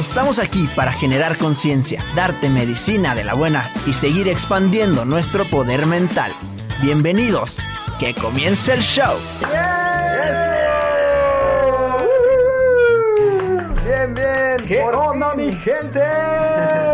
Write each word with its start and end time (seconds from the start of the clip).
Estamos 0.00 0.40
aquí 0.40 0.68
para 0.74 0.92
generar 0.92 1.38
conciencia, 1.38 2.04
darte 2.16 2.48
medicina 2.50 3.14
de 3.14 3.22
la 3.22 3.34
buena 3.34 3.70
y 3.86 3.92
seguir 3.92 4.26
expandiendo 4.28 5.04
nuestro 5.04 5.44
poder 5.44 5.86
mental. 5.86 6.34
Bienvenidos, 6.82 7.60
que 8.00 8.12
comience 8.12 8.74
el 8.74 8.80
show. 8.80 9.16
Bien, 13.84 14.14
bien. 14.14 14.56
¿Qué 14.66 14.80
por 14.82 14.94
onda, 14.96 15.30
fin. 15.30 15.46
mi 15.46 15.52
gente? 15.52 16.00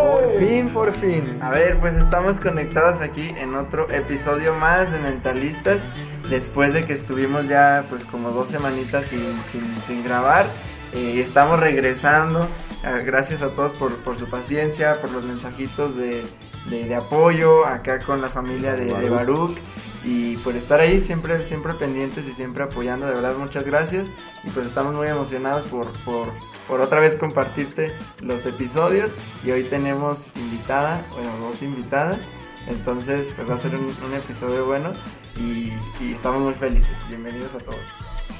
Por 0.03 0.39
fin, 0.39 0.69
por 0.69 0.93
fin. 0.93 1.39
A 1.41 1.49
ver, 1.49 1.79
pues 1.79 1.95
estamos 1.95 2.39
conectados 2.39 3.01
aquí 3.01 3.29
en 3.37 3.55
otro 3.55 3.89
episodio 3.91 4.53
más 4.53 4.91
de 4.91 4.99
Mentalistas. 4.99 5.89
Después 6.29 6.73
de 6.73 6.85
que 6.85 6.93
estuvimos 6.93 7.47
ya 7.47 7.83
pues 7.89 8.05
como 8.05 8.29
dos 8.29 8.49
semanitas 8.49 9.07
sin, 9.07 9.21
sin, 9.51 9.81
sin 9.81 10.03
grabar. 10.03 10.45
Eh, 10.93 11.19
estamos 11.19 11.59
regresando. 11.59 12.47
Ah, 12.83 12.99
gracias 13.05 13.41
a 13.41 13.49
todos 13.49 13.73
por, 13.73 13.95
por 13.97 14.17
su 14.17 14.27
paciencia, 14.29 14.99
por 15.01 15.11
los 15.11 15.23
mensajitos 15.23 15.95
de, 15.95 16.23
de- 16.69 16.85
de 16.85 16.95
apoyo 16.95 17.65
acá 17.65 17.99
con 17.99 18.21
la 18.21 18.29
familia 18.29 18.73
de, 18.73 18.85
de 18.85 19.09
Baruch. 19.09 19.57
Y 20.03 20.37
por 20.37 20.55
estar 20.55 20.79
ahí 20.79 20.99
siempre, 21.03 21.43
siempre 21.43 21.75
pendientes 21.75 22.25
y 22.27 22.33
siempre 22.33 22.63
apoyando, 22.63 23.05
de 23.05 23.13
verdad 23.13 23.35
muchas 23.37 23.67
gracias. 23.67 24.09
Y 24.43 24.49
pues 24.49 24.65
estamos 24.65 24.95
muy 24.95 25.07
emocionados 25.07 25.65
por, 25.65 25.91
por, 26.03 26.27
por 26.67 26.81
otra 26.81 26.99
vez 26.99 27.15
compartirte 27.15 27.93
los 28.19 28.47
episodios. 28.47 29.13
Y 29.45 29.51
hoy 29.51 29.63
tenemos 29.63 30.25
invitada, 30.35 31.05
bueno, 31.13 31.29
dos 31.39 31.61
invitadas. 31.61 32.31
Entonces 32.67 33.31
pues 33.35 33.47
va 33.47 33.55
a 33.55 33.59
ser 33.59 33.75
un, 33.75 33.83
un 34.03 34.13
episodio 34.15 34.65
bueno 34.65 34.93
y, 35.37 35.71
y 36.03 36.13
estamos 36.15 36.41
muy 36.41 36.55
felices. 36.55 36.97
Bienvenidos 37.07 37.53
a 37.53 37.59
todos. 37.59 37.77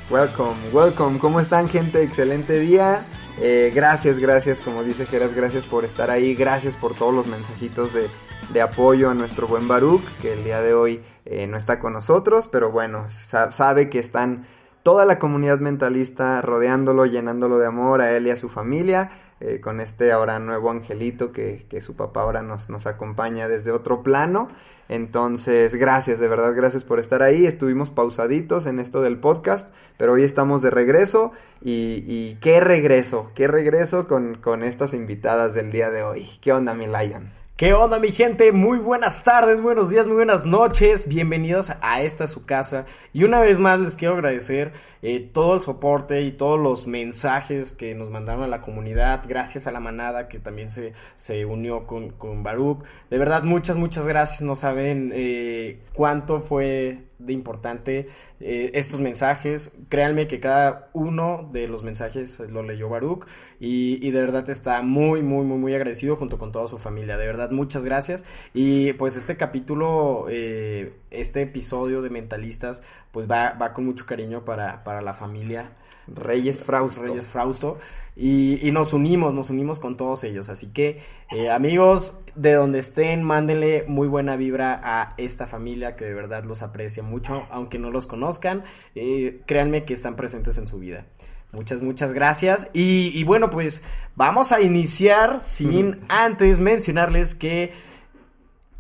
Welcome, 0.10 0.56
welcome. 0.74 1.20
¿Cómo 1.20 1.40
están, 1.40 1.70
gente? 1.70 2.02
Excelente 2.02 2.60
día. 2.60 3.06
Eh, 3.40 3.72
gracias, 3.74 4.20
gracias, 4.20 4.62
como 4.62 4.84
dice 4.84 5.06
Geras, 5.06 5.34
gracias 5.34 5.66
por 5.66 5.86
estar 5.86 6.10
ahí. 6.12 6.36
Gracias 6.36 6.76
por 6.78 6.94
todos 6.94 7.14
los 7.14 7.28
mensajitos 7.28 7.94
de, 7.94 8.08
de 8.54 8.62
apoyo 8.62 9.10
a 9.10 9.14
nuestro 9.14 9.48
buen 9.48 9.68
Baruch, 9.68 10.04
que 10.22 10.34
el 10.34 10.44
día 10.44 10.62
de 10.62 10.74
hoy 10.74 11.02
eh, 11.26 11.48
no 11.48 11.58
está 11.58 11.80
con 11.80 11.94
nosotros, 11.94 12.48
pero 12.48 12.72
bueno, 12.72 13.06
sa- 13.10 13.52
sabe 13.52 13.90
que 13.90 14.00
están 14.00 14.46
toda 14.84 15.06
la 15.06 15.18
comunidad 15.20 15.60
mentalista 15.60 16.42
rodeándolo, 16.42 17.06
llenándolo 17.06 17.58
de 17.58 17.68
amor 17.68 18.02
a 18.02 18.12
él 18.16 18.28
y 18.28 18.32
a 18.32 18.36
su 18.36 18.50
familia. 18.50 19.12
eh, 19.44 19.60
con 19.60 19.80
este 19.82 20.12
ahora 20.12 20.38
nuevo 20.38 20.70
angelito 20.70 21.32
que, 21.32 21.66
que 21.68 21.82
su 21.82 21.96
papá 21.96 22.22
ahora 22.22 22.44
nos, 22.44 22.70
nos 22.70 22.86
acompaña 22.86 23.48
desde 23.48 23.72
otro 23.72 24.04
plano. 24.04 24.50
Entonces, 24.92 25.74
gracias, 25.76 26.20
de 26.20 26.28
verdad, 26.28 26.54
gracias 26.54 26.84
por 26.84 27.00
estar 27.00 27.24
ahí. 27.24 27.46
Estuvimos 27.46 27.92
pausaditos 27.92 28.66
en 28.66 28.78
esto 28.78 29.00
del 29.00 29.18
podcast, 29.18 29.70
pero 29.96 30.12
hoy 30.12 30.24
estamos 30.24 30.62
de 30.62 30.70
regreso. 30.70 31.32
Y, 31.62 32.04
y 32.08 32.38
qué 32.42 32.60
regreso, 32.60 33.32
qué 33.34 33.48
regreso 33.48 34.06
con, 34.06 34.36
con 34.36 34.66
estas 34.66 34.94
invitadas 34.94 35.54
del 35.54 35.72
día 35.72 35.92
de 35.92 36.04
hoy. 36.04 36.28
¿Qué 36.42 36.52
onda, 36.52 36.74
mi 36.74 36.88
Lion? 36.88 37.41
¿Qué 37.62 37.76
onda 37.76 38.00
mi 38.00 38.10
gente? 38.12 38.52
Muy 38.52 38.80
buenas 38.80 39.24
tardes, 39.24 39.62
buenos 39.62 39.92
días, 39.92 40.08
muy 40.08 40.16
buenas 40.16 40.48
noches. 40.48 41.08
Bienvenidos 41.08 41.72
a 41.84 42.02
esta 42.02 42.26
su 42.26 42.44
casa. 42.44 42.86
Y 43.14 43.24
una 43.24 43.40
vez 43.40 43.60
más 43.60 43.80
les 43.80 43.96
quiero 43.96 44.16
agradecer 44.16 44.74
eh, 45.04 45.20
todo 45.20 45.54
el 45.54 45.62
soporte 45.62 46.24
y 46.24 46.32
todos 46.32 46.60
los 46.60 46.88
mensajes 46.88 47.72
que 47.72 47.94
nos 47.94 48.10
mandaron 48.10 48.42
a 48.42 48.48
la 48.48 48.62
comunidad. 48.62 49.22
Gracias 49.28 49.68
a 49.68 49.72
la 49.72 49.80
manada 49.80 50.28
que 50.28 50.40
también 50.40 50.72
se, 50.72 50.94
se 51.18 51.46
unió 51.46 51.86
con, 51.86 52.10
con 52.10 52.42
Baruch. 52.42 52.84
De 53.12 53.20
verdad, 53.20 53.44
muchas, 53.44 53.78
muchas 53.78 54.08
gracias. 54.08 54.42
No 54.42 54.56
saben 54.56 55.12
eh, 55.14 55.82
cuánto 55.94 56.42
fue 56.42 57.11
de 57.26 57.34
importante 57.34 58.08
eh, 58.40 58.72
estos 58.74 59.00
mensajes. 59.00 59.78
Créanme 59.90 60.28
que 60.28 60.40
cada 60.40 60.90
uno 60.94 61.50
de 61.52 61.68
los 61.68 61.84
mensajes 61.84 62.40
lo 62.40 62.64
leyó 62.64 62.90
Baruch 62.90 63.26
y, 63.60 64.06
y 64.06 64.12
de 64.12 64.22
verdad 64.22 64.50
está 64.50 64.82
muy, 64.82 65.22
muy, 65.22 65.46
muy, 65.46 65.58
muy 65.58 65.76
agradecido 65.76 66.16
junto 66.16 66.38
con 66.38 66.52
toda 66.52 66.68
su 66.68 66.78
familia. 66.78 67.18
De 67.18 67.26
verdad, 67.26 67.52
muchas 67.52 67.86
gracias. 67.86 68.26
Y 68.54 68.94
pues 68.94 69.18
este 69.18 69.38
capítulo, 69.38 70.26
eh, 70.30 70.94
este 71.12 71.42
episodio 71.42 72.02
de 72.02 72.10
Mentalistas, 72.10 72.84
pues 73.12 73.30
va, 73.30 73.52
va 73.54 73.74
con 73.74 73.86
mucho 73.86 74.06
cariño 74.06 74.46
para, 74.46 74.84
para 74.84 75.02
la 75.02 75.14
familia. 75.14 75.72
Reyes 76.08 76.64
Frausto. 76.64 77.04
Reyes 77.04 77.30
Frausto. 77.30 77.78
Y, 78.16 78.60
y 78.68 78.72
nos 78.72 78.94
unimos, 78.94 79.34
nos 79.34 79.50
unimos 79.50 79.80
con 79.80 79.98
todos 79.98 80.24
ellos. 80.24 80.50
Así 80.50 80.68
que, 80.68 81.00
eh, 81.32 81.50
amigos, 81.50 82.20
de 82.36 82.54
donde 82.54 82.80
estén, 82.80 83.24
mándenle 83.24 83.86
muy 83.88 84.08
buena 84.08 84.36
vibra 84.36 84.80
a 84.84 85.14
esta 85.18 85.48
familia 85.48 85.96
que 85.96 86.06
de 86.06 86.14
verdad 86.14 86.44
los 86.46 86.62
aprecia 86.62 87.04
mucho, 87.04 87.46
aunque 87.50 87.80
no 87.80 87.92
los 87.92 88.08
conozcan. 88.08 88.64
eh, 88.96 89.42
créanme 89.46 89.86
que 89.86 89.94
están 89.94 90.16
presentes 90.16 90.58
en 90.58 90.68
su 90.68 90.80
vida. 90.80 91.06
Muchas, 91.52 91.82
muchas 91.82 92.14
gracias. 92.14 92.70
Y, 92.74 93.12
y 93.14 93.24
bueno, 93.26 93.50
pues 93.50 93.84
vamos 94.16 94.52
a 94.52 94.62
iniciar 94.62 95.40
sin 95.42 96.00
antes 96.08 96.60
mencionarles 96.60 97.36
que 97.36 97.74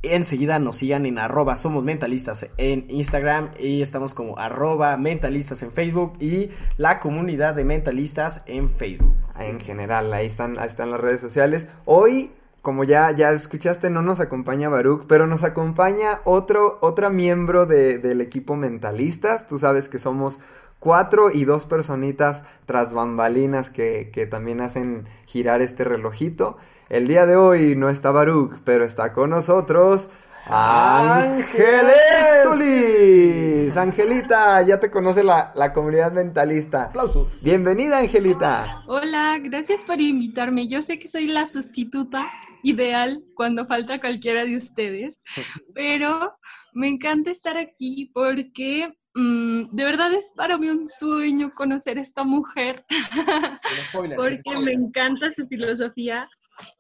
enseguida 0.04 0.58
nos 0.60 0.78
sigan 0.78 1.06
en 1.06 1.20
arroba 1.20 1.56
somos 1.56 1.84
mentalistas 1.84 2.50
en 2.58 2.86
Instagram 2.90 3.52
y 3.60 3.82
estamos 3.82 4.14
como 4.14 4.38
arroba 4.40 4.98
mentalistas 4.98 5.62
en 5.62 5.72
Facebook 5.72 6.14
y 6.20 6.50
la 6.78 7.00
comunidad 7.00 7.54
de 7.56 7.64
mentalistas 7.66 8.44
en 8.48 8.70
Facebook. 8.70 9.14
En 9.40 9.60
general, 9.60 10.12
ahí 10.14 10.26
están, 10.28 10.58
ahí 10.60 10.68
están 10.68 10.92
las 10.92 11.00
redes 11.00 11.22
sociales. 11.22 11.68
Hoy, 11.86 12.32
como 12.62 12.84
ya, 12.84 13.12
ya 13.12 13.32
escuchaste, 13.32 13.90
no 13.90 14.02
nos 14.02 14.20
acompaña 14.20 14.70
Baruch, 14.70 15.06
pero 15.08 15.28
nos 15.28 15.44
acompaña 15.44 16.20
otro, 16.26 16.80
otra 16.82 17.10
miembro 17.10 17.66
de- 17.66 17.98
del 18.00 18.22
equipo 18.22 18.56
mentalistas. 18.56 19.48
Tú 19.48 19.58
sabes 19.60 19.88
que 19.90 20.00
somos 20.00 20.40
cuatro 20.80 21.30
y 21.32 21.46
dos 21.46 21.66
personitas 21.66 22.44
tras 22.66 22.94
bambalinas 22.94 23.70
que, 23.70 24.09
que 24.12 24.26
también 24.26 24.62
hacen 24.62 25.08
girar 25.26 25.62
este 25.62 25.84
relojito. 25.84 26.58
El 26.91 27.08
día 27.08 27.26
de 27.26 27.38
hoy 27.38 27.73
no 27.78 27.88
está 27.88 28.11
Baruch, 28.11 28.52
pero 28.66 28.84
está 28.84 29.14
con 29.14 29.29
nosotros 29.29 30.09
Ángeles 30.46 31.96
Solís. 32.43 33.78
Angelita, 33.78 34.61
ya 34.64 34.78
te 34.78 34.91
conoce 34.91 35.23
la, 35.23 35.53
la 35.55 35.72
comunidad 35.72 36.11
mentalista. 36.11 36.88
Aplausos. 36.88 37.41
Bienvenida, 37.41 37.99
Angelita. 37.99 38.84
Hola, 38.88 39.40
gracias 39.41 39.85
por 39.85 40.02
invitarme. 40.02 40.67
Yo 40.67 40.82
sé 40.82 40.99
que 40.99 41.08
soy 41.08 41.28
la 41.28 41.47
sustituta 41.47 42.29
ideal 42.61 43.23
cuando 43.35 43.66
falta 43.67 44.02
cualquiera 44.02 44.44
de 44.44 44.58
ustedes, 44.58 45.23
pero 45.73 46.34
me 46.73 46.90
encanta 46.90 47.32
estar 47.32 47.55
aquí 47.55 48.11
porque 48.14 48.94
mm, 49.16 49.73
de 49.73 49.85
verdad 49.85 50.11
es 50.14 50.34
para 50.35 50.58
mí 50.58 50.70
un 50.70 50.85
sueño 50.85 51.53
conocer 51.55 51.99
a 51.99 52.02
esta 52.02 52.26
mujer 52.26 52.84
porque 53.94 54.52
me 54.61 54.73
encanta 54.73 55.32
su 55.34 55.47
filosofía 55.47 56.28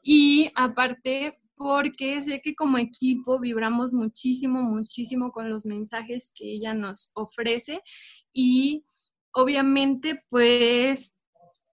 y 0.01 0.51
aparte 0.55 1.37
porque 1.55 2.21
sé 2.21 2.41
que 2.41 2.55
como 2.55 2.77
equipo 2.77 3.39
vibramos 3.39 3.93
muchísimo, 3.93 4.61
muchísimo 4.63 5.31
con 5.31 5.49
los 5.49 5.65
mensajes 5.65 6.31
que 6.33 6.53
ella 6.53 6.73
nos 6.73 7.11
ofrece 7.13 7.81
y 8.33 8.83
obviamente 9.33 10.23
pues 10.29 11.23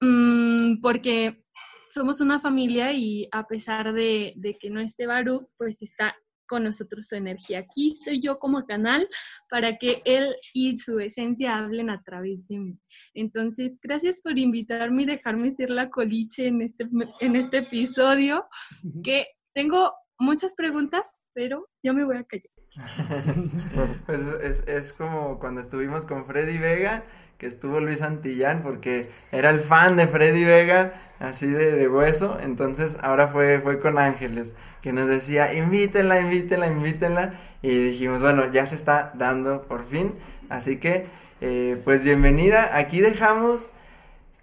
mm, 0.00 0.80
porque 0.82 1.42
somos 1.90 2.20
una 2.20 2.40
familia 2.40 2.92
y 2.92 3.28
a 3.32 3.46
pesar 3.46 3.92
de, 3.92 4.34
que 4.60 4.70
no 4.70 4.80
esté 4.80 5.06
Baruch, 5.06 5.48
pues 5.56 5.82
está 5.82 6.14
con 6.48 6.64
nosotros 6.64 7.06
su 7.06 7.14
energía. 7.14 7.60
Aquí 7.60 7.92
estoy 7.92 8.20
yo 8.20 8.38
como 8.38 8.66
canal 8.66 9.06
para 9.48 9.76
que 9.76 10.02
él 10.04 10.34
y 10.52 10.76
su 10.76 10.98
esencia 10.98 11.58
hablen 11.58 11.90
a 11.90 12.02
través 12.02 12.48
de 12.48 12.58
mí. 12.58 12.78
Entonces, 13.14 13.78
gracias 13.80 14.20
por 14.20 14.36
invitarme 14.38 15.02
y 15.02 15.06
dejarme 15.06 15.52
ser 15.52 15.70
la 15.70 15.90
coliche 15.90 16.48
en 16.48 16.62
este, 16.62 16.88
en 17.20 17.36
este 17.36 17.58
episodio, 17.58 18.46
que 19.04 19.26
tengo 19.54 19.92
muchas 20.18 20.54
preguntas, 20.56 21.28
pero 21.32 21.68
yo 21.82 21.94
me 21.94 22.04
voy 22.04 22.16
a 22.16 22.24
callar. 22.24 22.50
pues 24.06 24.20
es, 24.42 24.64
es 24.66 24.92
como 24.92 25.38
cuando 25.38 25.60
estuvimos 25.60 26.04
con 26.04 26.26
Freddy 26.26 26.58
Vega 26.58 27.04
que 27.38 27.46
estuvo 27.46 27.80
Luis 27.80 28.02
Antillán 28.02 28.62
porque 28.62 29.10
era 29.30 29.50
el 29.50 29.60
fan 29.60 29.96
de 29.96 30.08
Freddy 30.08 30.44
Vega, 30.44 31.00
así 31.20 31.46
de, 31.46 31.72
de, 31.72 31.88
hueso, 31.88 32.38
entonces 32.40 32.96
ahora 33.00 33.28
fue, 33.28 33.60
fue 33.60 33.78
con 33.78 33.96
Ángeles, 33.96 34.56
que 34.82 34.92
nos 34.92 35.08
decía, 35.08 35.54
invítela, 35.54 36.20
invítela, 36.20 36.66
invítela, 36.66 37.34
y 37.62 37.76
dijimos, 37.76 38.22
bueno, 38.22 38.50
ya 38.52 38.66
se 38.66 38.74
está 38.74 39.12
dando 39.14 39.62
por 39.62 39.84
fin, 39.84 40.14
así 40.48 40.76
que, 40.76 41.06
eh, 41.40 41.80
pues 41.84 42.04
bienvenida, 42.04 42.76
aquí 42.76 43.00
dejamos 43.00 43.72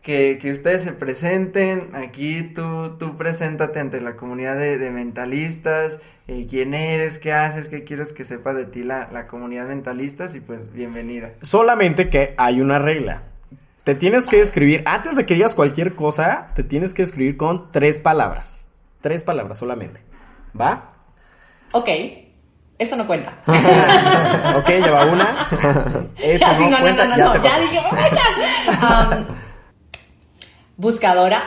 que, 0.01 0.37
que, 0.39 0.51
ustedes 0.51 0.83
se 0.83 0.91
presenten, 0.91 1.95
aquí 1.95 2.43
tú, 2.43 2.97
tú 2.99 3.17
preséntate 3.17 3.79
ante 3.79 4.01
la 4.01 4.15
comunidad 4.15 4.57
de, 4.57 4.77
de 4.77 4.91
mentalistas, 4.91 5.99
eh, 6.27 6.47
quién 6.49 6.73
eres, 6.73 7.19
qué 7.19 7.33
haces, 7.33 7.67
qué 7.67 7.83
quieres 7.83 8.11
que 8.11 8.23
sepa 8.23 8.53
de 8.53 8.65
ti 8.65 8.83
la, 8.83 9.09
la 9.11 9.27
comunidad 9.27 9.67
mentalistas 9.67 10.35
y 10.35 10.39
pues 10.39 10.73
bienvenida. 10.73 11.33
Solamente 11.41 12.09
que 12.09 12.33
hay 12.37 12.61
una 12.61 12.79
regla. 12.79 13.23
Te 13.83 13.93
tienes 13.93 14.27
que 14.27 14.41
escribir, 14.41 14.81
antes 14.87 15.15
de 15.15 15.27
que 15.27 15.35
digas 15.35 15.53
cualquier 15.53 15.93
cosa, 15.93 16.51
te 16.55 16.63
tienes 16.63 16.95
que 16.95 17.03
escribir 17.03 17.37
con 17.37 17.69
tres 17.69 17.99
palabras. 17.99 18.67
Tres 19.01 19.23
palabras 19.23 19.59
solamente. 19.59 20.01
¿Va? 20.59 20.93
Ok. 21.73 21.89
Eso 22.77 22.95
no 22.97 23.07
cuenta. 23.07 23.37
ok, 24.57 24.67
lleva 24.67 25.05
una. 25.05 25.27
Eso 26.17 26.45
Así, 26.45 26.63
no, 26.63 26.71
no, 26.71 26.79
cuenta. 26.79 27.05
no, 27.05 27.17
no, 27.17 27.17
ya 27.17 27.33
no, 27.33 27.43
ya 27.43 27.59
dije, 27.59 27.79
um, 29.19 29.25
buscadora, 30.75 31.41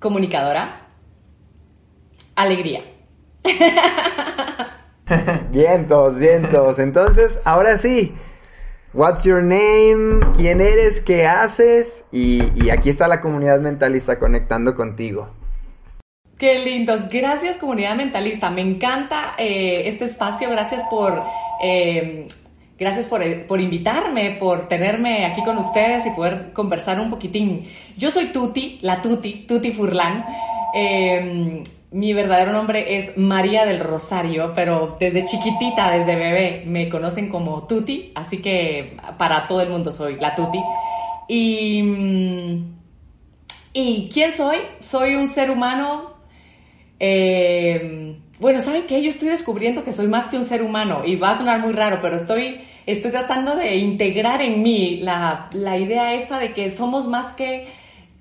comunicadora, 0.00 0.88
alegría. 2.34 2.82
Vientos, 5.50 6.18
vientos. 6.18 6.78
Entonces, 6.80 7.40
ahora 7.44 7.78
sí. 7.78 8.14
What's 8.94 9.24
your 9.24 9.42
name? 9.42 10.20
¿Quién 10.36 10.60
eres? 10.60 11.00
¿Qué 11.00 11.26
haces? 11.26 12.06
Y, 12.12 12.44
y 12.54 12.70
aquí 12.70 12.90
está 12.90 13.08
la 13.08 13.20
comunidad 13.20 13.60
mentalista 13.60 14.18
conectando 14.20 14.74
contigo. 14.76 15.30
Qué 16.38 16.58
lindos. 16.58 17.08
Gracias 17.08 17.58
comunidad 17.58 17.96
mentalista. 17.96 18.50
Me 18.50 18.60
encanta 18.60 19.34
eh, 19.38 19.82
este 19.86 20.04
espacio. 20.04 20.50
Gracias 20.50 20.82
por... 20.84 21.22
eh, 21.62 22.26
Gracias 22.76 23.06
por, 23.06 23.22
eh, 23.22 23.36
por, 23.36 23.60
invitarme, 23.60 24.32
por 24.32 24.66
tenerme 24.66 25.24
aquí 25.26 25.44
con 25.44 25.56
ustedes 25.58 26.06
y 26.06 26.10
poder 26.10 26.52
conversar 26.52 26.98
un 26.98 27.08
poquitín. 27.08 27.64
Yo 27.96 28.10
soy 28.10 28.26
Tuti, 28.26 28.78
la 28.82 29.00
Tuti, 29.00 29.44
Tuti 29.46 29.70
Furlan. 29.70 30.26
Eh, 30.74 31.62
mi 31.92 32.12
verdadero 32.12 32.50
nombre 32.50 32.96
es 32.96 33.16
María 33.16 33.64
del 33.64 33.78
Rosario, 33.78 34.52
pero 34.56 34.96
desde 34.98 35.24
chiquitita, 35.24 35.92
desde 35.92 36.16
bebé, 36.16 36.64
me 36.66 36.88
conocen 36.88 37.28
como 37.28 37.62
Tuti, 37.62 38.10
así 38.16 38.42
que 38.42 38.96
para 39.18 39.46
todo 39.46 39.60
el 39.62 39.68
mundo 39.70 39.92
soy 39.92 40.16
la 40.16 40.34
Tuti. 40.34 40.58
Y, 41.28 42.64
¿y 43.72 44.08
quién 44.12 44.32
soy? 44.32 44.58
Soy 44.80 45.14
un 45.14 45.28
ser 45.28 45.52
humano. 45.52 46.13
Eh, 47.06 48.16
bueno, 48.40 48.62
¿saben 48.62 48.86
qué? 48.86 49.02
Yo 49.02 49.10
estoy 49.10 49.28
descubriendo 49.28 49.84
que 49.84 49.92
soy 49.92 50.06
más 50.06 50.28
que 50.28 50.38
un 50.38 50.46
ser 50.46 50.62
humano 50.62 51.02
y 51.04 51.16
va 51.16 51.32
a 51.32 51.38
sonar 51.38 51.60
muy 51.60 51.74
raro, 51.74 51.98
pero 52.00 52.16
estoy, 52.16 52.62
estoy 52.86 53.10
tratando 53.10 53.56
de 53.56 53.76
integrar 53.76 54.40
en 54.40 54.62
mí 54.62 55.00
la, 55.02 55.50
idea 55.78 56.14
esta 56.14 56.38
de 56.38 56.54
que 56.54 56.70
somos 56.70 57.06
más 57.06 57.32
que 57.32 57.66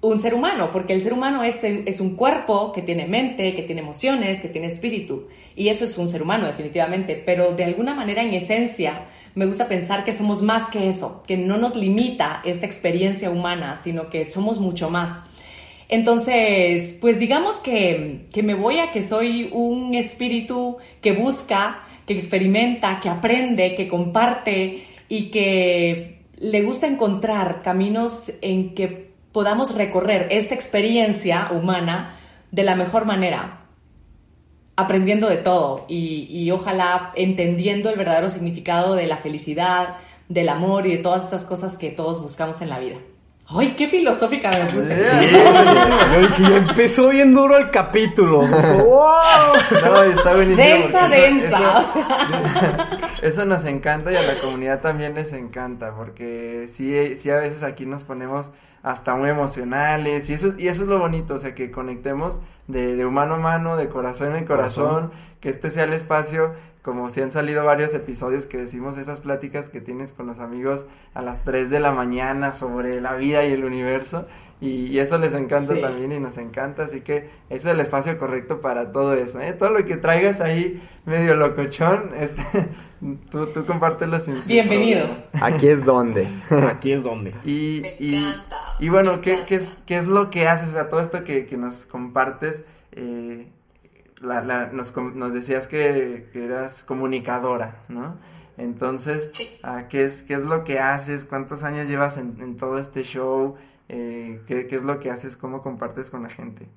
un 0.01 0.19
ser 0.19 0.33
humano, 0.33 0.69
porque 0.69 0.91
el 0.91 1.00
ser 1.00 1.13
humano 1.13 1.44
es, 1.44 1.63
un 2.01 2.18
cuerpo 2.18 2.74
que 2.74 2.81
tiene 2.81 3.07
mente, 3.07 3.56
que 3.56 3.63
tiene 3.63 3.80
emociones, 3.80 4.41
que 4.41 4.50
tiene 4.50 4.68
espíritu, 4.68 5.27
y 5.56 5.69
eso 5.69 5.86
es 5.86 5.97
un 5.97 6.09
ser 6.09 6.21
humano 6.21 6.45
definitivamente, 6.45 7.15
pero 7.25 7.53
de 7.53 7.63
alguna 7.63 7.95
manera 7.95 8.21
en 8.21 8.33
esencia 8.33 9.06
me 9.33 9.45
gusta 9.45 9.69
pensar 9.69 10.03
que 10.03 10.12
somos 10.12 10.41
más 10.41 10.68
que 10.68 10.89
eso, 10.89 11.24
que 11.25 11.38
no 11.38 11.57
nos 11.57 11.77
limita 11.77 12.41
esta 12.44 12.65
experiencia 12.65 13.29
humana, 13.29 13.77
sino 13.77 14.09
que 14.09 14.25
somos 14.25 14.59
mucho 14.59 14.89
más. 14.89 15.21
Entonces, 15.94 16.98
pues 17.00 17.19
digamos 17.19 17.57
que, 17.57 18.25
que 18.34 18.42
me 18.42 18.56
voy 18.56 18.80
a 18.80 18.92
que 18.92 19.04
soy 19.04 19.50
un 19.51 19.94
espíritu 19.94 20.78
que 21.01 21.12
busca, 21.12 21.84
que 22.07 22.16
experimenta, 22.16 23.00
que 23.00 23.10
aprende, 23.10 23.75
que 23.75 23.88
comparte 23.88 24.88
y 25.07 25.30
que 25.30 26.25
le 26.40 26.63
gusta 26.63 26.88
encontrar 26.88 27.62
caminos 27.62 28.31
en 28.42 28.74
que 28.74 29.13
podamos 29.31 29.75
recorrer 29.75 30.30
esta 30.31 30.56
experiencia 30.56 31.50
humana 31.51 32.18
de 32.50 32.63
la 32.63 32.75
mejor 32.75 33.06
manera, 33.06 33.68
aprendiendo 34.75 35.30
de 35.30 35.38
todo 35.38 35.86
y, 35.88 36.25
y, 36.28 36.50
ojalá 36.50 37.12
entendiendo 37.13 37.92
el 37.92 38.00
verdadero 38.00 38.31
significado 38.31 38.96
de 38.96 39.06
la 39.06 39.18
felicidad, 39.18 39.98
del 40.28 40.50
amor 40.50 40.88
y 40.88 40.96
de 40.96 41.04
todas 41.04 41.28
esas 41.28 41.46
cosas 41.46 41.78
que 41.78 41.92
todos 41.92 42.19
buscamos 42.19 42.62
en 42.62 42.69
la 42.69 42.80
vida. 42.80 42.96
¡Ay, 43.48 43.75
qué 43.75 43.88
filosófica 43.88 44.50
me 44.51 44.66
puse! 44.66 44.95
Sí, 44.95 45.12
yo 46.13 46.19
dije, 46.22 46.44
ya 46.44 46.56
empezó 46.57 47.10
bien 47.10 47.34
duro 47.34 47.57
el 47.57 47.69
capítulo. 47.72 48.40
¡Wow! 48.40 49.54
No, 49.86 50.04
está 50.04 50.34
buenísimo. 50.34 50.66
Densa, 50.66 51.07
eso- 51.07 51.10
densa. 51.16 52.90
Eso, 53.22 53.45
nos 53.45 53.66
encanta 53.66 54.12
y 54.12 54.16
a 54.16 54.22
la 54.22 54.36
comunidad 54.36 54.81
también 54.81 55.13
les 55.16 55.34
encanta, 55.34 55.94
porque 55.95 56.66
sí, 56.68 57.16
sí 57.16 57.30
a 57.30 57.38
veces 57.38 57.63
aquí 57.63 57.86
nos 57.86 58.04
ponemos 58.04 58.51
hasta 58.81 59.16
muy 59.16 59.30
emocionales 59.30 60.30
y 60.30 60.34
eso, 60.34 60.54
y 60.57 60.68
eso 60.68 60.84
es 60.84 60.89
lo 60.89 61.00
bonito, 61.00 61.36
o 61.36 61.38
sea, 61.38 61.56
que 61.56 61.72
conectemos 61.72 62.42
de, 62.68 62.96
de 62.98 63.06
humano 63.06 63.36
a 63.36 63.38
mano, 63.38 63.78
de 63.78 63.88
corazón 63.88 64.36
en 64.36 64.46
corazón, 64.46 65.12
que 65.39 65.50
este 65.50 65.69
sea 65.69 65.86
el 65.86 65.94
espacio, 65.94 66.54
como 66.83 67.09
si 67.09 67.21
han 67.21 67.31
salido 67.31 67.63
varios 67.65 67.94
episodios 67.95 68.45
que 68.45 68.57
decimos 68.57 68.97
esas 68.97 69.21
pláticas 69.21 69.69
que 69.69 69.81
tienes 69.81 70.13
con 70.13 70.27
los 70.27 70.39
amigos 70.39 70.86
a 71.15 71.22
las 71.24 71.43
3 71.43 71.69
de 71.72 71.79
la 71.79 71.91
mañana 71.93 72.53
sobre 72.53 73.01
la 73.01 73.15
vida 73.15 73.43
y 73.46 73.53
el 73.53 73.63
universo. 73.65 74.27
Y, 74.62 74.86
y 74.88 75.00
eso 75.00 75.17
les 75.17 75.34
encanta 75.34 75.74
Sí. 75.75 75.81
también 75.81 76.12
y 76.13 76.19
nos 76.19 76.38
encanta, 76.38 76.84
así 76.84 77.01
que 77.01 77.29
ese 77.50 77.67
es 77.67 77.74
el 77.74 77.79
espacio 77.81 78.17
correcto 78.17 78.62
para 78.62 78.93
todo 78.93 79.13
eso, 79.15 79.41
¿eh? 79.41 79.51
Todo 79.53 79.72
lo 79.72 79.86
que 79.86 79.98
traigas 79.98 80.39
ahí 80.39 80.81
medio 81.05 81.36
locochón, 81.36 82.12
este, 82.17 82.69
tú, 83.31 83.48
tú 83.48 83.65
compártelo 83.65 84.19
sin 84.22 84.41
Bienvenido. 84.48 85.05
Aquí 85.41 85.67
es 85.67 85.84
donde. 85.84 86.27
Aquí 86.69 86.93
es 86.93 87.03
donde. 87.03 87.31
Y, 87.43 87.79
Me 87.81 87.96
y, 88.00 88.15
encanta, 88.15 88.58
y 88.79 88.88
bueno, 88.89 89.19
¿qué, 89.19 89.43
qué 89.48 89.55
es, 89.55 89.77
¿qué 89.86 89.98
es 89.98 90.08
lo 90.08 90.29
que 90.29 90.48
haces? 90.48 90.69
O 90.69 90.74
sea, 90.74 90.88
todo 90.89 91.01
esto 91.01 91.25
que, 91.25 91.46
que 91.46 91.58
nos 91.58 91.86
compartes, 91.86 92.63
eh, 92.93 93.48
la, 94.24 94.44
la- 94.44 94.68
nos, 94.72 94.92
com- 94.92 95.13
nos 95.18 95.34
decías 95.34 95.68
que, 95.68 96.30
que 96.34 96.46
eras 96.46 96.84
comunicadora, 96.84 97.84
¿no? 97.89 98.20
Entonces, 98.58 99.34
ah, 99.63 99.88
¿qué, 99.89 100.03
es, 100.06 100.24
¿qué 100.24 100.36
es 100.36 100.44
lo 100.44 100.63
que 100.63 100.80
haces? 100.80 101.25
¿Cuántos 101.25 101.63
años 101.63 101.88
llevas 101.89 102.18
en, 102.18 102.39
en 102.42 102.58
todo 102.58 102.80
este 102.80 103.03
show? 103.03 103.56
Eh, 103.89 104.44
¿qué, 104.48 104.68
¿Qué 104.68 104.75
es 104.75 104.84
lo 104.84 105.00
que 105.00 105.12
haces? 105.12 105.38
¿Cómo 105.38 105.62
compartes 105.62 106.10
con 106.10 106.24
la 106.24 106.30
gente? 106.30 106.70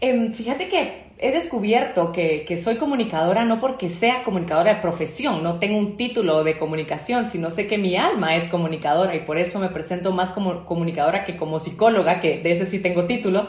Em, 0.00 0.32
fíjate 0.32 0.68
que 0.68 1.14
he 1.18 1.30
descubierto 1.32 2.12
que, 2.12 2.44
que 2.46 2.56
soy 2.56 2.76
comunicadora 2.76 3.44
no 3.44 3.60
porque 3.60 3.88
sea 3.88 4.22
comunicadora 4.24 4.74
de 4.74 4.80
profesión, 4.80 5.42
no 5.42 5.58
tengo 5.58 5.78
un 5.78 5.96
título 5.96 6.44
de 6.44 6.58
comunicación, 6.58 7.26
sino 7.26 7.50
sé 7.50 7.66
que 7.68 7.78
mi 7.78 7.96
alma 7.96 8.36
es 8.36 8.48
comunicadora 8.48 9.14
y 9.14 9.20
por 9.20 9.38
eso 9.38 9.58
me 9.60 9.68
presento 9.68 10.12
más 10.12 10.32
como 10.32 10.66
comunicadora 10.66 11.24
que 11.24 11.36
como 11.36 11.58
psicóloga, 11.60 12.20
que 12.20 12.40
de 12.42 12.52
ese 12.52 12.66
sí 12.66 12.80
tengo 12.80 13.06
título, 13.06 13.48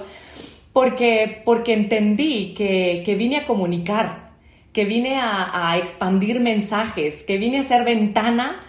porque, 0.76 1.42
porque 1.46 1.72
entendí 1.72 2.54
que, 2.54 3.02
que 3.06 3.16
vine 3.16 3.38
a 3.38 3.48
comunicar, 3.48 4.32
que 4.74 4.84
vine 4.84 5.16
a, 5.16 5.70
a 5.70 5.78
expandir 5.78 6.42
mensajes, 6.42 7.24
que 7.24 7.38
vine 7.38 7.60
a 7.60 7.64
ser 7.64 7.86
ventana 7.86 8.60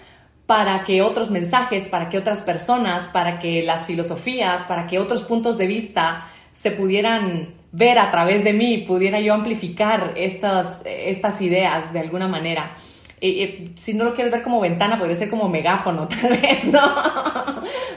para 0.46 0.84
que 0.84 1.02
otros 1.02 1.32
mensajes, 1.32 1.88
para 1.88 2.08
que 2.08 2.16
otras 2.16 2.42
personas, 2.42 3.08
para 3.08 3.40
que 3.40 3.64
las 3.64 3.86
filosofías, 3.86 4.62
para 4.66 4.86
que 4.86 5.00
otros 5.00 5.24
puntos 5.24 5.58
de 5.58 5.66
vista 5.66 6.28
se 6.52 6.70
pudieran 6.70 7.48
ver 7.72 7.98
a 7.98 8.12
través 8.12 8.44
de 8.44 8.52
mí, 8.52 8.84
pudiera 8.86 9.18
yo 9.18 9.34
amplificar 9.34 10.12
estas, 10.14 10.82
estas 10.84 11.40
ideas 11.40 11.92
de 11.92 11.98
alguna 11.98 12.28
manera. 12.28 12.76
Si 13.20 13.94
no 13.94 14.04
lo 14.04 14.14
quieres 14.14 14.32
ver 14.32 14.42
como 14.42 14.60
ventana, 14.60 14.96
podría 14.96 15.16
ser 15.16 15.28
como 15.28 15.48
megáfono, 15.48 16.06
tal 16.20 16.38
vez, 16.40 16.66
¿no? 16.66 16.80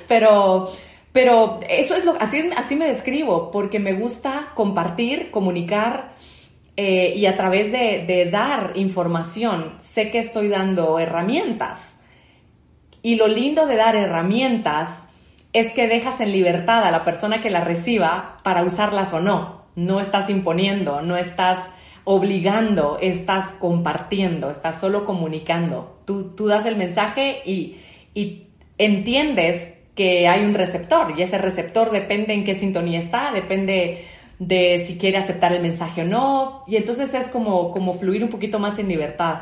Pero, 0.08 0.68
Pero 1.12 1.60
eso 1.68 1.96
es 1.96 2.06
lo, 2.06 2.16
así, 2.20 2.50
así 2.56 2.76
me 2.76 2.88
describo, 2.88 3.52
porque 3.52 3.80
me 3.80 3.94
gusta 3.94 4.52
compartir, 4.54 5.32
comunicar 5.32 6.14
eh, 6.82 7.14
y 7.14 7.26
a 7.26 7.36
través 7.36 7.74
de, 7.74 8.30
dar 8.32 8.72
información, 8.76 9.76
sé 9.82 10.12
que 10.12 10.20
estoy 10.20 10.48
dando 10.48 10.98
herramientas. 10.98 12.00
Y 13.02 13.16
lo 13.16 13.28
lindo 13.28 13.66
de 13.66 13.76
dar 13.76 13.98
herramientas 13.98 15.10
es 15.52 15.74
que 15.74 15.90
dejas 15.90 16.22
en 16.22 16.32
libertad 16.32 16.84
a 16.84 16.92
la 16.92 17.04
persona 17.04 17.42
que 17.42 17.50
las 17.50 17.66
reciba 17.66 18.38
para 18.44 18.64
usarlas 18.64 19.14
o 19.14 19.20
no. 19.20 19.66
No 19.76 20.00
estás 20.00 20.30
imponiendo, 20.30 21.02
no 21.02 21.18
estás 21.18 21.72
obligando, 22.06 22.98
estás 23.02 23.52
compartiendo, 23.52 24.50
estás 24.50 24.80
solo 24.80 25.06
comunicando. 25.06 26.00
Tú, 26.06 26.36
tú 26.36 26.48
das 26.48 26.66
el 26.66 26.78
mensaje 26.78 27.42
y, 27.46 27.78
y 28.14 28.48
entiendes 28.78 29.79
que 30.00 30.30
hay 30.30 30.46
un 30.46 30.54
receptor 30.54 31.14
y 31.18 31.24
ese 31.24 31.38
receptor 31.38 31.92
depende 31.92 32.34
en 32.34 32.46
qué 32.46 32.54
sintonía 32.54 33.00
está, 33.00 33.34
depende 33.34 34.08
de 34.40 34.80
si 34.80 34.98
quiere 34.98 35.18
aceptar 35.18 35.52
el 35.52 35.62
mensaje 35.62 36.04
o 36.04 36.06
no, 36.06 36.64
y 36.68 36.78
entonces 36.78 37.14
es 37.14 37.28
como, 37.28 37.70
como 37.72 37.94
fluir 37.94 38.24
un 38.24 38.30
poquito 38.30 38.60
más 38.60 38.80
en 38.80 38.88
libertad. 38.88 39.42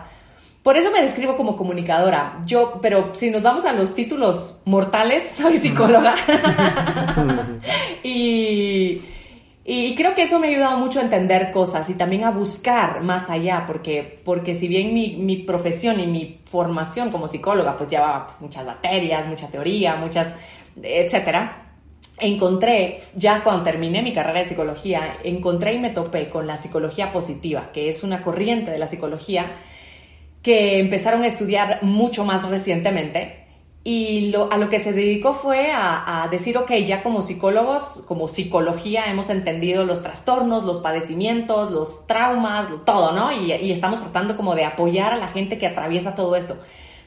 Por 0.63 0.75
eso 0.75 0.89
me 0.89 1.03
describo 1.03 1.37
como 1.37 1.55
comunicadora. 1.55 2.39
Yo, 2.47 2.79
pero 2.81 3.11
si 3.13 3.29
nos 3.29 3.43
vamos 3.43 3.65
a 3.65 3.73
los 3.73 3.93
títulos 3.93 4.63
mortales, 4.65 5.29
soy 5.37 5.57
psicóloga. 5.57 6.15
y, 8.03 8.99
y, 9.67 9.93
creo 9.95 10.15
que 10.15 10.23
eso 10.23 10.39
me 10.39 10.47
ha 10.47 10.49
ayudado 10.49 10.77
mucho 10.77 10.99
a 10.99 11.03
entender 11.03 11.51
cosas 11.51 11.89
y 11.89 11.93
también 11.93 12.23
a 12.23 12.31
buscar 12.31 13.03
más 13.03 13.29
allá, 13.29 13.65
porque, 13.67 14.21
porque 14.23 14.55
si 14.55 14.67
bien 14.67 14.93
mi, 14.93 15.17
mi 15.17 15.35
profesión 15.35 15.99
y 15.99 16.07
mi 16.07 16.39
formación 16.45 17.11
como 17.11 17.27
psicóloga, 17.27 17.75
pues 17.75 17.89
llevaba 17.89 18.25
pues, 18.25 18.41
muchas 18.41 18.65
materias, 18.65 19.27
mucha 19.27 19.47
teoría, 19.47 19.95
muchas, 19.97 20.33
etcétera 20.81 21.65
encontré, 22.19 22.99
ya 23.15 23.43
cuando 23.43 23.63
terminé 23.63 24.01
mi 24.01 24.11
carrera 24.11 24.39
de 24.39 24.45
psicología, 24.45 25.17
encontré 25.23 25.73
y 25.73 25.79
me 25.79 25.91
topé 25.91 26.29
con 26.29 26.47
la 26.47 26.57
psicología 26.57 27.11
positiva, 27.11 27.71
que 27.71 27.89
es 27.89 28.03
una 28.03 28.21
corriente 28.21 28.71
de 28.71 28.79
la 28.79 28.87
psicología 28.87 29.51
que 30.41 30.79
empezaron 30.79 31.23
a 31.23 31.27
estudiar 31.27 31.83
mucho 31.83 32.25
más 32.25 32.49
recientemente 32.49 33.46
y 33.89 34.31
lo, 34.31 34.51
a 34.51 34.57
lo 34.57 34.67
que 34.67 34.81
se 34.81 34.91
dedicó 34.91 35.33
fue 35.33 35.69
a, 35.73 36.27
decir, 36.29 36.57
ok, 36.57 36.73
ya 36.85 37.01
como 37.01 37.21
psicólogos, 37.21 38.03
como 38.05 38.27
psicología, 38.27 39.05
hemos 39.05 39.29
entendido 39.29 39.85
los 39.85 40.03
trastornos, 40.03 40.65
los 40.65 40.79
padecimientos, 40.79 41.71
los 41.71 42.05
traumas, 42.05 42.67
todo, 42.85 43.13
¿no? 43.13 43.31
Y, 43.31 43.71
estamos 43.71 44.01
tratando 44.01 44.35
como 44.35 44.55
de 44.55 44.65
apoyar 44.65 45.13
a 45.13 45.15
la 45.17 45.29
gente 45.29 45.57
que 45.57 45.67
atraviesa 45.67 46.15
todo 46.15 46.35
esto. 46.35 46.57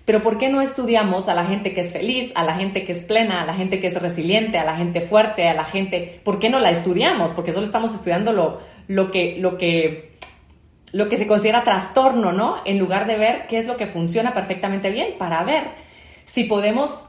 Pero 0.07 0.23
¿por 0.23 0.39
qué 0.39 0.49
no 0.49 0.63
estudiamos 0.63 1.29
a 1.29 1.35
la 1.35 1.45
gente 1.45 1.75
que 1.75 1.83
es 1.83 1.93
feliz, 1.93 2.33
a 2.35 2.45
la 2.45 2.55
gente 2.55 2.83
que 2.87 2.93
es 2.93 3.03
plena, 3.03 3.43
a 3.43 3.45
la 3.45 3.53
gente 3.53 3.79
que 3.79 3.89
es 3.89 4.01
resiliente, 4.01 4.57
a 4.57 4.65
la 4.65 4.79
gente 4.79 5.03
fuerte, 5.03 5.49
a 5.49 5.53
la 5.53 5.65
gente... 5.65 6.23
¿Por 6.25 6.39
qué 6.39 6.49
no 6.49 6.61
la 6.61 6.71
estudiamos? 6.71 7.35
Porque 7.35 7.53
solo 7.53 7.67
estamos 7.67 7.93
estudiando 7.93 8.33
lo, 8.33 8.59
lo 8.89 9.11
que... 9.11 9.37
Lo 9.39 9.59
que 9.59 10.09
lo 10.93 11.09
que 11.09 11.19
se 11.19 11.27
considera 11.29 11.63
trastorno, 11.63 12.33
¿no? 12.33 12.57
En 12.65 12.79
lugar 12.79 13.07
de 13.07 13.17
ver 13.17 13.47
qué 13.49 13.59
es 13.59 13.67
lo 13.67 13.77
que 13.77 13.87
funciona 13.87 14.35
perfectamente 14.35 14.91
bien, 14.91 15.19
para 15.19 15.45
ver 15.45 15.90
si 16.31 16.45
podemos 16.45 17.09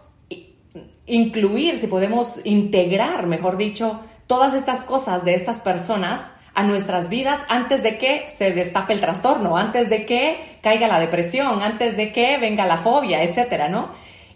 incluir, 1.05 1.77
si 1.77 1.85
podemos 1.85 2.43
integrar, 2.43 3.27
mejor 3.27 3.57
dicho, 3.57 3.99
todas 4.25 4.55
estas 4.55 4.83
cosas 4.83 5.23
de 5.23 5.35
estas 5.35 5.59
personas 5.59 6.37
a 6.55 6.63
nuestras 6.63 7.07
vidas 7.07 7.45
antes 7.47 7.83
de 7.83 7.99
que 7.99 8.25
se 8.29 8.51
destape 8.51 8.93
el 8.93 8.99
trastorno, 8.99 9.57
antes 9.57 9.91
de 9.91 10.07
que 10.07 10.39
caiga 10.63 10.87
la 10.87 10.99
depresión, 10.99 11.61
antes 11.61 11.95
de 11.97 12.11
que 12.11 12.39
venga 12.39 12.65
la 12.65 12.77
fobia, 12.77 13.21
etcétera, 13.21 13.69
¿no? 13.69 13.89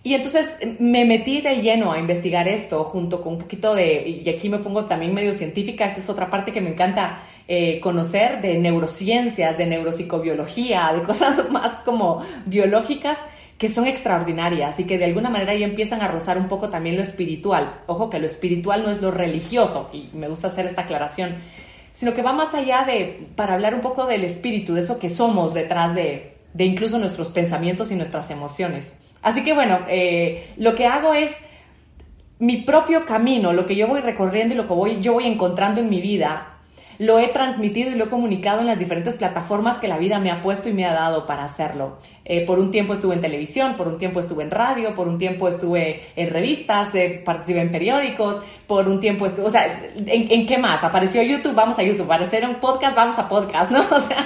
Y 0.04 0.14
entonces 0.14 0.60
me 0.78 1.04
metí 1.04 1.42
de 1.42 1.64
lleno 1.64 1.92
a 1.92 1.98
investigar 1.98 2.48
esto 2.48 2.84
junto 2.84 3.24
con 3.24 3.34
un 3.34 3.40
poquito 3.40 3.74
de, 3.74 4.22
y 4.24 4.30
aquí 4.30 4.50
me 4.50 4.60
pongo 4.60 4.86
también 4.86 5.16
medio 5.16 5.34
científica, 5.34 5.88
esta 5.88 6.00
es 6.00 6.10
otra 6.10 6.30
parte 6.30 6.52
que 6.52 6.62
me 6.62 6.70
encanta 6.70 7.24
eh, 7.48 7.80
conocer 7.80 8.40
de 8.40 8.60
neurociencias, 8.60 9.58
de 9.58 9.66
neuropsicobiología, 9.66 10.92
de 10.94 11.02
cosas 11.02 11.50
más 11.50 11.72
como 11.84 12.22
biológicas 12.46 13.26
que 13.58 13.70
son 13.70 13.88
extraordinarias 13.88 14.80
y 14.80 14.86
que 14.86 14.98
de 14.98 15.06
alguna 15.06 15.30
manera 15.30 15.56
ya 15.56 15.66
empiezan 15.66 16.02
a 16.02 16.08
rozar 16.08 16.38
un 16.38 16.48
poco 16.48 16.70
también 16.70 16.98
lo 16.98 17.02
espiritual. 17.02 17.80
Ojo 17.88 18.10
que 18.10 18.20
lo 18.20 18.26
espiritual 18.26 18.84
no 18.84 18.92
es 18.92 19.02
lo 19.02 19.12
religioso, 19.12 19.90
y 19.94 20.10
me 20.14 20.28
gusta 20.28 20.48
hacer 20.48 20.66
esta 20.66 20.82
aclaración, 20.82 21.36
sino 21.94 22.14
que 22.14 22.22
va 22.22 22.34
más 22.34 22.54
allá 22.54 22.84
de, 22.84 23.28
para 23.36 23.54
hablar 23.54 23.74
un 23.74 23.82
poco 23.82 24.06
del 24.06 24.26
espíritu, 24.26 24.74
de 24.74 24.82
eso 24.82 25.00
que 25.00 25.10
somos 25.10 25.54
detrás 25.54 25.96
de, 25.96 26.36
de 26.54 26.66
incluso 26.66 27.00
nuestros 27.00 27.30
pensamientos 27.30 27.92
y 27.92 27.96
nuestras 27.96 28.30
emociones. 28.30 29.00
Así 29.22 29.44
que 29.44 29.54
bueno, 29.54 29.80
eh, 29.88 30.52
lo 30.58 30.76
que 30.76 30.86
hago 30.86 31.14
es 31.14 31.38
mi 32.40 32.58
propio 32.58 33.06
camino, 33.06 33.54
lo 33.54 33.66
que 33.66 33.76
yo 33.76 33.88
voy 33.88 34.02
recorriendo 34.02 34.54
y 34.54 34.58
lo 34.58 34.68
que 34.68 34.74
voy, 34.74 35.02
yo 35.02 35.14
voy 35.14 35.26
encontrando 35.26 35.80
en 35.80 35.90
mi 35.90 36.02
vida, 36.02 36.55
lo 36.98 37.20
he 37.20 37.28
transmitido 37.30 37.92
y 37.92 37.96
lo 37.96 38.06
he 38.06 38.10
comunicado 38.10 38.62
en 38.62 38.68
las 38.68 38.80
diferentes 38.80 39.16
plataformas 39.16 39.80
que 39.80 39.88
la 39.88 39.98
vida 39.98 40.20
me 40.20 40.32
ha 40.32 40.42
puesto 40.42 40.70
y 40.70 40.74
me 40.74 40.86
ha 40.86 40.94
dado 40.94 41.26
para 41.26 41.44
hacerlo. 41.44 41.98
Eh, 42.24 42.46
por 42.46 42.60
un 42.60 42.72
tiempo 42.72 42.94
estuve 42.94 43.16
en 43.16 43.22
televisión, 43.22 43.76
por 43.76 43.88
un 43.88 43.98
tiempo 43.98 44.20
estuve 44.20 44.44
en 44.44 44.52
radio, 44.52 44.96
por 44.96 45.08
un 45.08 45.18
tiempo 45.18 45.48
estuve 45.48 46.02
en 46.16 46.30
revistas, 46.30 46.96
eh, 46.96 47.22
participé 47.24 47.62
en 47.62 47.72
periódicos, 47.72 48.42
por 48.68 48.88
un 48.88 49.00
tiempo 49.00 49.26
estuve, 49.26 49.46
o 49.46 49.50
sea, 49.50 49.84
¿en, 50.06 50.48
qué 50.48 50.58
más? 50.58 50.84
Apareció 50.84 51.22
YouTube, 51.22 51.54
vamos 51.54 51.78
a 51.78 51.84
YouTube, 51.84 52.06
apareció 52.06 52.48
un 52.48 52.56
podcast, 52.56 52.96
vamos 52.96 53.20
a 53.20 53.30
podcast, 53.30 53.72
¿no? 53.72 53.86
O 53.96 54.00
sea, 54.00 54.26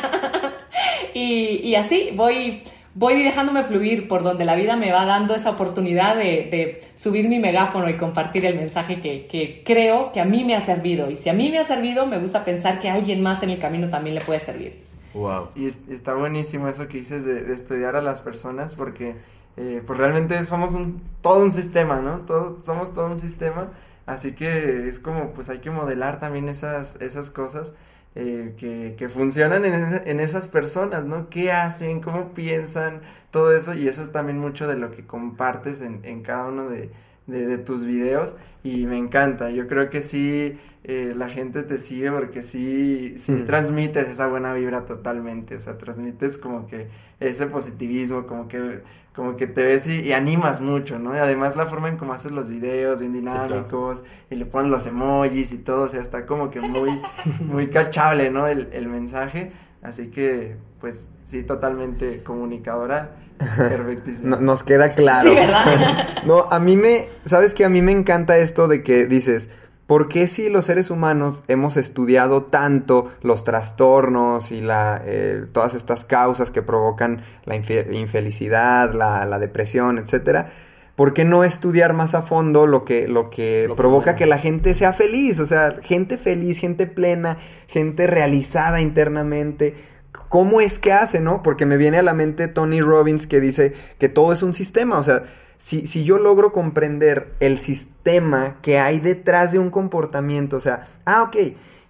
y, 1.13 1.61
y 1.63 1.75
así 1.75 2.09
voy 2.15 2.63
voy 2.99 3.23
dejándome 3.23 3.63
fluir 3.63 4.09
por 4.09 4.23
donde 4.23 4.43
la 4.43 4.55
vida 4.55 4.75
me 4.75 4.91
va 4.91 5.05
dando 5.05 5.33
esa 5.33 5.51
oportunidad 5.51 6.17
de, 6.17 6.81
subir 6.95 7.29
mi 7.29 7.39
megáfono 7.39 7.89
y 7.89 7.95
compartir 7.95 8.45
el 8.45 8.55
mensaje 8.55 8.99
que, 8.99 9.63
creo 9.65 10.11
que 10.11 10.19
a 10.19 10.25
mí 10.25 10.43
me 10.43 10.53
ha 10.53 10.61
servido. 10.61 11.09
Y 11.09 11.15
si 11.15 11.29
a 11.29 11.33
mí 11.33 11.49
me 11.49 11.59
ha 11.59 11.63
servido, 11.63 12.05
me 12.05 12.19
gusta 12.19 12.43
pensar 12.43 12.79
que 12.79 12.89
a 12.89 12.95
alguien 12.95 13.23
más 13.23 13.41
en 13.41 13.51
el 13.51 13.59
camino 13.59 13.87
también 13.89 14.15
le 14.15 14.21
puede 14.21 14.41
servir. 14.41 14.83
Wow. 15.13 15.47
Y 15.55 15.67
está 15.67 16.13
buenísimo 16.13 16.67
eso 16.67 16.89
que 16.89 16.99
dices 16.99 17.23
de, 17.23 17.53
estudiar 17.53 17.95
a 17.95 18.01
las 18.01 18.19
personas 18.19 18.75
porque 18.75 19.15
eh, 19.55 19.81
pues 19.87 19.97
realmente 19.97 20.43
somos 20.43 20.73
un, 20.73 21.01
todo 21.21 21.41
un 21.41 21.53
sistema, 21.53 21.99
¿no? 21.99 22.19
Todo, 22.19 22.61
somos 22.61 22.93
todo 22.93 23.07
un 23.07 23.17
sistema. 23.17 23.69
Así 24.05 24.33
que 24.33 24.89
es 24.89 24.99
como, 24.99 25.31
pues 25.31 25.49
hay 25.49 25.59
que 25.59 25.71
modelar 25.71 26.19
también 26.19 26.49
esas, 26.49 26.97
esas 26.99 27.29
cosas. 27.29 27.73
Eh, 28.15 28.55
que, 28.57 28.95
que, 28.97 29.07
funcionan 29.07 29.65
en, 29.65 30.01
en, 30.03 30.19
esas 30.19 30.47
personas, 30.47 31.05
¿no? 31.05 31.29
¿Qué 31.29 31.51
hacen? 31.51 32.01
¿Cómo 32.01 32.33
piensan? 32.33 33.01
Todo 33.29 33.55
eso 33.55 33.75
y 33.75 33.87
eso 33.87 34.01
es 34.01 34.11
también 34.11 34.39
mucho 34.39 34.67
de 34.67 34.77
lo 34.77 34.89
que 34.89 35.05
compartes 35.05 35.81
en, 35.81 36.03
en 36.03 36.23
cada 36.23 36.47
uno 36.47 36.69
de, 36.69 36.89
de, 37.27 37.57
tus 37.59 37.85
videos 37.85 38.35
y 38.63 38.85
me 38.87 38.97
encanta, 38.97 39.51
yo 39.51 39.67
creo 39.67 39.89
que 39.89 40.01
sí, 40.01 40.57
eh, 40.83 41.13
la 41.15 41.29
gente 41.29 41.63
te 41.63 41.77
sigue 41.77 42.11
porque 42.11 42.41
sí, 42.41 43.13
sí 43.17 43.31
mm. 43.31 43.45
transmites 43.45 44.07
esa 44.09 44.27
buena 44.27 44.53
vibra 44.53 44.85
totalmente, 44.85 45.55
o 45.55 45.59
sea, 45.59 45.77
transmites 45.77 46.37
como 46.37 46.67
que 46.67 46.87
ese 47.19 47.45
positivismo, 47.47 48.25
como 48.25 48.47
que 48.47 48.79
como 49.19 49.35
que 49.35 49.47
te 49.47 49.63
ves 49.63 49.85
y, 49.85 50.13
animas 50.13 50.61
mucho, 50.61 50.97
¿no? 50.97 51.13
Y 51.13 51.17
además 51.17 51.57
la 51.57 51.65
forma 51.65 51.89
en 51.89 51.97
cómo 51.97 52.13
haces 52.13 52.31
los 52.31 52.47
videos, 52.47 53.01
bien 53.01 53.11
dinámicos, 53.11 54.05
y 54.29 54.37
le 54.37 54.45
ponen 54.45 54.71
los 54.71 54.87
emojis 54.87 55.51
y 55.51 55.57
todo, 55.57 55.83
o 55.83 55.89
sea, 55.89 55.99
está 55.99 56.25
como 56.25 56.49
que 56.49 56.61
muy, 56.61 57.01
muy 57.41 57.67
cachable, 57.67 58.31
¿no? 58.31 58.47
El, 58.47 58.69
el 58.71 58.87
mensaje, 58.87 59.51
así 59.81 60.07
que, 60.07 60.55
pues, 60.79 61.11
sí, 61.23 61.43
totalmente 61.43 62.23
comunicadora. 62.23 63.17
Perfectísimo. 63.57 64.37
nos 64.37 64.63
queda 64.63 64.87
claro. 64.87 65.29
Sí, 65.29 65.35
¿verdad? 65.35 66.07
no, 66.25 66.47
a 66.49 66.59
mí 66.61 66.77
me, 66.77 67.09
¿sabes 67.25 67.53
qué? 67.53 67.65
A 67.65 67.69
mí 67.69 67.81
me 67.81 67.91
encanta 67.91 68.37
esto 68.37 68.69
de 68.69 68.83
que 68.83 69.05
dices, 69.05 69.49
¿Por 69.89 70.07
qué 70.07 70.27
si 70.27 70.49
los 70.49 70.65
seres 70.65 70.91
humanos 70.91 71.43
hemos 71.47 71.75
estudiado 71.75 72.43
tanto 72.43 73.11
los 73.23 73.43
trastornos 73.43 74.51
y 74.51 74.61
la, 74.61 75.01
eh, 75.03 75.45
todas 75.51 75.73
estas 75.73 76.05
causas 76.05 76.51
que 76.51 76.61
provocan 76.61 77.23
la 77.45 77.55
infelicidad, 77.55 78.93
la, 78.93 79.39
depresión, 79.39 79.97
etcétera? 79.97 80.51
¿Por 80.95 81.15
qué 81.15 81.25
no 81.25 81.43
estudiar 81.43 81.93
más 81.93 82.13
a 82.13 82.21
fondo 82.21 82.67
lo 82.67 82.85
que, 82.85 83.07
lo 83.07 83.31
que 83.31 83.67
provoca 83.75 84.15
que 84.15 84.27
la 84.27 84.37
gente 84.37 84.75
sea 84.75 84.93
feliz? 84.93 85.39
O 85.39 85.47
sea, 85.47 85.77
gente 85.81 86.19
feliz, 86.19 86.59
gente 86.59 86.85
plena, 86.85 87.39
gente 87.65 88.05
realizada 88.05 88.81
internamente. 88.81 89.73
¿Cómo 90.11 90.61
es 90.61 90.77
que 90.77 90.93
hace, 90.93 91.19
no? 91.19 91.41
Porque 91.41 91.65
me 91.65 91.77
viene 91.77 91.97
a 91.97 92.03
la 92.03 92.13
mente 92.13 92.47
Tony 92.47 92.79
Robbins 92.79 93.25
que 93.25 93.41
dice 93.41 93.73
que 93.97 94.07
todo 94.07 94.33
es 94.33 94.43
un 94.43 94.53
sistema. 94.53 94.99
O 94.99 95.03
sea, 95.03 95.23
si, 95.59 95.87
si 95.87 96.05
yo 96.05 96.17
logro 96.17 96.53
comprender 96.53 97.35
el 97.41 97.59
sistema 97.59 98.59
que 98.61 98.79
hay 98.79 98.99
detrás 98.99 99.51
de 99.51 99.59
un 99.59 99.69
comportamiento, 99.69 100.55
o 100.55 100.59
sea, 100.61 100.87
ah, 101.03 101.23
ok, 101.23 101.35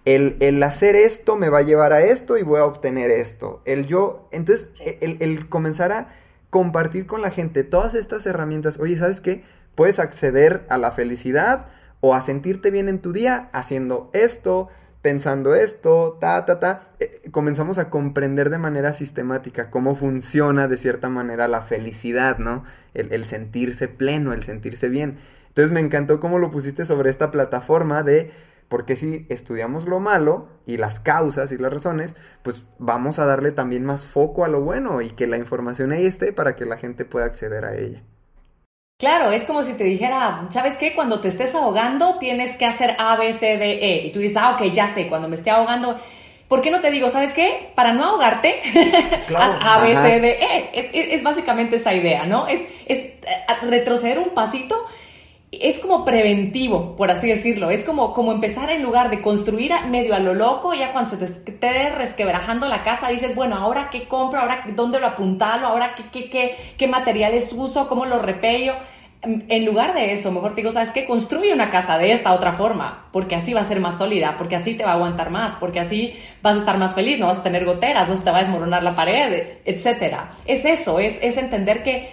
el, 0.04 0.36
el, 0.40 0.60
hacer 0.64 0.96
esto 0.96 1.36
me 1.36 1.48
va 1.50 1.58
a 1.58 1.62
llevar 1.62 1.92
a 1.92 2.02
esto 2.02 2.36
y 2.36 2.42
voy 2.42 2.58
a 2.58 2.64
obtener 2.64 3.12
esto. 3.12 3.62
El 3.64 3.86
yo, 3.86 4.28
entonces, 4.32 4.72
el, 5.00 5.18
el, 5.20 5.48
comenzar 5.48 5.92
a 5.92 6.08
compartir 6.50 7.06
con 7.06 7.22
la 7.22 7.30
gente 7.30 7.62
todas 7.62 7.94
estas 7.94 8.26
herramientas, 8.26 8.80
oye, 8.80 8.98
¿sabes 8.98 9.20
qué? 9.20 9.44
Puedes 9.76 10.00
acceder 10.00 10.66
a 10.68 10.76
la 10.76 10.90
felicidad 10.90 11.66
o 12.00 12.16
a 12.16 12.22
sentirte 12.22 12.72
bien 12.72 12.88
en 12.88 12.98
tu 12.98 13.12
día 13.12 13.50
haciendo 13.52 14.10
esto, 14.14 14.68
pensando 15.02 15.54
esto, 15.54 16.18
ta, 16.20 16.44
ta, 16.44 16.60
ta, 16.60 16.88
eh, 16.98 17.30
comenzamos 17.30 17.78
a 17.78 17.90
comprender 17.90 18.50
de 18.50 18.58
manera 18.58 18.92
sistemática 18.92 19.70
cómo 19.70 19.94
funciona 19.94 20.68
de 20.68 20.76
cierta 20.76 21.08
manera 21.08 21.48
la 21.48 21.62
felicidad, 21.62 22.38
¿no? 22.38 22.64
El, 22.94 23.24
sentirse 23.24 23.88
pleno, 23.88 24.32
el 24.32 24.42
sentirse 24.42 24.88
bien. 24.88 25.18
Entonces 25.48 25.72
me 25.72 25.80
encantó 25.80 26.20
cómo 26.20 26.38
lo 26.38 26.50
pusiste 26.50 26.84
sobre 26.84 27.10
esta 27.10 27.30
plataforma 27.30 28.02
de 28.02 28.32
porque 28.68 28.94
si 28.94 29.26
estudiamos 29.28 29.86
lo 29.86 29.98
malo 29.98 30.48
y 30.64 30.76
las 30.76 31.00
causas 31.00 31.50
y 31.50 31.58
las 31.58 31.72
razones, 31.72 32.14
pues 32.42 32.66
vamos 32.78 33.18
a 33.18 33.26
darle 33.26 33.50
también 33.50 33.84
más 33.84 34.06
foco 34.06 34.44
a 34.44 34.48
lo 34.48 34.60
bueno 34.60 35.00
y 35.02 35.10
que 35.10 35.26
la 35.26 35.38
información 35.38 35.90
ahí 35.90 36.06
esté 36.06 36.32
para 36.32 36.54
que 36.54 36.66
la 36.66 36.76
gente 36.76 37.04
pueda 37.04 37.26
acceder 37.26 37.64
a 37.64 37.74
ella. 37.74 38.04
Claro, 39.00 39.32
es 39.32 39.44
como 39.44 39.64
si 39.64 39.72
te 39.72 39.84
dijera, 39.84 40.46
¿sabes 40.50 40.76
qué? 40.76 40.94
Cuando 40.94 41.20
te 41.20 41.28
estés 41.28 41.54
ahogando 41.54 42.18
tienes 42.18 42.58
que 42.58 42.66
hacer 42.66 42.96
A, 42.98 43.16
B, 43.16 43.32
C, 43.32 43.56
D, 43.56 43.78
E. 43.80 44.06
Y 44.06 44.12
tú 44.12 44.18
dices, 44.18 44.36
ah, 44.36 44.50
ok, 44.50 44.70
ya 44.70 44.86
sé, 44.86 45.08
cuando 45.08 45.26
me 45.26 45.36
esté 45.36 45.48
ahogando, 45.48 45.98
¿por 46.48 46.60
qué 46.60 46.70
no 46.70 46.80
te 46.82 46.90
digo, 46.90 47.08
¿sabes 47.08 47.32
qué? 47.32 47.70
Para 47.74 47.94
no 47.94 48.04
ahogarte, 48.04 48.60
haz 49.38 49.56
A, 49.62 49.80
B, 49.80 49.96
C, 49.96 50.20
D, 50.20 50.38
E. 50.38 51.14
Es, 51.14 51.22
básicamente 51.22 51.76
esa 51.76 51.94
idea, 51.94 52.26
¿no? 52.26 52.46
Es, 52.46 52.60
es 52.84 53.00
retroceder 53.62 54.18
un 54.18 54.34
pasito 54.34 54.86
es 55.52 55.80
como 55.80 56.04
preventivo, 56.04 56.94
por 56.94 57.10
así 57.10 57.28
decirlo. 57.28 57.70
Es 57.70 57.82
como, 57.82 58.14
como 58.14 58.30
empezar 58.32 58.70
en 58.70 58.82
lugar 58.82 59.10
de 59.10 59.20
construir 59.20 59.72
medio 59.90 60.14
a 60.14 60.20
lo 60.20 60.32
loco, 60.32 60.74
ya 60.74 60.92
cuando 60.92 61.10
se 61.10 61.16
te 61.16 61.24
esté 61.24 61.90
resquebrajando 61.90 62.68
la 62.68 62.82
casa, 62.82 63.08
dices, 63.08 63.34
bueno, 63.34 63.56
ahora 63.56 63.88
qué 63.90 64.06
compro, 64.06 64.40
ahora 64.40 64.64
dónde 64.76 65.00
lo 65.00 65.08
apuntalo, 65.08 65.66
ahora 65.66 65.94
qué, 65.96 66.04
qué, 66.12 66.30
qué, 66.30 66.56
qué 66.76 66.86
materiales 66.86 67.52
uso, 67.52 67.88
cómo 67.88 68.06
lo 68.06 68.20
repello. 68.20 68.74
En 69.22 69.66
lugar 69.66 69.92
de 69.92 70.12
eso, 70.12 70.30
mejor 70.32 70.54
te 70.54 70.62
digo, 70.62 70.72
¿sabes 70.72 70.92
qué? 70.92 71.04
Construye 71.04 71.52
una 71.52 71.68
casa 71.68 71.98
de 71.98 72.12
esta 72.12 72.32
otra 72.32 72.52
forma, 72.52 73.08
porque 73.12 73.34
así 73.34 73.52
va 73.52 73.60
a 73.60 73.64
ser 73.64 73.80
más 73.80 73.98
sólida, 73.98 74.36
porque 74.38 74.56
así 74.56 74.74
te 74.74 74.84
va 74.84 74.92
a 74.92 74.94
aguantar 74.94 75.30
más, 75.30 75.56
porque 75.56 75.80
así 75.80 76.14
vas 76.42 76.56
a 76.56 76.60
estar 76.60 76.78
más 76.78 76.94
feliz, 76.94 77.18
no 77.18 77.26
vas 77.26 77.38
a 77.38 77.42
tener 77.42 77.66
goteras, 77.66 78.08
no 78.08 78.14
se 78.14 78.22
te 78.22 78.30
va 78.30 78.38
a 78.38 78.42
desmoronar 78.42 78.82
la 78.82 78.94
pared, 78.94 79.58
etcétera. 79.64 80.30
Es 80.46 80.64
eso, 80.64 81.00
es, 81.00 81.18
es 81.20 81.36
entender 81.36 81.82
que, 81.82 82.08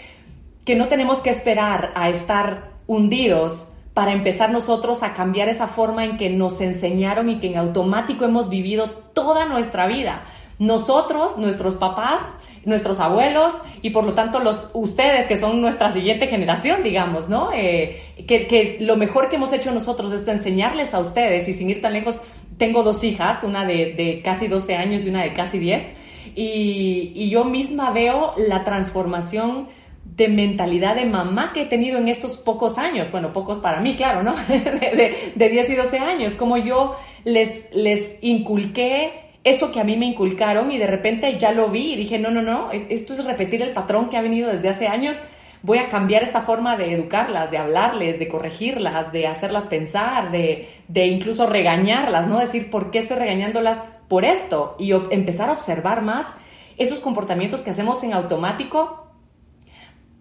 que 0.66 0.76
no 0.76 0.88
tenemos 0.88 1.22
que 1.22 1.30
esperar 1.30 1.94
a 1.96 2.10
estar 2.10 2.77
hundidos 2.88 3.74
para 3.94 4.14
empezar 4.14 4.52
nosotros 4.52 5.04
a 5.04 5.14
cambiar 5.14 5.50
esa 5.50 5.68
forma 5.68 6.06
en 6.06 6.18
que 6.18 6.30
nos 6.30 6.62
enseñaron 6.62 7.30
y 7.30 7.40
que 7.40 7.48
en 7.48 7.58
automático 7.58 8.26
hemos 8.26 8.50
vivido 8.50 8.90
toda 8.90 9.46
nuestra 9.46 9.88
vida. 9.88 10.24
Nosotros, 10.60 11.38
nuestros 11.38 11.78
papás, 11.78 12.22
nuestros 12.64 13.00
abuelos 13.00 13.54
y 13.82 13.92
por 13.92 14.04
lo 14.04 14.14
tanto 14.14 14.40
los 14.40 14.72
ustedes 14.74 15.26
que 15.26 15.38
son 15.38 15.62
nuestra 15.62 15.92
siguiente 15.92 16.28
generación, 16.28 16.84
digamos, 16.84 17.30
¿no? 17.30 17.50
Eh, 17.54 18.02
que, 18.28 18.78
lo 18.82 18.98
mejor 18.98 19.30
que 19.30 19.38
hemos 19.38 19.54
hecho 19.54 19.72
nosotros 19.72 20.12
es 20.12 20.28
enseñarles 20.28 20.94
a 20.94 21.00
ustedes 21.00 21.48
y 21.48 21.54
sin 21.54 21.70
ir 21.70 21.82
tan 21.82 21.94
lejos, 21.94 22.22
tengo 22.58 22.84
dos 22.84 23.04
hijas, 23.04 23.44
una 23.44 23.66
de, 23.66 24.22
casi 24.24 24.48
12 24.48 24.76
años 24.76 25.06
y 25.06 25.10
una 25.10 25.24
de 25.24 25.34
casi 25.34 25.60
10, 25.60 25.92
y, 26.36 27.14
y 27.16 27.30
yo 27.30 27.46
misma 27.46 27.92
veo 27.92 28.34
la 28.38 28.64
transformación 28.64 29.70
de 30.18 30.28
mentalidad 30.30 30.96
de 30.96 31.06
mamá 31.06 31.54
que 31.54 31.62
he 31.62 31.66
tenido 31.68 32.00
en 32.00 32.08
estos 32.08 32.38
pocos 32.38 32.80
años, 32.80 33.12
bueno, 33.12 33.32
pocos 33.34 33.60
para 33.60 33.80
mí, 33.80 33.96
claro, 33.96 34.24
¿no? 34.24 34.36
De, 34.48 35.32
de, 35.36 35.50
10 35.50 35.70
y 35.70 35.76
12 35.76 36.00
años, 36.00 36.36
como 36.36 36.58
yo 36.58 36.98
les, 37.24 37.70
les 37.76 38.18
inculqué 38.24 39.28
eso 39.44 39.72
que 39.72 39.80
a 39.80 39.84
mí 39.84 39.96
me 39.96 40.08
inculcaron 40.08 40.72
y 40.72 40.80
de 40.80 40.88
repente 40.88 41.38
ya 41.38 41.52
lo 41.52 41.70
vi 41.70 41.94
y 41.94 41.96
dije, 41.96 42.18
no, 42.18 42.32
no, 42.32 42.42
no, 42.42 42.72
esto 42.72 43.14
es 43.14 43.24
repetir 43.26 43.62
el 43.62 43.74
patrón 43.74 44.10
que 44.10 44.18
ha 44.18 44.22
venido 44.22 44.52
desde 44.52 44.70
hace 44.70 44.88
años, 44.88 45.22
voy 45.62 45.78
a 45.78 45.90
cambiar 45.90 46.24
esta 46.24 46.42
forma 46.42 46.78
de 46.78 46.94
educarlas, 46.94 47.52
de 47.52 47.60
hablarles, 47.60 48.18
de 48.18 48.28
corregirlas, 48.28 49.12
de 49.12 49.28
hacerlas 49.28 49.68
pensar, 49.68 50.32
de, 50.32 50.68
de 50.88 51.06
incluso 51.06 51.46
regañarlas, 51.46 52.28
¿no? 52.28 52.40
Decir, 52.40 52.72
¿por 52.72 52.90
qué 52.90 52.98
estoy 53.00 53.18
regañándolas 53.18 53.98
por 54.08 54.26
esto? 54.26 54.76
Y 54.80 54.94
empezar 55.12 55.50
a 55.50 55.54
observar 55.54 56.02
más 56.02 56.34
esos 56.78 57.00
comportamientos 57.00 57.62
que 57.62 57.70
hacemos 57.70 58.04
en 58.04 58.14
automático 58.14 59.07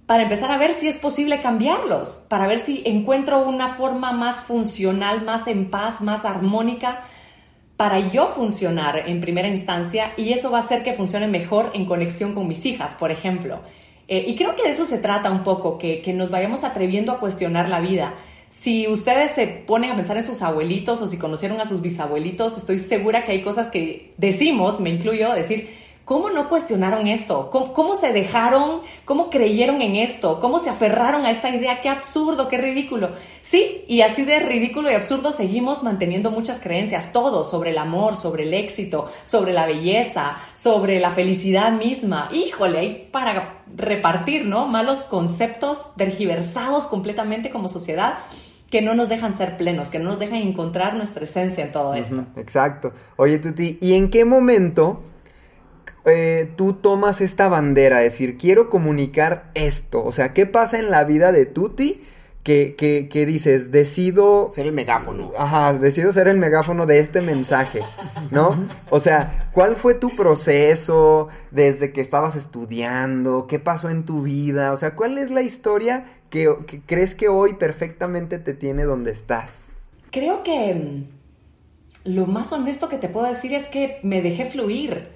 para 0.07 0.23
empezar 0.23 0.53
a 0.53 0.59
ver 0.59 0.73
si 0.73 0.89
es 0.89 0.99
posible 0.99 1.41
cambiarlos, 1.41 2.25
para 2.29 2.47
ver 2.47 2.59
si 2.59 2.83
encuentro 2.87 3.47
una 3.47 3.69
forma 3.69 4.13
más 4.13 4.41
funcional, 4.41 5.23
más 5.23 5.49
en 5.49 5.69
paz, 5.69 6.01
más 6.01 6.25
armónica 6.25 7.03
para 7.77 8.01
yo 8.01 8.29
funcionar 8.29 9.03
en 9.07 9.21
primera 9.21 9.49
instancia 9.49 10.13
y 10.17 10.33
eso 10.33 10.51
va 10.51 10.59
a 10.59 10.61
hacer 10.61 10.83
que 10.83 10.95
funcione 10.95 11.29
mejor 11.29 11.71
en 11.75 11.85
conexión 11.85 12.35
con 12.35 12.49
mis 12.49 12.65
hijas, 12.65 12.95
por 12.95 13.11
ejemplo. 13.11 13.61
Eh, 14.09 14.25
y 14.27 14.37
creo 14.37 14.55
que 14.57 14.63
de 14.63 14.71
eso 14.71 14.85
se 14.85 14.99
trata 14.99 15.31
un 15.31 15.43
poco, 15.43 15.77
que, 15.77 16.01
que 16.01 16.15
nos 16.15 16.31
vayamos 16.31 16.65
atreviendo 16.65 17.13
a 17.13 17.19
cuestionar 17.19 17.69
la 17.69 17.81
vida. 17.81 18.15
Si 18.49 18.88
ustedes 18.88 19.35
se 19.35 19.47
ponen 19.47 19.90
a 19.90 19.97
pensar 19.97 20.16
en 20.16 20.25
sus 20.25 20.40
abuelitos 20.40 21.03
o 21.03 21.07
si 21.07 21.19
conocieron 21.19 21.61
a 21.61 21.66
sus 21.66 21.83
bisabuelitos, 21.83 22.57
estoy 22.57 22.79
segura 22.79 23.25
que 23.25 23.33
hay 23.33 23.42
cosas 23.42 23.69
que 23.69 24.14
decimos, 24.16 24.81
me 24.81 24.88
incluyo, 24.88 25.35
decir, 25.35 25.69
¿Cómo 26.07 26.31
no 26.31 26.49
cuestionaron 26.49 27.09
esto? 27.09 27.51
¿Cómo, 27.51 27.97
se 27.97 28.12
dejaron? 28.12 28.83
¿Cómo 29.05 29.29
creyeron 29.29 29.83
en 29.83 29.97
esto? 29.97 30.38
¿Cómo 30.38 30.61
se 30.61 30.71
aferraron 30.71 31.25
a 31.25 31.33
esta 31.33 31.51
idea? 31.51 31.81
¡Qué 31.81 31.88
absurdo, 31.88 32.47
qué 32.47 32.59
ridículo! 32.59 33.11
Sí, 33.42 33.85
y 33.88 34.03
así 34.03 34.25
de 34.25 34.38
ridículo 34.38 34.88
y 34.88 34.95
absurdo 34.95 35.33
seguimos 35.33 35.83
manteniendo 35.83 36.31
muchas 36.31 36.61
creencias, 36.61 37.11
todo 37.11 37.42
sobre 37.42 37.71
el 37.71 37.79
amor, 37.79 38.16
sobre 38.16 38.45
el 38.45 38.55
éxito, 38.55 39.11
sobre 39.25 39.53
la 39.53 39.66
belleza, 39.66 40.37
sobre 40.55 41.01
la 41.01 41.11
felicidad 41.11 41.73
misma. 41.73 42.29
Híjole, 42.33 42.79
hay 42.79 43.09
para 43.11 43.64
repartir, 43.75 44.45
¿no? 44.45 44.69
Malos 44.69 45.01
conceptos 45.01 45.97
tergiversados 45.97 46.87
completamente 46.87 47.51
como 47.51 47.69
sociedad 47.69 48.19
que 48.71 48.81
no 48.81 48.95
nos 48.95 49.09
dejan 49.09 49.33
ser 49.33 49.57
plenos, 49.57 49.90
que 49.90 49.99
no 49.99 50.11
nos 50.11 50.21
dejan 50.21 50.42
encontrar 50.42 50.95
nuestra 50.95 51.25
esencia 51.25 51.64
en 51.64 51.73
todo 51.73 51.95
esto. 51.95 52.27
Exacto. 52.37 52.92
Oye, 53.16 53.40
Tuti, 53.40 53.79
¿y 53.81 53.95
en 53.95 54.09
qué 54.09 54.25
momento 54.25 55.03
eh, 56.07 56.53
tú 56.57 56.75
tomas 56.75 57.21
esta 57.21 57.49
bandera, 57.49 57.99
decir, 57.99 58.38
quiero 58.38 58.71
comunicar 58.71 59.51
esto? 59.55 60.05
O 60.05 60.12
sea, 60.12 60.33
¿qué 60.33 60.47
pasa 60.47 60.79
en 60.79 60.90
la 60.90 61.03
vida 61.05 61.33
de 61.33 61.47
Tuti? 61.47 62.01
Que, 62.45 62.77
que, 62.77 63.27
dices, 63.27 63.73
decido... 63.73 64.49
Ser 64.49 64.66
el 64.66 64.73
megáfono. 64.73 65.33
Ajá, 65.37 65.73
decido 65.73 66.12
ser 66.12 66.29
el 66.29 66.38
megáfono 66.38 66.87
de 66.87 67.01
este 67.01 67.21
mensaje, 67.21 67.81
¿no? 68.31 68.69
O 68.88 69.01
sea, 69.01 69.51
¿cuál 69.53 69.75
fue 69.75 69.95
tu 69.95 70.11
proceso 70.14 71.27
desde 71.51 71.90
que 71.90 72.01
estabas 72.01 72.37
estudiando? 72.37 73.49
¿Qué 73.49 73.59
pasó 73.59 73.90
en 73.90 74.05
tu 74.05 74.23
vida? 74.23 74.71
O 74.71 74.77
sea, 74.77 74.95
¿cuál 74.95 75.19
es 75.19 75.33
la 75.33 75.42
historia 75.42 76.07
que, 76.31 76.57
que 76.69 76.81
crees 76.83 77.16
que 77.16 77.29
hoy 77.29 77.55
perfectamente 77.55 78.38
te 78.38 78.55
tiene 78.55 78.85
donde 78.85 79.11
estás? 79.11 79.71
Creo 80.12 80.45
que 80.45 80.73
mm, 80.73 82.14
lo 82.14 82.27
más 82.27 82.53
honesto 82.53 82.88
que 82.88 82.99
te 82.99 83.09
puedo 83.09 83.27
decir 83.27 83.55
es 83.55 83.66
que 83.66 83.99
me 84.05 84.23
dejé 84.23 84.45
fluir 84.45 85.15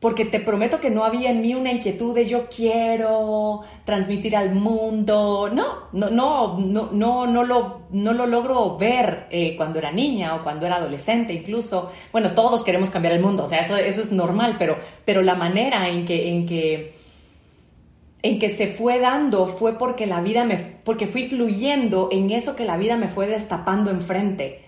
porque 0.00 0.24
te 0.24 0.38
prometo 0.38 0.80
que 0.80 0.90
no 0.90 1.04
había 1.04 1.30
en 1.30 1.40
mí 1.40 1.54
una 1.54 1.72
inquietud 1.72 2.14
de 2.14 2.24
yo 2.24 2.46
quiero 2.48 3.62
transmitir 3.84 4.36
al 4.36 4.54
mundo. 4.54 5.50
No, 5.52 5.88
no, 5.92 6.08
no, 6.10 6.58
no, 6.58 6.90
no, 6.92 7.26
no, 7.26 7.44
lo, 7.44 7.80
no 7.90 8.12
lo 8.12 8.26
logro 8.26 8.76
ver 8.76 9.26
eh, 9.30 9.56
cuando 9.56 9.80
era 9.80 9.90
niña 9.90 10.36
o 10.36 10.44
cuando 10.44 10.66
era 10.66 10.76
adolescente 10.76 11.32
incluso. 11.32 11.90
Bueno, 12.12 12.32
todos 12.32 12.62
queremos 12.62 12.90
cambiar 12.90 13.14
el 13.14 13.22
mundo, 13.22 13.44
o 13.44 13.46
sea, 13.48 13.60
eso, 13.60 13.76
eso 13.76 14.00
es 14.00 14.12
normal, 14.12 14.54
pero, 14.58 14.76
pero 15.04 15.20
la 15.22 15.34
manera 15.34 15.88
en 15.88 16.04
que, 16.04 16.28
en 16.28 16.46
que, 16.46 16.94
en 18.22 18.38
que 18.38 18.50
se 18.50 18.68
fue 18.68 19.00
dando 19.00 19.48
fue 19.48 19.78
porque 19.78 20.06
la 20.06 20.20
vida 20.20 20.44
me, 20.44 20.58
porque 20.84 21.08
fui 21.08 21.28
fluyendo 21.28 22.08
en 22.12 22.30
eso 22.30 22.54
que 22.54 22.64
la 22.64 22.76
vida 22.76 22.96
me 22.96 23.08
fue 23.08 23.26
destapando 23.26 23.90
enfrente. 23.90 24.67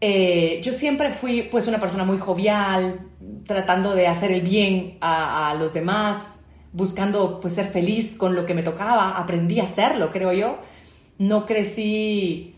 Eh, 0.00 0.60
yo 0.62 0.72
siempre 0.72 1.10
fui 1.10 1.42
pues 1.42 1.66
una 1.66 1.80
persona 1.80 2.04
muy 2.04 2.18
jovial, 2.18 3.08
tratando 3.46 3.94
de 3.94 4.06
hacer 4.06 4.32
el 4.32 4.42
bien 4.42 4.98
a, 5.00 5.54
los 5.58 5.72
demás, 5.72 6.42
buscando 6.72 7.40
pues 7.40 7.54
ser 7.54 7.66
feliz 7.66 8.16
con 8.16 8.34
lo 8.34 8.46
que 8.46 8.54
me 8.54 8.62
tocaba, 8.62 9.18
aprendí 9.18 9.60
a 9.60 9.64
hacerlo, 9.64 10.10
creo 10.10 10.32
yo. 10.32 10.58
No 11.18 11.46
crecí 11.46 12.54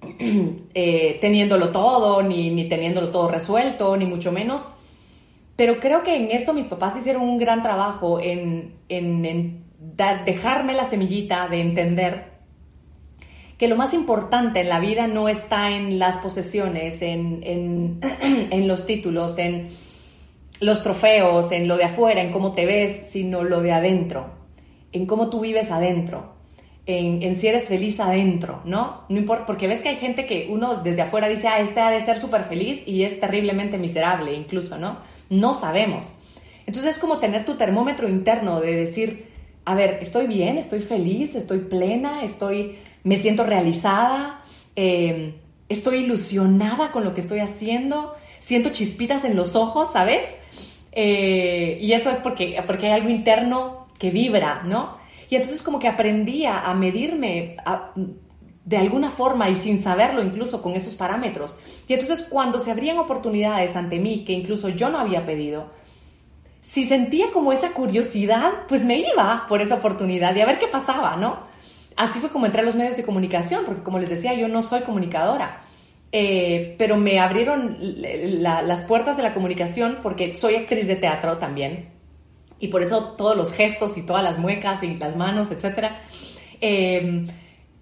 eh, 0.74 1.18
teniéndolo 1.20 1.70
todo, 1.70 2.22
ni, 2.22 2.50
ni 2.50 2.68
teniéndolo 2.68 3.10
todo 3.10 3.28
resuelto, 3.28 3.96
ni 3.96 4.06
mucho 4.06 4.32
menos. 4.32 4.70
Pero 5.56 5.78
creo 5.78 6.02
que 6.02 6.16
en 6.16 6.30
esto 6.30 6.54
mis 6.54 6.66
papás 6.66 6.96
hicieron 6.96 7.22
un 7.22 7.36
gran 7.36 7.62
trabajo 7.62 8.18
en, 8.18 8.76
en, 8.88 9.64
dejarme 10.24 10.72
la 10.72 10.86
semillita 10.86 11.48
de 11.48 11.60
entender 11.60 12.29
que 13.60 13.68
lo 13.68 13.76
más 13.76 13.92
importante 13.92 14.60
en 14.60 14.70
la 14.70 14.80
vida 14.80 15.06
no 15.06 15.28
está 15.28 15.70
en 15.72 15.98
las 15.98 16.16
posesiones, 16.16 17.02
en, 17.02 18.00
los 18.66 18.86
títulos, 18.86 19.36
en 19.36 19.68
los 20.60 20.82
trofeos, 20.82 21.52
en 21.52 21.68
lo 21.68 21.76
de 21.76 21.84
afuera, 21.84 22.22
en 22.22 22.32
cómo 22.32 22.54
te 22.54 22.64
ves, 22.64 23.10
sino 23.10 23.44
lo 23.44 23.60
de 23.60 23.72
adentro, 23.72 24.30
en 24.92 25.04
cómo 25.04 25.28
tú 25.28 25.40
vives 25.40 25.70
adentro, 25.70 26.32
en, 26.86 27.36
si 27.36 27.48
eres 27.48 27.68
feliz 27.68 28.00
adentro, 28.00 28.62
¿no? 28.64 29.02
No 29.10 29.18
importa, 29.18 29.44
porque 29.44 29.68
ves 29.68 29.82
que 29.82 29.90
hay 29.90 29.96
gente 29.96 30.24
que 30.24 30.46
uno 30.48 30.76
desde 30.76 31.02
afuera 31.02 31.28
dice, 31.28 31.46
ah, 31.48 31.60
este 31.60 31.80
ha 31.80 31.90
de 31.90 32.00
ser 32.00 32.18
súper 32.18 32.44
feliz 32.44 32.88
y 32.88 33.02
es 33.02 33.20
terriblemente 33.20 33.76
miserable 33.76 34.32
incluso, 34.32 34.78
¿no? 34.78 35.00
No 35.28 35.52
sabemos. 35.52 36.14
Entonces 36.64 36.96
es 36.96 36.98
como 36.98 37.18
tener 37.18 37.44
tu 37.44 37.56
termómetro 37.56 38.08
interno 38.08 38.58
de 38.58 38.74
decir, 38.74 39.28
a 39.66 39.74
ver, 39.74 39.98
estoy 40.00 40.26
bien, 40.26 40.56
estoy 40.56 40.80
feliz, 40.80 41.34
estoy 41.34 41.58
plena, 41.58 42.24
estoy 42.24 42.78
me 43.04 43.16
siento 43.16 43.44
realizada, 43.44 44.40
eh, 44.76 45.34
estoy 45.68 45.98
ilusionada 45.98 46.92
con 46.92 47.04
lo 47.04 47.14
que 47.14 47.20
estoy 47.20 47.40
haciendo, 47.40 48.14
siento 48.40 48.70
chispitas 48.70 49.24
en 49.24 49.36
los 49.36 49.56
ojos, 49.56 49.92
¿sabes? 49.92 50.36
Eh, 50.92 51.78
y 51.80 51.92
eso 51.92 52.10
es 52.10 52.18
porque, 52.18 52.62
porque 52.66 52.86
hay 52.86 52.92
algo 52.92 53.10
interno 53.10 53.86
que 53.98 54.10
vibra, 54.10 54.62
¿no? 54.64 54.98
Y 55.28 55.36
entonces 55.36 55.62
como 55.62 55.78
que 55.78 55.86
aprendí 55.86 56.44
a, 56.44 56.74
medirme 56.74 57.56
de 58.64 58.76
alguna 58.76 59.10
forma 59.10 59.48
y 59.48 59.54
sin 59.54 59.80
saberlo 59.80 60.22
incluso 60.22 60.60
con 60.60 60.74
esos 60.74 60.96
parámetros. 60.96 61.58
Y 61.86 61.92
entonces 61.92 62.26
cuando 62.28 62.58
se 62.58 62.72
abrían 62.72 62.98
oportunidades 62.98 63.76
ante 63.76 64.00
mí 64.00 64.24
que 64.24 64.32
incluso 64.32 64.68
yo 64.70 64.90
no 64.90 64.98
había 64.98 65.24
pedido, 65.24 65.70
si 66.60 66.86
sentía 66.86 67.30
como 67.32 67.52
esa 67.52 67.72
curiosidad, 67.72 68.50
pues 68.68 68.84
me 68.84 68.98
iba 68.98 69.46
por 69.48 69.62
esa 69.62 69.76
oportunidad 69.76 70.34
y 70.34 70.40
a 70.40 70.46
ver 70.46 70.58
qué 70.58 70.66
pasaba, 70.66 71.16
¿no? 71.16 71.49
Así 72.00 72.18
fue 72.18 72.30
como 72.30 72.46
entré 72.46 72.62
a 72.62 72.64
los 72.64 72.76
medios 72.76 72.96
de 72.96 73.04
comunicación, 73.04 73.66
porque 73.66 73.82
como 73.82 73.98
les 73.98 74.08
decía, 74.08 74.32
yo 74.32 74.48
no 74.48 74.62
soy 74.62 74.80
comunicadora. 74.80 75.60
Eh, 76.12 76.74
pero 76.78 76.96
me 76.96 77.20
abrieron 77.20 77.76
las 77.78 78.80
puertas 78.84 79.18
de 79.18 79.22
la 79.22 79.34
comunicación 79.34 79.98
porque 80.00 80.34
soy 80.34 80.56
actriz 80.56 80.86
de 80.86 80.96
teatro 80.96 81.36
también 81.36 81.90
y 82.58 82.68
por 82.68 82.82
eso 82.82 83.14
todos 83.18 83.36
los 83.36 83.52
gestos 83.52 83.98
y 83.98 84.02
todas 84.02 84.24
las 84.24 84.38
muecas 84.38 84.82
y 84.82 84.96
las 84.96 85.14
manos, 85.14 85.50
etc. 85.50 85.90
Em, 86.62 87.26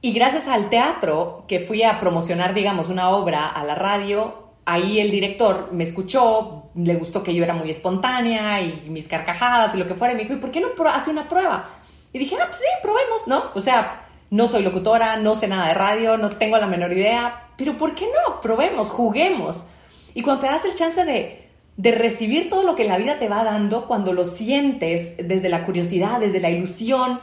y 0.02 0.12
gracias 0.12 0.48
al 0.48 0.68
teatro, 0.68 1.44
que 1.46 1.61
fui 1.61 1.85
a 1.85 2.00
promocionar, 2.00 2.54
digamos, 2.54 2.88
una 2.88 3.11
obra 3.11 3.46
a 3.46 3.62
la 3.62 3.76
radio, 3.76 4.48
ahí 4.64 4.98
el 4.98 5.12
director 5.12 5.70
me 5.72 5.85
escuchó, 5.85 6.70
le 6.74 6.96
gustó 6.96 7.22
que 7.22 7.37
yo 7.37 7.44
era 7.44 7.54
muy 7.54 7.70
espontánea 7.70 8.61
y 8.62 8.90
mis 8.90 9.07
carcajadas 9.07 9.76
y 9.76 9.78
lo 9.78 9.87
que 9.87 9.94
fuera, 9.94 10.12
y 10.12 10.16
me 10.16 10.22
dijo, 10.22 10.35
¿y 10.35 10.38
por 10.38 10.50
qué 10.50 10.61
no 10.61 10.70
hace 10.88 11.12
una 11.12 11.28
prueba? 11.28 11.70
Y 12.12 12.18
dije, 12.18 12.35
ah, 12.40 12.46
pues 12.46 12.59
sí, 12.59 12.66
probemos, 12.83 13.28
¿no? 13.28 13.44
O 13.54 13.61
sea, 13.61 14.07
no 14.30 14.48
soy 14.48 14.62
locutora, 14.62 15.16
no 15.16 15.34
sé 15.34 15.48
nada 15.48 15.68
de 15.68 15.74
radio, 15.74 16.16
no 16.16 16.30
tengo 16.30 16.58
la 16.58 16.66
menor 16.66 16.92
idea, 16.92 17.48
pero 17.56 17.76
¿por 17.76 17.94
qué 17.94 18.06
no? 18.06 18.40
Probemos, 18.40 18.88
juguemos. 18.88 19.66
Y 20.14 20.22
cuando 20.22 20.42
te 20.42 20.46
das 20.48 20.64
el 20.64 20.74
chance 20.74 21.04
de, 21.04 21.48
de 21.76 21.92
recibir 21.92 22.50
todo 22.50 22.64
lo 22.64 22.76
que 22.76 22.84
la 22.84 22.98
vida 22.98 23.18
te 23.18 23.28
va 23.28 23.44
dando 23.44 23.86
cuando 23.86 24.12
lo 24.12 24.24
sientes 24.24 25.14
desde 25.16 25.48
la 25.48 25.64
curiosidad, 25.64 26.20
desde 26.20 26.40
la 26.40 26.50
ilusión, 26.50 27.20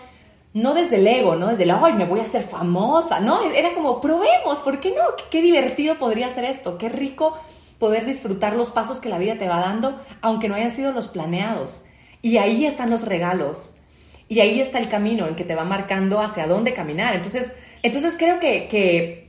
no 0.55 0.73
desde 0.73 0.95
el 0.95 1.07
ego, 1.07 1.35
no 1.35 1.47
desde 1.47 1.63
el, 1.63 1.71
ay, 1.71 1.93
me 1.93 2.05
voy 2.05 2.21
a 2.21 2.23
hacer 2.23 2.41
famosa, 2.41 3.19
no, 3.19 3.43
era 3.51 3.73
como, 3.73 3.99
probemos, 3.99 4.61
¿por 4.61 4.79
qué 4.79 4.91
no? 4.91 5.03
Qué, 5.29 5.41
divertido 5.41 5.95
podría 5.95 6.29
ser 6.29 6.45
esto, 6.45 6.77
qué 6.77 6.87
rico 6.87 7.37
poder 7.77 8.05
disfrutar 8.05 8.55
los 8.55 8.71
pasos 8.71 9.01
que 9.01 9.09
la 9.09 9.17
vida 9.17 9.37
te 9.37 9.49
va 9.49 9.59
dando, 9.59 9.99
aunque 10.21 10.47
no 10.47 10.55
hayan 10.55 10.71
sido 10.71 10.93
los 10.93 11.09
planeados. 11.09 11.83
Y 12.21 12.37
ahí 12.37 12.65
están 12.65 12.89
los 12.89 13.01
regalos, 13.01 13.74
y 14.27 14.39
ahí 14.39 14.59
está 14.59 14.79
el 14.79 14.89
camino 14.89 15.27
en 15.27 15.35
que 15.35 15.43
te 15.43 15.55
va 15.55 15.63
marcando 15.63 16.19
hacia 16.19 16.47
dónde 16.47 16.73
caminar. 16.73 17.15
Entonces, 17.15 17.57
entonces 17.83 18.15
creo 18.17 18.39
que, 18.39 18.67
que 18.67 19.25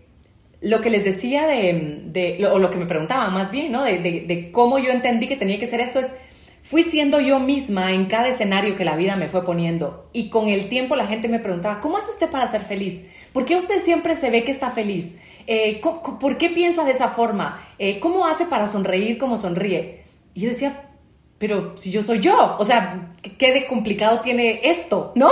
lo 0.60 0.80
que 0.80 0.90
les 0.90 1.04
decía 1.04 1.46
de, 1.46 2.46
o 2.50 2.58
lo 2.58 2.70
que 2.70 2.78
me 2.78 2.86
preguntaban 2.86 3.32
más 3.32 3.50
bien, 3.50 3.72
¿no? 3.72 3.84
De, 3.84 4.50
cómo 4.52 4.78
yo 4.78 4.90
entendí 4.90 5.26
que 5.26 5.36
tenía 5.36 5.58
que 5.58 5.66
ser 5.66 5.80
esto 5.80 6.00
es, 6.00 6.16
fui 6.62 6.82
siendo 6.82 7.20
yo 7.20 7.38
misma 7.38 7.92
en 7.92 8.06
cada 8.06 8.28
escenario 8.28 8.76
que 8.76 8.84
la 8.84 8.96
vida 8.96 9.16
me 9.16 9.28
fue 9.28 9.44
poniendo. 9.44 10.08
Y 10.12 10.30
con 10.30 10.48
el 10.48 10.68
tiempo 10.68 10.96
la 10.96 11.06
gente 11.06 11.28
me 11.28 11.38
preguntaba, 11.38 11.80
¿cómo 11.80 11.98
hace 11.98 12.10
usted 12.10 12.30
para 12.30 12.46
ser 12.46 12.62
feliz? 12.62 13.02
¿Por 13.32 13.44
qué 13.44 13.56
usted 13.56 13.80
siempre 13.80 14.16
se 14.16 14.30
ve 14.30 14.44
que 14.44 14.52
está 14.52 14.70
feliz? 14.70 15.18
Eh, 15.46 15.80
¿Por 15.80 16.38
qué 16.38 16.50
piensa 16.50 16.84
de 16.84 16.92
esa 16.92 17.08
forma? 17.08 17.68
Eh, 17.78 18.00
¿Cómo 18.00 18.26
hace 18.26 18.46
para 18.46 18.66
sonreír 18.66 19.18
como 19.18 19.36
sonríe? 19.36 20.04
Y 20.34 20.40
yo 20.40 20.48
decía, 20.48 20.90
pero 21.38 21.76
si 21.76 21.90
yo 21.90 22.02
soy 22.02 22.20
yo, 22.20 22.56
o 22.58 22.64
sea, 22.64 23.10
¿qué 23.38 23.52
de 23.52 23.66
complicado 23.66 24.20
tiene 24.20 24.60
esto, 24.64 25.12
no? 25.14 25.30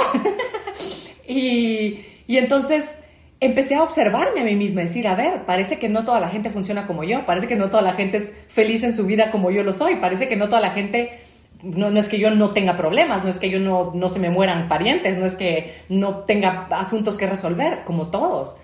y, 1.28 2.00
y 2.26 2.36
entonces 2.36 2.98
empecé 3.40 3.74
a 3.74 3.82
observarme 3.82 4.40
a 4.40 4.44
mí 4.44 4.54
misma, 4.54 4.82
decir, 4.82 5.06
a 5.08 5.14
ver, 5.14 5.44
parece 5.44 5.78
que 5.78 5.88
no 5.88 6.04
toda 6.04 6.20
la 6.20 6.28
gente 6.28 6.50
funciona 6.50 6.86
como 6.86 7.04
yo, 7.04 7.26
parece 7.26 7.46
que 7.46 7.56
no 7.56 7.70
toda 7.70 7.82
la 7.82 7.92
gente 7.92 8.18
es 8.18 8.32
feliz 8.48 8.82
en 8.82 8.92
su 8.92 9.06
vida 9.06 9.30
como 9.30 9.50
yo 9.50 9.62
lo 9.62 9.72
soy, 9.72 9.96
parece 9.96 10.28
que 10.28 10.36
no 10.36 10.48
toda 10.48 10.60
la 10.60 10.70
gente, 10.70 11.20
no, 11.62 11.88
es 11.98 12.08
que 12.08 12.18
yo 12.18 12.30
no 12.30 12.50
tenga 12.50 12.76
problemas, 12.76 13.24
no 13.24 13.30
es 13.30 13.38
que 13.38 13.50
yo 13.50 13.58
no, 13.58 13.92
no 13.94 14.08
se 14.08 14.18
me 14.18 14.30
mueran 14.30 14.68
parientes, 14.68 15.18
no 15.18 15.26
es 15.26 15.36
que 15.36 15.74
no 15.88 16.18
tenga 16.20 16.68
asuntos 16.70 17.16
que 17.16 17.26
resolver, 17.26 17.84
como 17.84 18.10
todos, 18.10 18.56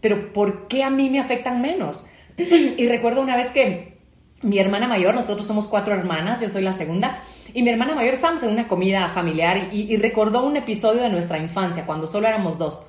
pero 0.00 0.32
¿por 0.32 0.68
qué 0.68 0.82
a 0.84 0.90
mí 0.90 1.10
me 1.10 1.20
afectan 1.20 1.60
menos? 1.60 2.06
y 2.36 2.88
recuerdo 2.88 3.22
una 3.22 3.36
vez 3.36 3.50
que 3.50 3.89
mi 4.42 4.58
hermana 4.58 4.88
mayor, 4.88 5.14
nosotros 5.14 5.46
somos 5.46 5.68
cuatro 5.68 5.94
hermanas, 5.94 6.40
yo 6.40 6.48
soy 6.48 6.62
la 6.62 6.72
segunda, 6.72 7.20
y 7.52 7.62
mi 7.62 7.70
hermana 7.70 7.94
mayor 7.94 8.14
estábamos 8.14 8.42
en 8.42 8.50
una 8.50 8.68
comida 8.68 9.08
familiar 9.08 9.68
y 9.72 9.96
recordó 9.96 10.44
un 10.44 10.56
episodio 10.56 11.02
de 11.02 11.10
nuestra 11.10 11.38
infancia, 11.38 11.86
cuando 11.86 12.06
solo 12.06 12.28
éramos 12.28 12.58
dos. 12.58 12.82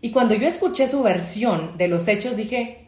Y 0.00 0.10
cuando 0.12 0.34
yo 0.34 0.46
escuché 0.46 0.88
su 0.88 1.02
versión 1.02 1.76
de 1.76 1.88
los 1.88 2.08
hechos, 2.08 2.36
dije, 2.36 2.86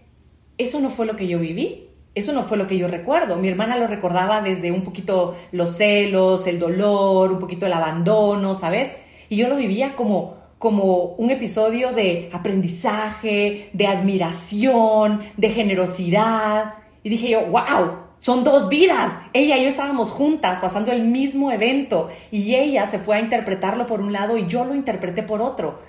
eso 0.57 0.81
no 0.81 0.89
fue 0.89 1.05
lo 1.05 1.15
que 1.15 1.27
yo 1.27 1.39
viví, 1.39 1.89
eso 2.15 2.33
no 2.33 2.45
fue 2.45 2.57
lo 2.57 2.67
que 2.67 2.79
yo 2.79 2.89
recuerdo. 2.89 3.37
Mi 3.37 3.49
hermana 3.49 3.77
lo 3.77 3.87
recordaba 3.87 4.41
desde 4.41 4.73
un 4.73 4.83
poquito 4.83 5.37
los 5.51 5.77
celos, 5.77 6.47
el 6.47 6.59
dolor, 6.59 7.33
un 7.33 7.39
poquito 7.39 7.67
el 7.67 7.73
abandono, 7.73 8.55
¿sabes? 8.55 8.95
Y 9.29 9.37
yo 9.37 9.49
lo 9.49 9.57
vivía 9.57 9.95
como, 9.95 10.37
como 10.59 11.05
un 11.17 11.31
episodio 11.31 11.93
de 11.93 12.31
aprendizaje, 12.33 13.71
de 13.73 13.87
admiración, 13.87 15.21
de 15.37 15.51
generosidad. 15.51 16.75
Y 17.03 17.11
dije 17.11 17.31
yo, 17.31 17.47
wow, 17.47 18.03
son 18.19 18.45
dos 18.45 18.69
vidas. 18.69 19.19
Ella 19.33 19.57
y 19.59 19.63
yo 19.63 19.69
estábamos 19.69 20.11
juntas 20.11 20.61
pasando 20.61 20.93
el 20.93 21.03
mismo 21.03 21.51
evento 21.51 22.09
y 22.31 22.55
ella 22.55 22.87
se 22.87 22.99
fue 22.99 23.17
a 23.17 23.21
interpretarlo 23.21 23.87
por 23.87 24.01
un 24.01 24.13
lado 24.13 24.37
y 24.37 24.47
yo 24.47 24.65
lo 24.65 24.75
interpreté 24.75 25.23
por 25.23 25.43
otro. 25.43 25.83